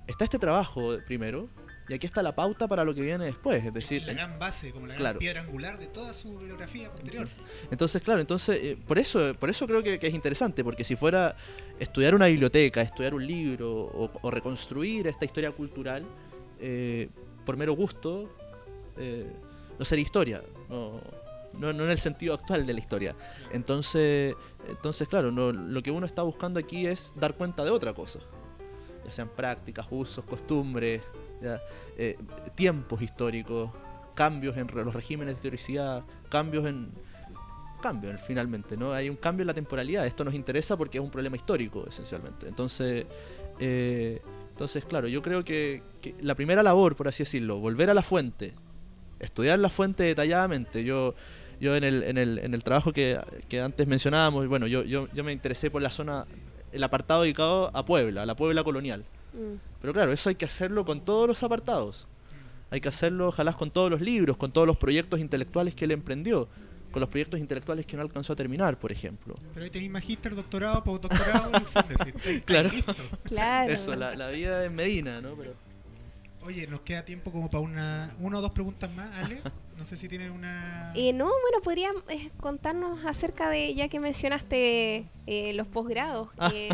está 0.06 0.26
este 0.26 0.38
trabajo 0.40 0.98
primero, 1.06 1.48
y 1.90 1.94
aquí 1.94 2.06
está 2.06 2.22
la 2.22 2.36
pauta 2.36 2.68
para 2.68 2.84
lo 2.84 2.94
que 2.94 3.02
viene 3.02 3.26
después, 3.26 3.64
es 3.64 3.74
decir, 3.74 4.04
la 4.06 4.14
gran 4.14 4.38
base, 4.38 4.72
como 4.72 4.88
la 4.88 4.94
gran 4.94 5.02
claro. 5.02 5.20
piedra 5.20 5.42
angular 5.42 5.78
de 5.80 5.88
toda 5.88 6.14
su 6.14 6.38
bibliografía 6.38 6.92
posterior. 6.92 7.28
Entonces, 7.72 8.02
claro, 8.02 8.20
entonces 8.20 8.60
eh, 8.62 8.78
por 8.88 9.00
eso 9.00 9.34
por 9.40 9.50
eso 9.50 9.66
creo 9.68 9.82
que, 9.82 9.98
que 9.98 10.08
es 10.08 10.14
interesante, 10.14 10.64
porque 10.64 10.84
si 10.84 10.96
fuera 10.96 11.36
estudiar 11.80 12.14
una 12.16 12.28
biblioteca, 12.28 12.82
estudiar 12.82 13.14
un 13.14 13.26
libro 13.26 13.72
o, 13.74 14.12
o 14.22 14.32
reconstruir 14.32 15.08
esta 15.08 15.24
historia 15.26 15.52
cultural 15.52 16.04
eh, 16.60 17.10
por 17.46 17.56
mero 17.56 17.74
gusto, 17.74 18.30
eh, 18.98 19.26
no 19.80 19.86
sería 19.86 20.04
historia, 20.04 20.42
no, 20.70 21.00
no, 21.54 21.72
no 21.72 21.84
en 21.86 21.90
el 21.92 22.00
sentido 22.00 22.34
actual 22.34 22.66
de 22.66 22.74
la 22.74 22.80
historia. 22.80 23.16
Entonces, 23.54 24.36
entonces 24.68 25.08
claro, 25.08 25.32
no- 25.32 25.52
lo 25.54 25.82
que 25.82 25.92
uno 25.92 26.06
está 26.06 26.22
buscando 26.24 26.60
aquí 26.60 26.86
es 26.86 27.14
dar 27.16 27.36
cuenta 27.36 27.64
de 27.64 27.70
otra 27.72 27.94
cosa, 27.94 28.20
ya 29.06 29.12
sean 29.12 29.30
prácticas, 29.30 29.88
usos, 29.90 30.26
costumbres, 30.26 31.02
eh, 31.42 32.18
tiempos 32.56 33.02
históricos, 33.02 33.72
cambios 34.16 34.58
en 34.58 34.68
los 34.74 34.94
regímenes 34.94 35.36
de 35.36 35.38
historicidad, 35.38 36.04
cambios 36.30 36.66
en, 36.66 36.92
cambio 37.78 38.16
finalmente, 38.26 38.76
¿no? 38.76 38.94
Hay 38.94 39.10
un 39.10 39.16
cambio 39.16 39.44
en 39.44 39.48
la 39.48 39.54
temporalidad. 39.54 40.06
Esto 40.06 40.24
nos 40.24 40.34
interesa 40.34 40.78
porque 40.78 40.98
es 40.98 41.04
un 41.04 41.10
problema 41.10 41.36
histórico, 41.36 41.86
esencialmente. 41.88 42.48
Entonces, 42.48 43.06
eh, 43.60 44.22
entonces 44.50 44.86
claro, 44.86 45.08
yo 45.08 45.22
creo 45.22 45.44
que, 45.44 45.84
la 46.22 46.36
primera 46.36 46.64
labor, 46.64 46.96
por 46.96 47.08
así 47.08 47.24
decirlo, 47.24 47.60
volver 47.60 47.90
a 47.90 47.94
la 47.94 48.04
fuente, 48.04 48.54
estudiar 49.20 49.60
la 49.60 49.70
fuente 49.70 50.04
detalladamente. 50.04 50.84
Yo, 50.84 51.16
yo 51.60 51.76
en 51.76 51.84
el, 51.84 52.04
en 52.04 52.18
el, 52.18 52.40
en 52.40 52.54
el 52.54 52.64
trabajo 52.64 52.94
que, 52.94 53.20
que 53.50 53.62
antes 53.62 53.88
mencionábamos, 53.88 54.48
bueno, 54.48 54.68
yo, 54.68 54.84
yo, 54.84 55.08
yo 55.14 55.24
me 55.24 55.32
interesé 55.32 55.70
por 55.70 55.82
la 55.82 55.92
zona, 55.92 56.26
el 56.72 56.84
apartado 56.84 57.24
dedicado 57.24 57.72
a 57.76 57.86
Puebla, 57.86 58.24
a 58.24 58.26
la 58.26 58.36
Puebla 58.36 58.64
colonial. 58.64 59.06
Mm. 59.34 59.67
Pero 59.82 59.94
claro, 59.94 60.12
eso 60.12 60.30
hay 60.30 60.36
que 60.36 60.46
hacerlo 60.46 60.86
con 60.86 61.04
todos 61.04 61.28
los 61.28 61.44
apartados. 61.44 62.08
Hay 62.70 62.82
que 62.82 62.90
hacerlo, 62.90 63.30
ojalá, 63.30 63.54
con 63.54 63.72
todos 63.72 63.90
los 63.90 64.02
libros, 64.02 64.36
con 64.38 64.52
todos 64.52 64.68
los 64.68 64.76
proyectos 64.78 65.20
intelectuales 65.20 65.74
que 65.76 65.86
él 65.86 65.92
emprendió. 65.92 66.48
con 66.92 67.02
los 67.02 67.10
proyectos 67.10 67.40
intelectuales 67.40 67.86
que 67.86 67.96
no 67.96 68.02
alcanzó 68.02 68.34
a 68.34 68.36
terminar, 68.36 68.80
por 68.80 68.92
ejemplo. 68.92 69.36
Pero 69.54 69.64
ahí 69.66 69.70
tenéis 69.70 69.92
magíster, 69.92 70.34
doctorado, 70.34 70.84
postdoctorado 70.84 71.52
y 72.32 72.40
Claro. 72.42 72.72
Claro. 73.24 73.72
Eso, 73.74 73.94
la, 73.96 74.16
la 74.16 74.30
vida 74.30 74.66
en 74.66 74.74
Medina, 74.74 75.22
¿no? 75.22 75.36
Pero, 75.36 75.54
Oye, 76.44 76.66
nos 76.68 76.80
queda 76.82 77.04
tiempo 77.04 77.30
como 77.32 77.50
para 77.52 77.62
una, 77.62 78.16
una 78.20 78.38
o 78.38 78.42
dos 78.42 78.52
preguntas 78.52 78.90
más, 78.96 79.14
Ale. 79.18 79.42
No 79.78 79.84
sé 79.86 79.96
si 79.98 80.08
tienes 80.08 80.32
una... 80.32 80.92
Eh, 80.96 81.12
no, 81.14 81.26
bueno, 81.26 81.62
podrían 81.62 81.94
eh, 82.08 82.32
contarnos 82.40 83.04
acerca 83.06 83.50
de, 83.50 83.76
ya 83.76 83.90
que 83.90 84.00
mencionaste 84.00 85.06
eh, 85.28 85.54
los 85.54 85.68
posgrados, 85.68 86.30
Ah. 86.38 86.50
eh, 86.56 86.70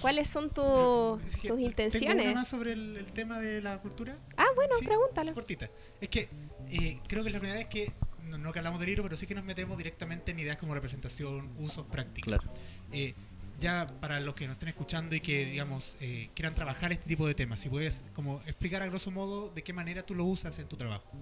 ¿cuáles 0.00 0.28
son 0.28 0.50
tu- 0.50 1.18
Es 1.26 1.36
que 1.36 1.48
tus 1.48 1.56
Tengo 1.56 1.58
intenciones? 1.60 2.26
una 2.26 2.34
más 2.34 2.48
sobre 2.48 2.72
el, 2.72 2.96
el 2.96 3.06
tema 3.12 3.38
de 3.38 3.60
la 3.62 3.78
cultura. 3.78 4.16
Ah, 4.36 4.46
bueno, 4.54 4.74
Sí, 4.78 4.84
pregúntalo. 4.84 5.34
Cortita. 5.34 5.70
Es 6.00 6.08
que 6.08 6.28
eh, 6.70 7.00
creo 7.06 7.22
que 7.24 7.30
la 7.30 7.38
primera 7.38 7.58
vez 7.58 7.68
que, 7.68 7.92
no, 8.24 8.38
no 8.38 8.52
que 8.52 8.58
hablamos 8.58 8.80
del 8.80 8.88
libro, 8.88 9.02
pero 9.04 9.16
sí 9.16 9.26
que 9.26 9.34
nos 9.34 9.44
metemos 9.44 9.76
directamente 9.78 10.30
en 10.32 10.38
ideas 10.38 10.56
como 10.56 10.74
representación, 10.74 11.50
usos 11.58 11.86
prácticos. 11.86 12.38
claro. 12.38 12.52
Eh, 12.92 13.14
ya 13.58 13.86
para 14.00 14.20
los 14.20 14.34
que 14.34 14.46
nos 14.46 14.52
estén 14.54 14.70
escuchando 14.70 15.14
y 15.14 15.20
que, 15.20 15.44
digamos, 15.44 15.98
eh, 16.00 16.30
quieran 16.34 16.54
trabajar 16.54 16.92
este 16.92 17.06
tipo 17.06 17.26
de 17.26 17.34
temas, 17.34 17.60
si 17.60 17.68
puedes 17.68 18.02
como 18.14 18.40
explicar 18.46 18.80
a 18.80 18.86
grosso 18.86 19.10
modo 19.10 19.50
de 19.50 19.62
qué 19.62 19.74
manera 19.74 20.02
tú 20.02 20.14
lo 20.14 20.24
usas 20.24 20.58
en 20.58 20.66
tu 20.66 20.78
trabajo. 20.78 21.12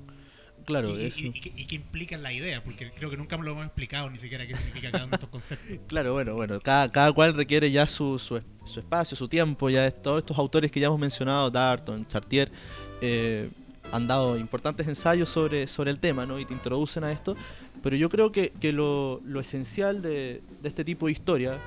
Claro, 0.68 0.90
y, 0.98 1.02
y- 1.02 1.06
eso. 1.06 1.18
y- 1.20 1.26
y 1.28 1.40
qué- 1.40 1.52
y 1.56 1.64
qué 1.64 1.74
implican 1.76 2.22
la 2.22 2.30
idea, 2.32 2.62
porque 2.62 2.90
creo 2.92 3.08
que 3.10 3.16
nunca 3.16 3.38
me 3.38 3.44
lo 3.44 3.52
hemos 3.52 3.64
explicado 3.64 4.10
ni 4.10 4.18
siquiera 4.18 4.46
qué 4.46 4.54
significa 4.54 4.90
cada 4.90 5.04
uno 5.04 5.10
de 5.12 5.16
estos 5.16 5.30
conceptos. 5.30 5.78
Claro, 5.88 6.12
bueno, 6.12 6.34
bueno, 6.34 6.60
cada, 6.60 6.92
cada 6.92 7.10
cual 7.12 7.32
requiere 7.34 7.70
ya 7.70 7.86
su, 7.86 8.18
su, 8.18 8.40
su 8.64 8.80
espacio, 8.80 9.16
su 9.16 9.26
tiempo, 9.28 9.70
ya 9.70 9.86
es- 9.86 10.02
todos 10.02 10.18
estos 10.18 10.36
autores 10.38 10.70
que 10.70 10.78
ya 10.78 10.88
hemos 10.88 10.98
mencionado, 11.00 11.50
Darton, 11.50 12.06
Chartier, 12.06 12.52
eh, 13.00 13.48
han 13.90 14.06
dado 14.06 14.36
importantes 14.36 14.86
ensayos 14.86 15.30
sobre, 15.30 15.66
sobre 15.66 15.90
el 15.90 15.98
tema, 15.98 16.26
¿no? 16.26 16.38
Y 16.38 16.44
te 16.44 16.52
introducen 16.52 17.02
a 17.04 17.12
esto, 17.12 17.34
pero 17.82 17.96
yo 17.96 18.10
creo 18.10 18.30
que, 18.30 18.50
que 18.60 18.70
lo, 18.72 19.22
lo 19.24 19.40
esencial 19.40 20.02
de, 20.02 20.42
de 20.62 20.68
este 20.68 20.84
tipo 20.84 21.06
de 21.06 21.12
historia, 21.12 21.58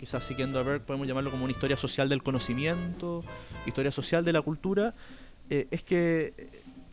quizás 0.00 0.24
siguiendo 0.24 0.58
a 0.58 0.64
ver, 0.64 0.80
podemos 0.80 1.06
llamarlo 1.06 1.30
como 1.30 1.44
una 1.44 1.52
historia 1.52 1.76
social 1.76 2.08
del 2.08 2.22
conocimiento, 2.24 3.22
historia 3.66 3.92
social 3.92 4.24
de 4.24 4.32
la 4.32 4.42
cultura, 4.42 4.94
eh, 5.50 5.68
es 5.70 5.84
que, 5.84 6.34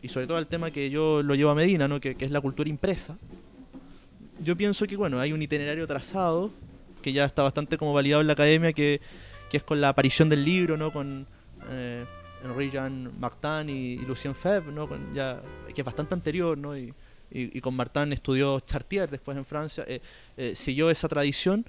y 0.06 0.08
sobre 0.08 0.28
todo 0.28 0.38
el 0.38 0.46
tema 0.46 0.70
que 0.70 0.88
yo 0.88 1.20
lo 1.20 1.34
llevo 1.34 1.50
a 1.50 1.54
Medina, 1.56 1.88
¿no? 1.88 1.98
que, 2.00 2.16
es 2.16 2.30
la 2.30 2.40
cultura 2.40 2.70
impresa, 2.70 3.18
yo 4.38 4.56
pienso 4.56 4.86
que 4.86 4.96
bueno, 4.96 5.18
hay 5.18 5.32
un 5.32 5.42
itinerario 5.42 5.84
trazado 5.84 6.52
que 7.02 7.12
ya 7.12 7.24
está 7.24 7.42
bastante 7.42 7.76
como 7.76 7.92
validado 7.92 8.20
en 8.20 8.28
la 8.28 8.34
academia 8.34 8.72
que, 8.72 9.00
que 9.50 9.56
es 9.56 9.64
con 9.64 9.80
la 9.80 9.88
aparición 9.88 10.28
del 10.28 10.44
libro, 10.44 10.76
¿no? 10.76 10.92
Con 10.92 11.26
eh, 11.70 12.04
Henri 12.44 12.70
Jean 12.70 13.18
Martin 13.18 13.68
y, 13.68 13.96
Lucien 13.98 14.36
Febvre, 14.36 14.72
¿no? 14.72 14.88
Con 14.88 15.12
ya, 15.12 15.42
que 15.74 15.80
es 15.80 15.84
bastante 15.84 16.14
anterior, 16.14 16.56
¿no? 16.56 16.76
Y, 16.78 16.94
con 17.60 17.74
Martin 17.74 18.12
estudió 18.12 18.60
Chartier 18.60 19.10
después 19.10 19.36
en 19.36 19.44
Francia, 19.44 19.84
eh, 19.88 20.00
eh, 20.36 20.54
siguió 20.54 20.88
esa 20.88 21.08
tradición. 21.08 21.66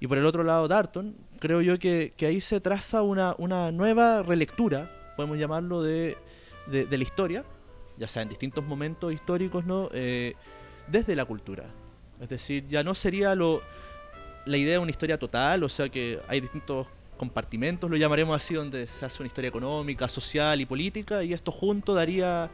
Y 0.00 0.08
por 0.08 0.18
el 0.18 0.26
otro 0.26 0.42
lado, 0.42 0.66
Darton, 0.66 1.14
creo 1.38 1.60
yo 1.62 1.78
que, 1.78 2.12
ahí 2.22 2.40
se 2.40 2.60
traza 2.60 3.02
una, 3.02 3.36
una 3.38 3.70
nueva 3.70 4.24
relectura, 4.24 4.90
podemos 5.16 5.38
llamarlo, 5.38 5.82
de- 5.82 6.16
de 6.66 6.96
la 6.98 7.02
historia, 7.04 7.44
ya 8.02 8.08
sea 8.08 8.22
en 8.22 8.28
distintos 8.28 8.64
momentos 8.64 9.12
históricos, 9.12 9.64
¿no? 9.64 9.88
Eh, 9.94 10.34
desde 10.88 11.14
la 11.14 11.24
cultura. 11.24 11.66
Es 12.20 12.28
decir, 12.28 12.66
ya 12.68 12.82
no 12.82 12.94
sería 12.94 13.36
lo, 13.36 13.62
la 14.44 14.56
idea 14.56 14.72
de 14.72 14.78
una 14.78 14.90
historia 14.90 15.18
total, 15.18 15.62
o 15.62 15.68
sea 15.68 15.88
que 15.88 16.18
hay 16.26 16.40
distintos 16.40 16.88
compartimentos, 17.16 17.88
lo 17.88 17.96
llamaremos 17.96 18.34
así, 18.34 18.54
donde 18.54 18.88
se 18.88 19.04
hace 19.04 19.22
una 19.22 19.28
historia 19.28 19.46
económica, 19.46 20.08
social 20.08 20.60
y 20.60 20.66
política, 20.66 21.22
y 21.22 21.32
esto 21.32 21.52
junto 21.52 21.94
daría 21.94 22.50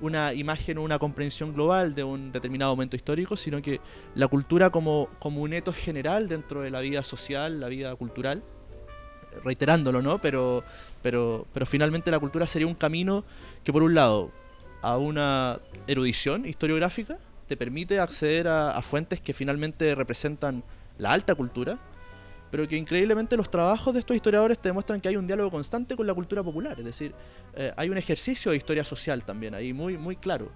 una 0.00 0.34
imagen 0.34 0.76
o 0.76 0.82
una 0.82 0.98
comprensión 0.98 1.54
global 1.54 1.94
de 1.94 2.04
un 2.04 2.30
determinado 2.30 2.72
momento 2.72 2.94
histórico, 2.94 3.38
sino 3.38 3.62
que 3.62 3.80
la 4.14 4.28
cultura 4.28 4.68
como, 4.68 5.08
como 5.18 5.40
un 5.40 5.54
eto 5.54 5.72
general 5.72 6.28
dentro 6.28 6.60
de 6.60 6.70
la 6.70 6.82
vida 6.82 7.02
social, 7.02 7.58
la 7.58 7.68
vida 7.68 7.96
cultural, 7.96 8.42
reiterándolo, 9.42 10.02
¿no? 10.02 10.20
Pero, 10.20 10.62
pero, 11.02 11.46
pero 11.54 11.64
finalmente 11.64 12.10
la 12.10 12.18
cultura 12.18 12.46
sería 12.46 12.66
un 12.66 12.74
camino 12.74 13.24
que 13.64 13.72
por 13.72 13.82
un 13.82 13.94
lado 13.94 14.30
a 14.84 14.98
una 14.98 15.60
erudición 15.86 16.44
historiográfica, 16.44 17.16
te 17.48 17.56
permite 17.56 17.98
acceder 17.98 18.46
a, 18.48 18.80
fuentes 18.82 19.18
que 19.20 19.32
finalmente 19.32 19.94
representan 19.94 20.62
la 20.98 21.12
alta 21.12 21.34
cultura, 21.34 21.78
pero 22.50 22.68
que 22.68 22.76
increíblemente 22.76 23.36
los 23.36 23.50
trabajos 23.50 23.94
de 23.94 24.00
estos 24.00 24.14
historiadores 24.14 24.58
te 24.58 24.68
demuestran 24.68 25.00
que 25.00 25.08
hay 25.08 25.16
un 25.16 25.26
diálogo 25.26 25.50
constante 25.50 25.96
con 25.96 26.06
la 26.06 26.12
cultura 26.12 26.42
popular, 26.42 26.78
es 26.78 26.84
decir, 26.84 27.14
eh, 27.54 27.72
hay 27.76 27.88
un 27.88 27.96
ejercicio 27.96 28.50
de 28.50 28.58
historia 28.58 28.84
social 28.84 29.24
también 29.24 29.54
ahí 29.54 29.72
muy, 29.72 29.96
muy 29.96 30.16
claro. 30.16 30.50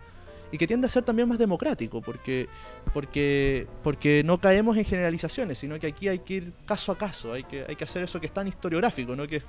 Y 0.53 0.57
que 0.57 0.66
tiende 0.66 0.87
a 0.87 0.91
ser 0.91 1.05
también 1.05 1.29
más 1.29 1.39
democrático, 1.39 2.01
porque, 2.01 2.49
porque, 2.95 3.66
porque 3.83 4.22
no 4.24 4.41
caemos 4.41 4.76
en 4.76 4.85
generalizaciones, 4.85 5.59
sino 5.59 5.79
que 5.79 5.87
aquí 5.87 6.09
hay 6.09 6.20
que 6.20 6.35
ir 6.35 6.53
caso 6.66 6.93
a 6.93 6.99
caso, 6.99 7.33
hay 7.33 7.45
que, 7.45 7.64
hay 7.66 7.76
que 7.76 7.85
hacer 7.85 8.03
eso 8.03 8.20
que 8.20 8.26
es 8.26 8.33
tan 8.33 8.47
historiográfico, 8.47 9.16
¿no? 9.16 9.26
que 9.26 9.37
es 9.37 9.45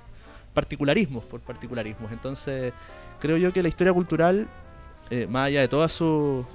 particularismos 0.54 1.26
por 1.26 1.42
particularismos. 1.42 2.12
Entonces, 2.12 2.74
creo 3.20 3.38
yo 3.38 3.54
que 3.54 3.62
la 3.62 3.70
historia 3.70 3.94
cultural, 3.94 4.48
eh, 5.10 5.28
más 5.28 5.48
allá 5.48 5.62
de 5.62 5.68
todas 5.68 5.92
sus 5.92 6.46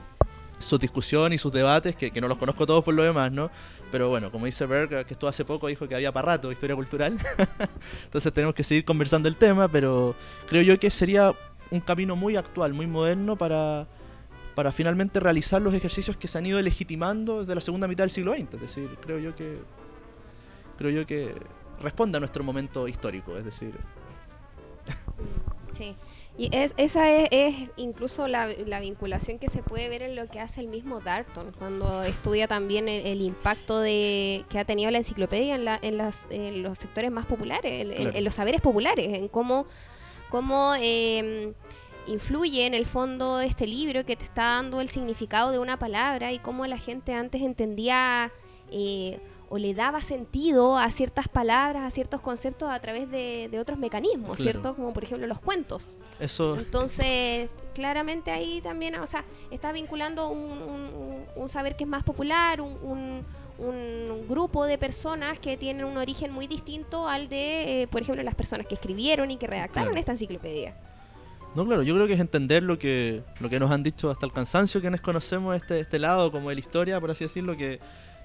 sus 0.59 0.81
discusiones 0.81 1.37
y 1.37 1.39
sus 1.39 1.53
debates, 1.53 1.95
que, 1.95 2.11
que 2.11 2.21
no 2.21 2.29
los 2.29 2.39
conozco 2.39 2.67
todos 2.67 2.83
por 2.83 2.95
lo 2.95 3.03
demás, 3.03 3.31
¿no? 3.31 3.51
Pero 3.91 4.09
bueno, 4.09 4.31
como 4.31 4.47
dice 4.47 4.67
Berg, 4.67 5.05
que 5.07 5.15
estuvo 5.15 5.29
hace 5.29 5.45
poco, 5.45 5.69
dijo 5.69 5.87
que 5.87 5.95
había 5.95 6.11
para 6.11 6.33
rato 6.33 6.51
historia 6.51 6.75
cultural. 6.75 7.19
Entonces 8.05 8.33
tenemos 8.33 8.55
que 8.55 8.65
seguir 8.65 8.85
conversando 8.85 9.29
el 9.29 9.37
tema, 9.37 9.69
pero 9.69 10.17
creo 10.49 10.63
yo 10.63 10.79
que 10.81 10.91
sería 10.91 11.35
un 11.71 11.81
camino 11.81 12.17
muy 12.17 12.37
actual, 12.37 12.73
muy 12.73 12.87
moderno 12.87 13.37
para, 13.37 13.87
para 14.55 14.73
finalmente 14.73 15.21
realizar 15.21 15.63
los 15.63 15.75
ejercicios 15.75 16.17
que 16.17 16.29
se 16.29 16.39
han 16.39 16.47
ido 16.47 16.61
legitimando 16.61 17.41
desde 17.41 17.55
la 17.55 17.61
segunda 17.61 17.87
mitad 17.87 18.05
del 18.05 18.11
siglo 18.11 18.35
XX. 18.35 18.55
Es 18.55 18.61
decir, 18.61 18.91
creo 19.01 19.19
yo 19.19 19.35
que 19.37 19.59
creo 20.77 20.91
yo 20.91 21.07
que 21.07 21.33
responde 21.81 22.17
a 22.17 22.21
nuestro 22.21 22.43
momento 22.43 22.89
histórico, 22.89 23.37
es 23.37 23.45
decir, 23.45 23.75
Sí. 25.75 25.95
Y 26.37 26.49
es, 26.53 26.75
esa 26.79 27.11
es, 27.11 27.29
es 27.31 27.55
incluso 27.77 28.27
la, 28.27 28.47
la 28.49 28.81
vinculación 28.81 29.39
que 29.39 29.49
se 29.49 29.63
puede 29.63 29.89
ver 29.89 30.03
en 30.03 30.17
lo 30.17 30.27
que 30.29 30.41
hace 30.41 30.61
el 30.61 30.67
mismo 30.69 31.01
Darton, 31.01 31.53
cuando 31.59 32.03
estudia 32.03 32.49
también 32.49 32.89
el, 32.89 33.07
el 33.07 33.21
impacto 33.21 33.79
de 33.81 34.45
que 34.49 34.59
ha 34.59 34.65
tenido 34.65 34.91
la 34.91 34.99
enciclopedia 34.99 35.55
en, 35.55 35.65
la, 35.65 35.79
en, 35.81 35.97
las- 35.97 36.27
en 36.31 36.63
los 36.63 36.79
sectores 36.79 37.11
más 37.13 37.27
populares, 37.27 37.71
en, 37.71 37.91
en- 37.93 37.97
Claro. 37.97 38.17
en 38.19 38.25
los 38.25 38.35
saberes 38.35 38.61
populares, 38.61 39.17
en 39.17 39.29
cómo, 39.29 39.67
cómo 40.29 40.75
eh, 40.81 41.53
influye 42.07 42.67
en 42.67 42.75
el 42.75 42.85
fondo 42.87 43.41
este 43.41 43.67
libro 43.67 44.05
que 44.05 44.17
te 44.17 44.25
está 44.25 44.43
dando 44.57 44.81
el 44.81 44.89
significado 44.89 45.53
de 45.53 45.59
una 45.59 45.79
palabra 45.79 46.33
y 46.33 46.39
cómo 46.41 46.67
la 46.67 46.79
gente 46.79 47.15
antes 47.15 47.43
entendía 47.43 48.33
eh, 48.71 49.21
o 49.55 49.59
le 49.59 49.73
daba 49.73 50.01
sentido 50.01 50.77
a 50.79 50.91
ciertas 50.91 51.29
palabras, 51.29 51.85
a 51.85 51.91
ciertos 51.91 52.21
conceptos 52.21 52.69
a 52.71 52.81
través 52.81 53.09
de, 53.09 53.49
de 53.53 53.61
otros 53.61 53.79
mecanismos, 53.79 54.37
Claro. 54.37 54.43
¿cierto? 54.43 54.75
Como 54.75 54.93
por 54.93 55.05
ejemplo 55.05 55.29
los 55.29 55.39
cuentos. 55.41 55.97
eso 56.19 56.57
Entonces, 56.59 57.49
claramente 57.73 58.33
ahí 58.33 58.61
también, 58.61 58.97
o 58.97 59.07
sea, 59.07 59.25
está 59.53 59.71
vinculando 59.71 60.29
un, 60.29 60.51
un- 60.63 61.25
un 61.37 61.49
saber 61.49 61.77
que 61.77 61.85
es 61.85 61.89
más 61.91 62.03
popular, 62.03 62.61
un, 62.61 62.73
un- 62.83 63.25
un 63.59 64.27
grupo 64.29 64.65
de 64.67 64.77
personas 64.77 65.39
que 65.39 65.57
tienen 65.57 65.85
un 65.85 65.97
origen 65.99 66.33
muy 66.33 66.49
distinto 66.49 67.07
al 67.09 67.29
de, 67.29 67.83
eh, 67.83 67.87
por 67.87 68.03
ejemplo, 68.03 68.23
las 68.25 68.35
personas 68.35 68.67
que 68.67 68.75
escribieron 68.75 69.31
y 69.31 69.37
que 69.37 69.47
redactaron 69.47 69.91
Claro. 69.91 70.01
esta 70.01 70.11
enciclopedia. 70.13 70.75
No, 71.55 71.65
claro, 71.65 71.85
yo 71.85 71.95
creo 71.95 72.09
que 72.09 72.15
es 72.15 72.21
entender 72.21 72.65
lo 72.65 72.77
que, 72.81 73.23
lo 73.39 73.49
que 73.49 73.61
nos 73.61 73.71
han 73.71 73.85
dicho 73.85 74.11
hasta 74.11 74.27
el 74.27 74.33
cansancio 74.33 74.81
quienes 74.81 75.01
conocemos 75.01 75.55
este, 75.55 75.79
este 75.79 76.01
lado 76.01 76.33
como 76.33 76.49
de 76.49 76.57
la 76.57 76.61
historia, 76.61 77.01
por 77.01 77.13
así 77.13 77.23
decirlo, 77.23 77.57
que, 77.57 77.79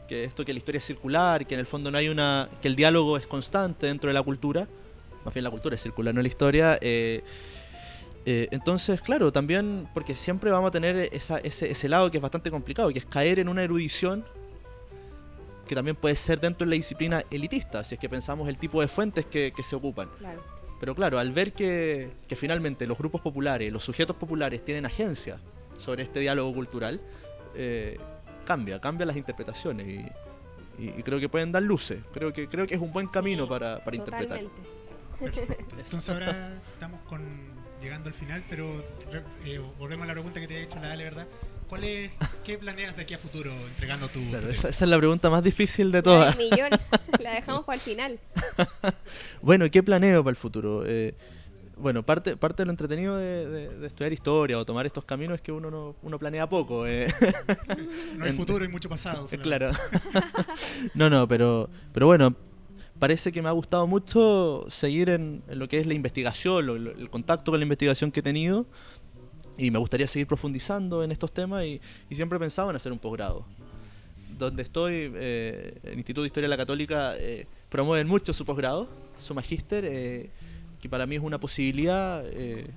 que 0.10 0.24
esto 0.26 0.44
que 0.44 0.52
la 0.52 0.58
historia 0.60 0.80
es 0.80 0.86
circular, 0.86 1.46
que 1.48 1.54
en 1.54 1.60
el 1.62 1.66
fondo 1.68 1.90
no 1.92 1.98
hay 1.98 2.10
una. 2.10 2.50
que 2.62 2.68
el 2.68 2.76
diálogo 2.76 3.16
es 3.16 3.26
constante 3.28 3.86
dentro 3.88 4.10
de 4.10 4.14
la 4.16 4.24
cultura. 4.24 4.68
Más 5.24 5.34
bien 5.34 5.44
la 5.44 5.52
cultura 5.52 5.76
es 5.76 5.82
circular, 5.82 6.14
no 6.14 6.22
la 6.22 6.28
historia. 6.28 6.78
eh, 6.82 7.22
eh, 8.26 8.48
entonces, 8.52 9.02
claro, 9.02 9.32
también, 9.32 9.88
porque 9.94 10.16
siempre 10.16 10.52
vamos 10.52 10.68
a 10.68 10.72
tener 10.72 11.10
esa- 11.14 11.38
ese, 11.40 11.72
ese 11.72 11.88
lado 11.88 12.12
que 12.12 12.18
es 12.18 12.22
bastante 12.22 12.52
complicado, 12.52 12.92
que 12.92 13.00
es 13.00 13.06
caer 13.06 13.40
en 13.40 13.48
una 13.48 13.64
erudición 13.64 14.26
que 15.68 15.76
también 15.76 15.96
puede 15.96 16.16
ser 16.16 16.40
dentro 16.40 16.66
de 16.66 16.72
la 16.72 16.76
disciplina 16.76 17.24
elitista, 17.32 17.84
si 17.84 17.96
es 17.96 18.00
que 18.02 18.10
pensamos 18.10 18.50
el 18.50 18.58
tipo 18.58 18.82
de 18.82 18.88
fuentes 18.88 19.26
que, 19.26 19.54
que 19.56 19.64
se 19.64 19.76
ocupan. 19.76 20.10
Claro. 20.18 20.44
Pero 20.80 20.96
claro, 20.96 21.20
al 21.20 21.32
ver 21.32 21.54
que, 21.54 22.10
que 22.28 22.36
finalmente 22.36 22.88
los 22.88 22.98
grupos 22.98 23.22
populares, 23.22 23.72
los 23.72 23.84
sujetos 23.84 24.16
populares 24.16 24.64
tienen 24.66 24.86
agencia 24.86 25.38
sobre 25.78 26.04
este 26.04 26.20
diálogo 26.20 26.54
cultural, 26.54 27.00
eh, 27.56 27.98
cambia, 28.50 28.80
cambia 28.82 29.06
las 29.06 29.16
interpretaciones 29.16 29.88
y, 29.88 30.00
y- 30.84 30.94
y 30.98 31.04
creo 31.04 31.20
que 31.20 31.30
pueden 31.30 31.52
dar 31.52 31.62
luces. 31.62 32.00
Creo 32.12 32.34
que, 32.34 32.48
creo 32.48 32.66
que 32.66 32.74
es 32.74 32.82
un 32.82 32.92
buen 32.92 33.06
camino 33.08 33.44
Sí, 33.44 33.50
para, 33.50 33.84
para 33.84 33.96
interpretar. 33.96 34.40
Entonces 35.78 36.10
ahora 36.10 36.54
estamos 36.74 37.00
con, 37.08 37.22
llegando 37.80 38.08
al 38.10 38.16
final, 38.16 38.44
pero 38.50 38.66
re- 39.12 39.24
eh, 39.46 39.62
volvemos 39.78 40.06
a 40.06 40.08
la 40.08 40.14
pregunta 40.14 40.40
que 40.40 40.48
te 40.48 40.58
he 40.58 40.64
hecho 40.64 40.80
la 40.80 40.92
Ale, 40.94 41.04
¿verdad? 41.04 41.28
¿Cuál 41.68 41.84
es, 41.84 42.18
¿Qué 42.44 42.58
planeas 42.58 42.96
de 42.96 43.04
aquí 43.04 43.14
a 43.14 43.20
futuro 43.20 43.52
entregando 43.68 44.08
tu, 44.08 44.20
Claro, 44.32 44.50
esa, 44.50 44.70
esa 44.70 44.86
es 44.86 44.90
la 44.90 44.98
pregunta 44.98 45.30
más 45.30 45.44
difícil 45.44 45.92
de 45.92 46.00
La 46.00 46.04
todas. 46.04 46.36
del 46.38 46.50
millón, 46.50 46.70
la 47.20 47.34
dejamos 47.36 47.66
para 47.66 47.76
el 47.76 47.82
final. 47.82 48.20
Bueno, 49.44 49.70
¿qué 49.70 49.84
planeo 49.84 50.24
para 50.24 50.32
el 50.32 50.36
futuro? 50.36 50.84
Eh, 50.88 51.14
bueno, 51.80 52.04
parte, 52.04 52.36
parte 52.38 52.62
de 52.62 52.66
lo 52.66 52.72
entretenido 52.72 53.18
de, 53.18 53.48
de- 53.50 53.70
de 53.80 53.88
estudiar 53.88 54.12
historia 54.14 54.58
o 54.60 54.66
tomar 54.66 54.86
estos 54.86 55.06
caminos 55.06 55.36
es 55.36 55.42
que 55.42 55.52
uno 55.52 55.72
no 55.72 55.96
uno 56.02 56.20
planea 56.20 56.48
poco. 56.50 56.86
eh. 56.88 57.08
No 58.18 58.26
hay 58.26 58.34
futuro 58.34 58.64
y 58.66 58.68
mucho 58.68 58.90
pasado. 58.90 59.28
Eh, 59.32 59.38
claro. 59.38 59.72
no, 60.94 61.10
no, 61.10 61.28
pero, 61.28 61.70
pero 61.94 62.06
bueno, 62.06 62.36
parece 63.00 63.32
que 63.32 63.42
me 63.42 63.50
ha 63.50 63.54
gustado 63.54 63.88
mucho 63.88 64.66
seguir 64.70 65.10
en, 65.10 65.42
en 65.48 65.60
lo 65.60 65.68
que 65.68 65.80
es 65.80 65.88
la 65.88 65.94
investigación, 65.94 66.66
lo- 66.66 66.78
lo- 66.78 66.92
el 66.92 67.10
contacto 67.10 67.52
con 67.52 67.60
la 67.60 67.64
investigación 67.64 68.12
que 68.12 68.20
he 68.20 68.24
tenido. 68.24 68.66
Y 69.58 69.72
me 69.72 69.80
gustaría 69.80 70.08
seguir 70.08 70.26
profundizando 70.28 71.04
en 71.04 71.12
estos 71.12 71.34
temas 71.34 71.66
y, 71.66 71.82
y 72.10 72.16
siempre 72.16 72.38
he 72.38 72.40
pensado 72.40 72.70
en 72.70 72.76
hacer 72.78 72.92
un 72.94 73.00
posgrado. 73.00 73.46
Donde 74.38 74.64
estoy, 74.64 75.12
eh, 75.16 75.80
el 75.84 75.96
Instituto 75.98 76.22
de 76.22 76.28
Historia 76.28 76.46
de 76.48 76.50
la 76.50 76.58
Católica 76.58 77.18
eh, 77.18 77.46
promueven 77.68 78.08
mucho 78.08 78.34
su 78.34 78.46
posgrado, 78.46 78.88
su 79.18 79.34
magíster, 79.34 79.84
eh, 79.86 80.30
que 80.82 80.90
para 80.90 81.06
mí 81.06 81.16
es 81.16 81.22
una 81.22 81.40
posibilidad. 81.40 82.24
eh, 82.28 82.70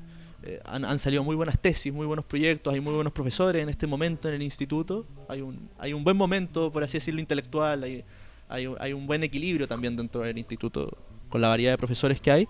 eh, 0.45 0.61
han, 0.65 0.85
han 0.85 0.99
salido 0.99 1.23
muy 1.23 1.37
buenas 1.37 1.59
tesis, 1.59 1.93
muy 1.93 2.07
buenos 2.07 2.25
proyectos, 2.25 2.75
hay 2.75 2.81
muy 2.81 2.93
buenos 2.93 3.13
profesores 3.13 3.63
en 3.63 3.69
este 3.69 3.87
momento 3.87 4.29
en 4.29 4.35
el 4.35 4.43
instituto. 4.43 5.07
Hay 5.29 5.41
un, 5.41 5.69
hay 5.79 5.93
un 5.93 6.03
buen 6.03 6.17
momento, 6.17 6.73
por 6.73 6.83
así 6.83 6.95
decirlo, 6.99 7.21
intelectual, 7.21 7.85
hay, 7.85 8.05
hay, 8.49 8.69
hay 8.81 8.93
un 8.93 9.07
buen 9.07 9.23
equilibrio 9.23 9.69
también 9.69 9.97
dentro 9.97 10.23
del 10.23 10.37
instituto 10.37 10.99
con 11.29 11.41
la 11.41 11.49
variedad 11.49 11.73
de 11.73 11.79
profesores 11.79 12.21
que 12.21 12.31
hay. 12.33 12.49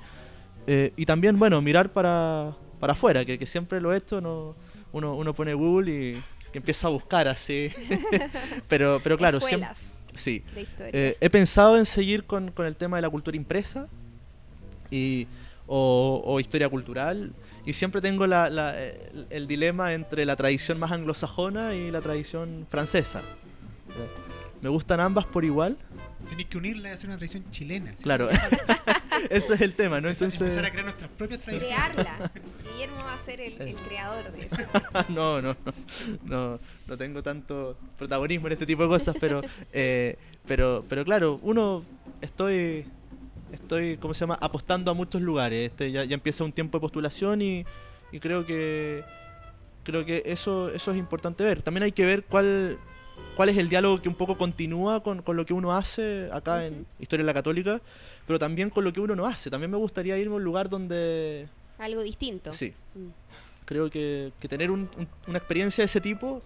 Eh, 0.67 0.93
y 0.97 1.05
también, 1.05 1.39
bueno, 1.39 1.61
mirar 1.61 1.93
para, 1.93 2.57
para 2.81 2.95
afuera, 2.95 3.25
que, 3.25 3.39
que 3.39 3.47
siempre 3.47 3.81
lo 3.81 3.93
he 3.93 3.99
hecho, 3.99 4.21
no, 4.21 4.57
uno, 4.93 5.15
uno 5.15 5.35
pone 5.35 5.53
Google 5.53 5.93
y 5.93 6.23
que 6.51 6.59
empieza 6.59 6.87
a 6.87 6.91
buscar 6.91 7.29
así. 7.29 7.71
pero, 8.69 9.01
pero 9.05 9.19
claro, 9.19 9.39
siempre, 9.41 9.69
sí. 10.15 10.43
de. 10.55 10.67
Eh, 10.79 11.17
he 11.21 11.29
pensado 11.29 11.77
en 11.77 11.85
seguir 11.85 12.25
con, 12.25 12.53
con 12.53 12.65
el 12.65 12.77
tema 12.77 12.97
de 12.97 13.03
la 13.03 13.11
cultura 13.11 13.37
impresa 13.37 13.87
y, 14.91 15.27
o, 15.67 16.23
o 16.25 16.41
historia 16.41 16.69
cultural. 16.69 17.33
Y 17.65 17.73
siempre 17.75 18.01
tengo 18.01 18.27
la- 18.27 18.51
la- 18.51 18.81
el, 18.83 19.27
el 19.31 19.47
dilema 19.47 19.93
entre 19.95 20.25
la 20.27 20.37
tradición 20.37 20.79
más 20.79 20.91
anglosajona 20.93 21.75
y 21.75 21.91
la 21.91 22.01
tradición 22.01 22.67
francesa. 22.69 23.21
Eh, 23.21 24.09
Me 24.63 24.69
gustan 24.69 25.01
ambas 25.01 25.27
por 25.27 25.45
igual. 25.45 25.77
Tenéis 26.29 26.49
que 26.49 26.57
unirla 26.59 26.89
y 26.91 26.93
hacer 26.93 27.09
una 27.09 27.19
tradición 27.19 27.45
chilena. 27.51 27.93
¿sí? 27.97 28.03
Claro, 28.05 28.29
ese 29.31 29.55
es 29.55 29.61
el 29.61 29.75
tema, 29.75 30.01
¿no? 30.01 30.09
Entonces, 30.09 30.41
Empezar 30.41 30.65
a 30.65 30.71
crear 30.71 30.85
nuestras 30.85 31.11
propias 31.11 31.41
tradiciones. 31.41 31.77
Crearla. 31.77 32.31
Guillermo 32.73 32.97
va 33.05 33.15
a 33.15 33.19
ser 33.21 33.41
el, 33.41 33.61
el 33.61 33.75
creador 33.75 34.31
de 34.33 34.47
eso. 34.47 34.57
no, 35.09 35.43
no, 35.43 35.57
no, 35.65 35.75
no, 36.25 36.61
no 36.87 36.97
tengo 36.99 37.23
tanto 37.23 37.77
protagonismo 37.99 38.47
en 38.47 38.53
este 38.55 38.65
tipo 38.67 38.83
de 38.85 38.89
cosas, 38.89 39.15
pero, 39.21 39.41
eh, 39.73 40.17
pero, 40.47 40.85
pero 40.89 41.05
claro, 41.05 41.39
uno 41.43 41.85
estoy, 42.21 42.87
estoy, 43.53 43.97
¿cómo 43.99 44.15
se 44.15 44.21
llama? 44.21 44.39
Apostando 44.41 44.91
a 44.91 44.95
muchos 44.95 45.23
lugares. 45.23 45.71
Este 45.71 45.91
ya, 45.93 46.05
ya 46.05 46.15
empieza 46.15 46.45
un 46.45 46.53
tiempo 46.53 46.79
de 46.79 46.81
postulación 46.81 47.43
y, 47.43 47.65
y 48.11 48.21
creo 48.21 48.45
que, 48.47 49.05
creo 49.85 50.05
que 50.05 50.23
eso, 50.27 50.71
eso 50.71 50.91
es 50.93 50.99
importante 50.99 51.45
ver. 51.45 51.63
También 51.63 51.85
hay 51.85 51.93
que 51.93 52.05
ver 52.05 52.25
cuál, 52.25 52.79
cuál 53.37 53.49
es 53.49 53.57
el 53.59 53.69
diálogo 53.69 54.01
que 54.03 54.09
un 54.09 54.15
poco 54.15 54.37
continúa 54.39 55.03
con, 55.03 55.23
con 55.23 55.37
lo 55.37 55.45
que 55.47 55.53
uno 55.55 55.73
hace 55.77 56.29
acá 56.33 56.67
en 56.67 56.87
Historia 56.99 57.23
de 57.25 57.27
la 57.27 57.35
Católica, 57.35 57.81
pero 58.27 58.39
también 58.39 58.71
con 58.71 58.85
lo 58.85 58.93
que 58.93 59.01
uno 59.01 59.15
no 59.15 59.27
hace. 59.27 59.51
También 59.51 59.71
me 59.71 59.77
gustaría 59.79 60.17
irme 60.19 60.35
a 60.35 60.37
un 60.37 60.45
lugar 60.45 60.69
donde 60.69 61.49
Algo 61.79 62.03
distinto. 62.03 62.53
Sí. 62.55 62.73
Mm. 62.95 63.09
Creo 63.65 63.89
que, 63.91 64.33
que 64.41 64.49
tener 64.49 64.71
un- 64.71 64.89
un- 64.99 65.09
una 65.29 65.39
experiencia 65.39 65.83
de 65.83 65.87
ese 65.87 66.01
tipo 66.01 66.43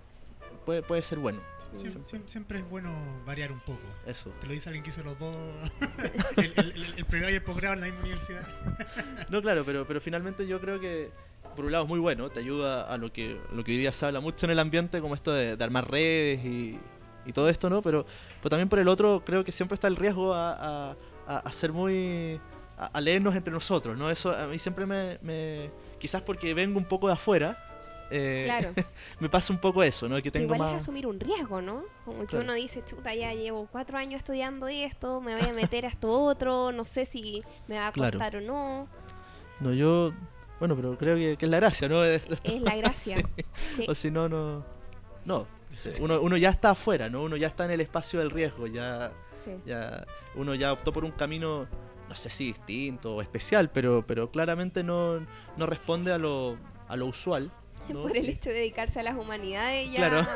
puede, 0.64 0.82
puede 0.82 1.02
ser 1.02 1.18
bueno. 1.18 1.40
Siem- 1.74 2.04
siem- 2.04 2.26
Siempre, 2.26 2.58
es 2.60 2.68
bueno 2.70 2.90
variar 3.26 3.52
un 3.52 3.60
poco. 3.60 3.80
Eso. 4.06 4.30
Te 4.40 4.46
lo 4.46 4.52
dice 4.52 4.68
alguien 4.68 4.82
que 4.84 4.90
hizo 4.90 5.02
los 5.02 5.18
dos, 5.18 5.34
el, 6.36 6.52
el, 6.56 6.72
el- 6.72 6.94
el 6.98 7.04
pregrado 7.04 7.32
y 7.32 7.36
el 7.36 7.42
posgrado 7.42 7.74
en 7.74 7.80
la 7.80 7.86
misma 7.86 8.00
universidad. 8.02 8.46
No, 9.28 9.42
claro, 9.42 9.64
pero, 9.64 9.86
pero 9.86 10.00
finalmente 10.00 10.46
yo 10.46 10.60
creo 10.60 10.78
que 10.78 11.10
por 11.56 11.64
un 11.64 11.72
lado 11.72 11.84
es 11.84 11.88
muy 11.88 11.98
bueno, 11.98 12.28
te 12.30 12.40
ayuda 12.40 12.82
a 12.82 12.96
lo 12.98 13.12
que, 13.12 13.40
lo 13.52 13.64
que 13.64 13.72
hoy 13.72 13.78
día 13.78 13.92
se 13.92 14.04
habla 14.06 14.20
mucho 14.20 14.44
en 14.46 14.52
el 14.52 14.58
ambiente, 14.58 15.00
como 15.00 15.14
esto 15.14 15.32
de, 15.32 15.56
de 15.56 15.64
armar 15.64 15.90
redes 15.90 16.44
y, 16.44 16.78
y 17.24 17.32
todo 17.32 17.48
esto, 17.48 17.68
¿no? 17.70 17.80
Pero, 17.82 18.04
pero 18.42 18.50
también 18.50 18.68
por 18.68 18.78
el 18.78 18.88
otro 18.88 19.22
creo 19.24 19.42
que 19.42 19.52
siempre 19.52 19.74
está 19.74 19.88
el 19.88 19.96
riesgo 19.96 20.34
a, 20.34 20.52
a- 20.52 20.96
a- 21.26 21.38
a 21.38 21.52
ser 21.52 21.72
muy... 21.72 22.38
A, 22.78 22.86
a 22.88 23.00
leernos 23.00 23.34
entre 23.34 23.52
nosotros, 23.54 23.96
¿no? 23.96 24.10
Eso 24.10 24.30
a 24.36 24.46
mí 24.46 24.58
siempre 24.58 24.84
me... 24.86 25.18
me- 25.22 25.70
quizás 25.98 26.20
porque 26.20 26.52
vengo 26.52 26.78
un 26.78 26.84
poco 26.84 27.06
de 27.08 27.14
afuera. 27.14 27.75
Eh, 28.10 28.42
Claro. 28.44 28.70
me 29.20 29.28
pasa 29.28 29.52
un 29.52 29.60
poco 29.60 29.82
eso, 29.82 30.08
¿no? 30.08 30.16
Que 30.16 30.22
Que 30.22 30.30
tengo 30.32 30.54
igual 30.54 30.68
es 30.70 30.74
más... 30.74 30.82
asumir 30.82 31.06
un 31.06 31.18
riesgo, 31.20 31.60
¿no? 31.62 31.84
Como 32.04 32.20
que 32.20 32.26
Claro. 32.26 32.44
uno 32.44 32.54
dice, 32.54 32.82
chuta, 32.84 33.14
ya 33.14 33.32
llevo 33.34 33.68
cuatro 33.70 33.98
años 33.98 34.18
estudiando 34.18 34.68
esto, 34.68 35.20
me 35.20 35.34
voy 35.36 35.48
a 35.48 35.52
meter 35.52 35.84
a 35.86 35.88
esto 35.88 36.10
otro, 36.10 36.72
no 36.72 36.84
sé 36.84 37.04
si 37.04 37.42
me 37.68 37.76
va 37.78 37.88
a 37.88 37.92
Claro. 37.92 38.18
costar 38.18 38.36
o 38.36 38.40
no. 38.40 38.88
No, 39.60 39.72
yo... 39.72 40.12
Bueno, 40.58 40.74
pero 40.74 40.96
creo 40.96 41.16
que, 41.16 41.36
que 41.36 41.44
es 41.44 41.50
la 41.50 41.58
gracia, 41.58 41.86
¿no? 41.88 42.02
Esto. 42.04 42.34
Es 42.44 42.62
la 42.62 42.76
gracia. 42.76 43.16
Sí. 43.36 43.44
Sí. 43.76 43.86
O 43.88 43.94
si 43.94 44.10
no, 44.10 44.28
no. 44.28 44.64
No. 45.24 45.46
Uno, 46.00 46.20
uno 46.22 46.36
ya 46.38 46.48
está 46.48 46.70
afuera, 46.70 47.10
¿no? 47.10 47.22
Uno 47.24 47.36
ya 47.36 47.48
está 47.48 47.66
en 47.66 47.72
el 47.72 47.80
espacio 47.82 48.18
del 48.20 48.30
riesgo. 48.30 48.66
Ya, 48.66 49.12
Sí. 49.44 49.50
ya 49.66 50.06
uno 50.34 50.54
ya 50.54 50.72
optó 50.72 50.92
por 50.92 51.04
un 51.04 51.10
camino, 51.12 51.66
no 52.08 52.14
sé 52.14 52.30
si 52.30 52.46
distinto 52.46 53.16
o 53.16 53.20
especial, 53.22 53.70
pero, 53.70 54.04
pero 54.06 54.30
claramente 54.30 54.82
no, 54.82 55.20
no 55.58 55.66
responde 55.66 56.12
a 56.12 56.18
lo, 56.18 56.56
a 56.88 56.96
lo 56.96 57.04
usual. 57.06 57.52
¿no? 57.94 58.02
Por 58.02 58.16
el 58.16 58.28
hecho 58.28 58.50
de 58.50 58.56
dedicarse 58.56 59.00
a 59.00 59.02
las 59.02 59.16
humanidades 59.16 59.90
ya... 59.92 59.96
Claro. 60.08 60.26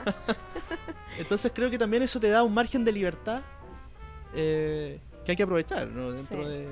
Entonces 1.19 1.53
creo 1.55 1.71
que 1.71 1.79
también 1.79 2.03
eso 2.03 2.21
te 2.21 2.29
da 2.31 2.43
un 2.43 2.55
margen 2.55 2.85
de 2.85 2.93
libertad 2.93 3.43
eh, 4.35 5.01
que 5.25 5.33
hay 5.33 5.37
que 5.37 5.43
aprovechar, 5.43 5.89
¿no? 5.89 6.13
Dentro 6.13 6.43
Sí. 6.43 6.49
de. 6.49 6.69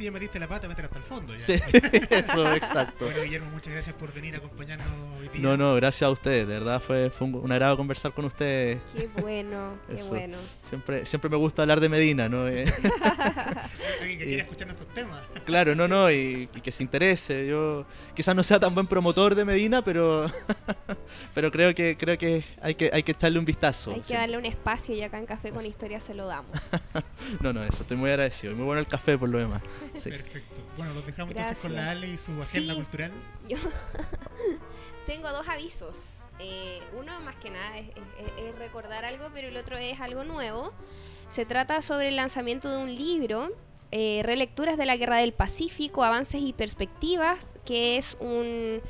Si 0.00 0.04
ya 0.06 0.12
metiste 0.12 0.38
la 0.38 0.48
pata, 0.48 0.66
métela 0.66 0.86
hasta 0.86 0.96
el 0.98 1.04
fondo. 1.04 1.34
Ya. 1.34 1.38
Sí, 1.38 1.52
eso, 2.10 2.54
exacto. 2.54 3.04
Bueno, 3.04 3.22
Guillermo, 3.22 3.50
muchas 3.50 3.74
gracias 3.74 3.94
por 3.96 4.10
venir 4.14 4.34
a 4.34 4.38
acompañarnos 4.38 4.86
hoy 5.20 5.28
día. 5.28 5.42
No, 5.42 5.58
no, 5.58 5.74
gracias 5.74 6.08
a 6.08 6.10
ustedes. 6.10 6.48
De 6.48 6.54
verdad 6.54 6.80
fue, 6.80 7.10
fue 7.10 7.26
un, 7.26 7.34
un 7.34 7.52
agrado 7.52 7.76
conversar 7.76 8.14
con 8.14 8.24
ustedes. 8.24 8.78
Qué 8.96 9.10
bueno, 9.20 9.74
qué 9.86 9.96
Eso. 9.96 10.08
bueno. 10.08 10.38
Siempre, 10.62 11.04
siempre 11.04 11.28
me 11.28 11.36
gusta 11.36 11.60
hablar 11.60 11.80
de 11.80 11.90
Medina, 11.90 12.30
¿no? 12.30 12.48
Eh, 12.48 12.64
Alguien 14.00 14.18
que 14.18 14.24
quiera 14.24 14.42
escuchar 14.44 14.68
nuestros 14.68 14.88
temas. 14.94 15.20
claro, 15.44 15.74
no, 15.74 15.86
no, 15.86 16.10
y, 16.10 16.48
y 16.54 16.60
que 16.62 16.72
se 16.72 16.82
interese. 16.82 17.46
Yo 17.46 17.84
quizás 18.14 18.34
no 18.34 18.42
sea 18.42 18.58
tan 18.58 18.74
buen 18.74 18.86
promotor 18.86 19.34
de 19.34 19.44
Medina, 19.44 19.82
pero 19.84 20.24
pero 21.34 21.52
creo 21.52 21.74
que 21.74 21.98
creo 21.98 22.16
que 22.16 22.42
hay 22.62 22.74
que 22.74 22.88
hay 22.90 23.02
que 23.02 23.12
echarle 23.12 23.38
un 23.38 23.44
vistazo. 23.44 23.92
Hay 23.92 24.00
que 24.00 24.14
darle 24.14 24.38
un 24.38 24.46
espacio 24.46 24.94
y 24.94 25.02
acá 25.02 25.18
en 25.18 25.26
Café 25.26 25.50
con 25.50 25.66
Historia 25.66 26.00
se 26.00 26.14
lo 26.14 26.26
damos. 26.26 26.58
No, 27.40 27.52
no, 27.52 27.62
eso, 27.62 27.82
estoy 27.82 27.98
muy 27.98 28.08
agradecido. 28.08 28.54
y 28.54 28.56
Muy 28.56 28.64
bueno 28.64 28.80
el 28.80 28.86
café 28.86 29.18
por 29.18 29.28
lo 29.28 29.38
demás. 29.38 29.60
Sí. 29.96 30.10
Perfecto. 30.10 30.62
Bueno, 30.76 30.94
los 30.94 31.04
dejamos 31.06 31.32
entonces 31.34 31.58
con 31.58 31.74
la. 31.74 31.90
Ale 31.90 32.08
y 32.08 32.16
su 32.16 32.32
agenda 32.40 32.74
Sí. 32.74 32.80
cultural. 32.80 33.12
Yo 33.48 33.56
tengo 35.06 35.30
dos 35.30 35.48
avisos. 35.48 36.20
Eh, 36.38 36.80
uno 36.98 37.20
más 37.20 37.36
que 37.36 37.50
nada 37.50 37.78
es, 37.78 37.88
es- 37.88 38.44
es 38.46 38.58
recordar 38.58 39.04
algo, 39.04 39.28
pero 39.34 39.48
el 39.48 39.56
otro 39.56 39.76
es 39.76 40.00
algo 40.00 40.24
nuevo. 40.24 40.72
Se 41.28 41.44
trata 41.44 41.82
sobre 41.82 42.08
el 42.08 42.16
lanzamiento 42.16 42.70
de 42.70 42.78
un 42.82 42.94
libro, 42.94 43.50
eh, 43.92 44.22
Relecturas 44.24 44.76
de 44.78 44.86
la 44.86 44.96
Guerra 44.96 45.18
del 45.18 45.32
Pacífico, 45.32 46.02
Avances 46.04 46.40
y 46.42 46.52
Perspectivas, 46.52 47.54
que 47.64 47.96
es 47.98 48.16
un 48.20 48.80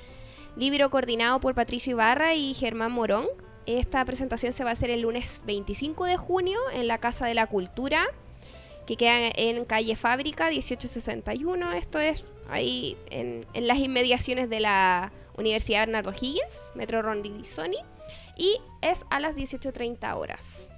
libro 0.57 0.91
coordinado 0.91 1.41
por 1.41 1.55
Patricio 1.55 1.93
Ibarra 1.93 2.35
y 2.35 2.55
Germán 2.55 2.93
Morón. 2.93 3.27
Esta 3.67 4.05
presentación 4.05 4.53
se 4.53 4.65
va 4.65 4.71
a 4.71 4.73
hacer 4.75 4.91
el 4.91 5.03
lunes 5.03 5.43
25 5.47 6.05
de 6.05 6.17
junio 6.17 6.59
en 6.73 6.87
la 6.87 6.99
Casa 6.99 7.27
de 7.27 7.35
la 7.35 7.47
Cultura, 7.47 8.07
que 8.91 8.97
queda 8.97 9.31
en 9.37 9.65
calle 9.67 9.95
Fábrica 9.95 10.49
1861. 10.49 11.75
Esto 11.75 12.01
es 12.01 12.25
ahí 12.49 12.97
en, 13.09 13.47
en 13.55 13.69
las 13.69 13.79
inmediaciones 13.79 14.51
de 14.51 14.59
la 14.59 15.13
Universidad 15.37 15.83
Bernardo 15.83 16.11
Higgins, 16.11 16.73
Metro 16.75 17.01
Rondizoni, 17.01 17.77
y 18.37 18.57
es 18.83 19.05
a 19.09 19.21
las 19.21 19.37
18.30 19.37 20.17
horas. 20.17 20.71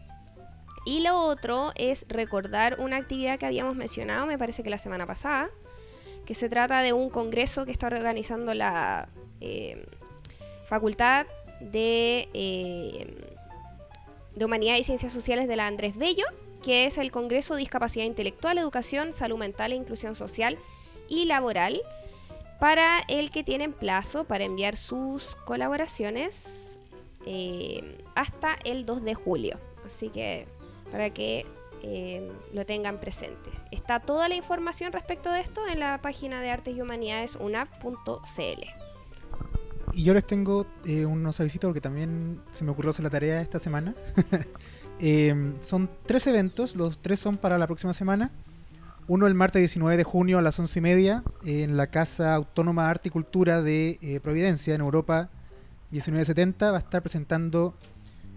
Y 0.85 1.01
lo 1.01 1.17
otro 1.21 1.73
es 1.75 2.05
recordar 2.11 2.81
una 2.81 2.99
actividad 2.99 3.39
que 3.39 3.47
habíamos 3.47 3.77
mencionado, 3.77 4.27
me 4.27 4.37
parece 4.37 4.63
que 4.63 4.69
la 4.69 4.77
semana 4.77 5.07
pasada, 5.07 5.49
que 6.27 6.35
se 6.35 6.51
trata 6.51 6.83
de 6.83 6.93
un 6.93 7.09
congreso 7.09 7.65
que 7.65 7.73
está 7.73 7.87
organizando 7.87 8.53
la 8.53 9.09
eh, 9.41 9.87
Facultad 10.67 11.25
de, 11.61 12.29
eh, 12.35 13.07
de 14.37 14.45
Humanidad 14.45 14.77
y 14.77 14.85
Ciencias 14.85 15.15
Sociales 15.15 15.49
de 15.49 15.57
la 15.57 15.67
Andrés 15.67 15.97
Bello, 15.97 16.27
que 16.63 16.87
es 16.87 16.99
el 16.99 17.11
Congreso 17.11 17.57
Discapacidad 17.57 18.07
Intelectual, 18.07 18.59
Educación, 18.59 19.13
Salud 19.13 19.39
Mental 19.39 19.73
e 19.73 19.77
Inclusión 19.77 20.15
Social 20.15 20.59
y 21.09 21.25
Laboral, 21.27 21.83
para 22.61 23.01
el 23.09 23.31
que 23.31 23.43
tienen 23.43 23.73
plazo 23.73 24.25
para 24.25 24.45
enviar 24.45 24.77
sus 24.77 25.35
colaboraciones 25.45 26.81
eh, 27.27 27.99
hasta 28.15 28.57
el 28.65 28.87
2 28.87 29.03
de 29.03 29.15
julio. 29.15 29.61
Así 29.85 30.09
que 30.11 30.47
para 30.91 31.11
que 31.11 31.45
eh, 31.83 32.31
lo 32.53 32.65
tengan 32.65 33.01
presente. 33.01 33.51
Está 33.73 33.99
toda 33.99 34.29
la 34.29 34.37
información 34.37 34.93
respecto 34.93 35.33
de 35.33 35.41
esto 35.41 35.67
en 35.67 35.81
la 35.81 36.01
página 36.01 36.41
de 36.41 36.51
Artes 36.51 36.77
y 36.77 36.81
Humanidades 36.81 37.37
unap.cl. 37.41 38.63
Y 39.95 40.05
yo 40.05 40.15
les 40.15 40.25
tengo 40.25 40.67
eh, 40.87 41.05
unos 41.05 41.41
avisitos 41.41 41.69
porque 41.69 41.81
también 41.81 42.41
se 42.53 42.65
me 42.65 42.71
ocurrió 42.71 42.91
hacer 42.91 43.03
la 43.03 43.11
tarea 43.11 43.43
esta 43.43 43.59
semana. 43.59 43.95
Eh, 45.05 45.55
son 45.61 45.90
tres 46.07 46.28
eventos, 46.28 46.76
los 46.76 46.96
tres 47.03 47.18
son 47.18 47.36
para 47.36 47.59
la 47.59 47.66
próxima 47.66 47.92
semana. 47.92 48.30
Uno 49.09 49.26
el 49.26 49.34
martes 49.34 49.61
19 49.61 49.96
de 49.96 50.05
junio 50.05 50.38
a 50.38 50.42
las 50.42 50.57
11 50.61 50.78
y 50.78 50.82
media 50.82 51.24
en 51.44 51.76
la 51.76 51.88
Casa 51.88 52.36
Autónoma 52.36 52.88
Arte 52.88 53.09
y 53.09 53.11
Cultura 53.11 53.62
de 53.62 53.98
eh, 54.00 54.20
Providencia, 54.22 54.76
en 54.76 54.80
Europa 54.80 55.28
1970. 55.90 56.70
Va 56.70 56.76
a 56.76 56.80
estar 56.80 57.03
presentando 57.03 57.74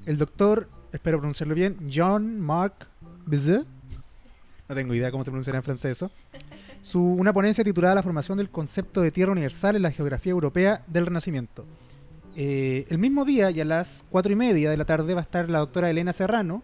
el 0.07 0.17
doctor, 0.17 0.67
espero 0.91 1.19
pronunciarlo 1.19 1.53
bien, 1.53 1.77
John 1.93 2.41
Mark 2.41 2.87
Bizet. 3.27 3.63
No 4.67 4.73
tengo 4.73 4.95
idea 4.95 5.11
cómo 5.11 5.23
se 5.23 5.29
pronunciará 5.29 5.59
en 5.59 5.63
francés 5.63 5.91
eso. 5.91 6.11
Su, 6.81 6.99
una 6.99 7.31
ponencia 7.31 7.63
titulada 7.63 7.93
La 7.93 8.01
formación 8.01 8.39
del 8.39 8.49
concepto 8.49 9.01
de 9.01 9.11
tierra 9.11 9.31
universal 9.31 9.75
en 9.75 9.83
la 9.83 9.91
geografía 9.91 10.31
europea 10.31 10.83
del 10.87 11.05
Renacimiento. 11.05 11.63
Eh, 12.35 12.85
el 12.89 12.97
mismo 12.97 13.23
día 13.25 13.49
y 13.51 13.61
a 13.61 13.65
las 13.65 14.03
4 14.09 14.31
y 14.31 14.35
media 14.35 14.69
de 14.69 14.77
la 14.77 14.85
tarde 14.85 15.13
va 15.13 15.21
a 15.21 15.23
estar 15.23 15.49
la 15.49 15.59
doctora 15.59 15.89
Elena 15.89 16.11
Serrano 16.13 16.63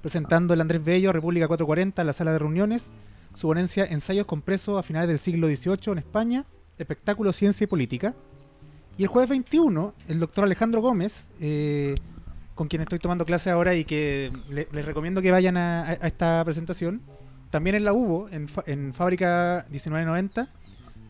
presentando 0.00 0.54
el 0.54 0.60
Andrés 0.60 0.84
Bello, 0.84 1.12
República 1.12 1.48
440, 1.48 2.00
en 2.02 2.06
la 2.06 2.12
sala 2.12 2.32
de 2.32 2.38
reuniones, 2.38 2.92
su 3.34 3.48
ponencia 3.48 3.84
Ensayos 3.84 4.24
compresos 4.26 4.78
a 4.78 4.82
finales 4.82 5.08
del 5.08 5.18
siglo 5.18 5.48
XVIII 5.48 5.92
en 5.92 5.98
España, 5.98 6.44
espectáculo, 6.78 7.32
ciencia 7.32 7.64
y 7.64 7.66
política. 7.66 8.14
Y 8.96 9.02
el 9.02 9.08
jueves 9.08 9.28
21, 9.30 9.94
el 10.08 10.20
doctor 10.20 10.44
Alejandro 10.44 10.80
Gómez, 10.80 11.28
eh, 11.40 11.94
con 12.54 12.68
quien 12.68 12.80
estoy 12.82 12.98
tomando 12.98 13.26
clase 13.26 13.50
ahora 13.50 13.74
y 13.74 13.84
que 13.84 14.32
le- 14.48 14.68
les 14.70 14.84
recomiendo 14.86 15.20
que 15.20 15.30
vayan 15.30 15.56
a, 15.56 15.92
esta 15.92 16.42
presentación, 16.44 17.02
también 17.50 17.76
en 17.76 17.84
la 17.84 17.92
UBO, 17.92 18.28
en, 18.30 18.46
en 18.66 18.94
Fábrica 18.94 19.64
1990, 19.68 20.42
va 20.42 20.48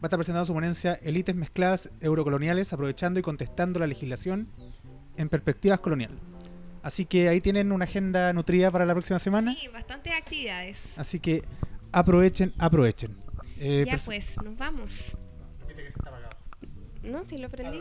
a 0.06 0.08
estar 0.08 0.18
presentando 0.18 0.46
su 0.46 0.54
ponencia 0.54 0.94
Élites 1.02 1.34
mezcladas 1.34 1.90
eurocoloniales, 2.00 2.72
aprovechando 2.72 3.20
y 3.20 3.22
contestando 3.22 3.78
la 3.80 3.86
legislación 3.86 4.48
en 5.16 5.28
perspectivas 5.28 5.80
colonial. 5.80 6.12
Así 6.82 7.04
que 7.04 7.28
ahí 7.28 7.40
tienen 7.40 7.72
una 7.72 7.84
agenda 7.84 8.32
nutrida 8.32 8.70
para 8.70 8.86
la 8.86 8.94
próxima 8.94 9.18
semana. 9.18 9.54
Sí, 9.54 9.66
bastantes 9.68 10.12
actividades. 10.12 10.96
Así 10.98 11.18
que 11.18 11.42
aprovechen, 11.90 12.54
aprovechen. 12.58 13.16
Eh, 13.58 13.84
ya 13.86 13.98
pues, 13.98 14.36
nos 14.42 14.56
vamos. 14.56 15.16
¿No? 17.02 17.24
Si 17.24 17.38
lo 17.38 17.48
prendí. 17.48 17.80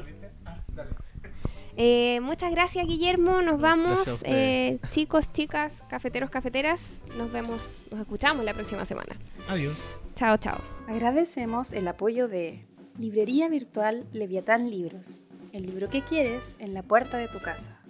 Eh, 1.77 2.19
muchas 2.21 2.51
gracias, 2.51 2.87
Guillermo. 2.87 3.41
Nos 3.41 3.59
vamos. 3.59 4.21
Eh, 4.23 4.79
chicos, 4.91 5.31
chicas, 5.31 5.83
cafeteros, 5.89 6.29
cafeteras. 6.29 7.01
Nos 7.17 7.31
vemos, 7.31 7.85
nos 7.91 7.99
escuchamos 7.99 8.45
la 8.45 8.53
próxima 8.53 8.85
semana. 8.85 9.15
Adiós. 9.49 9.83
Chao, 10.15 10.37
chao. 10.37 10.59
Agradecemos 10.87 11.73
el 11.73 11.87
apoyo 11.87 12.27
de 12.27 12.65
Librería 12.97 13.49
Virtual 13.49 14.05
Leviatán 14.13 14.69
Libros, 14.69 15.25
el 15.51 15.65
libro 15.65 15.89
que 15.89 16.01
quieres 16.01 16.55
en 16.59 16.73
la 16.73 16.83
puerta 16.83 17.17
de 17.17 17.27
tu 17.27 17.41
casa. 17.41 17.81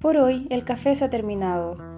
Por 0.00 0.16
hoy 0.16 0.46
el 0.50 0.64
café 0.64 0.94
se 0.94 1.04
ha 1.04 1.10
terminado, 1.10 1.74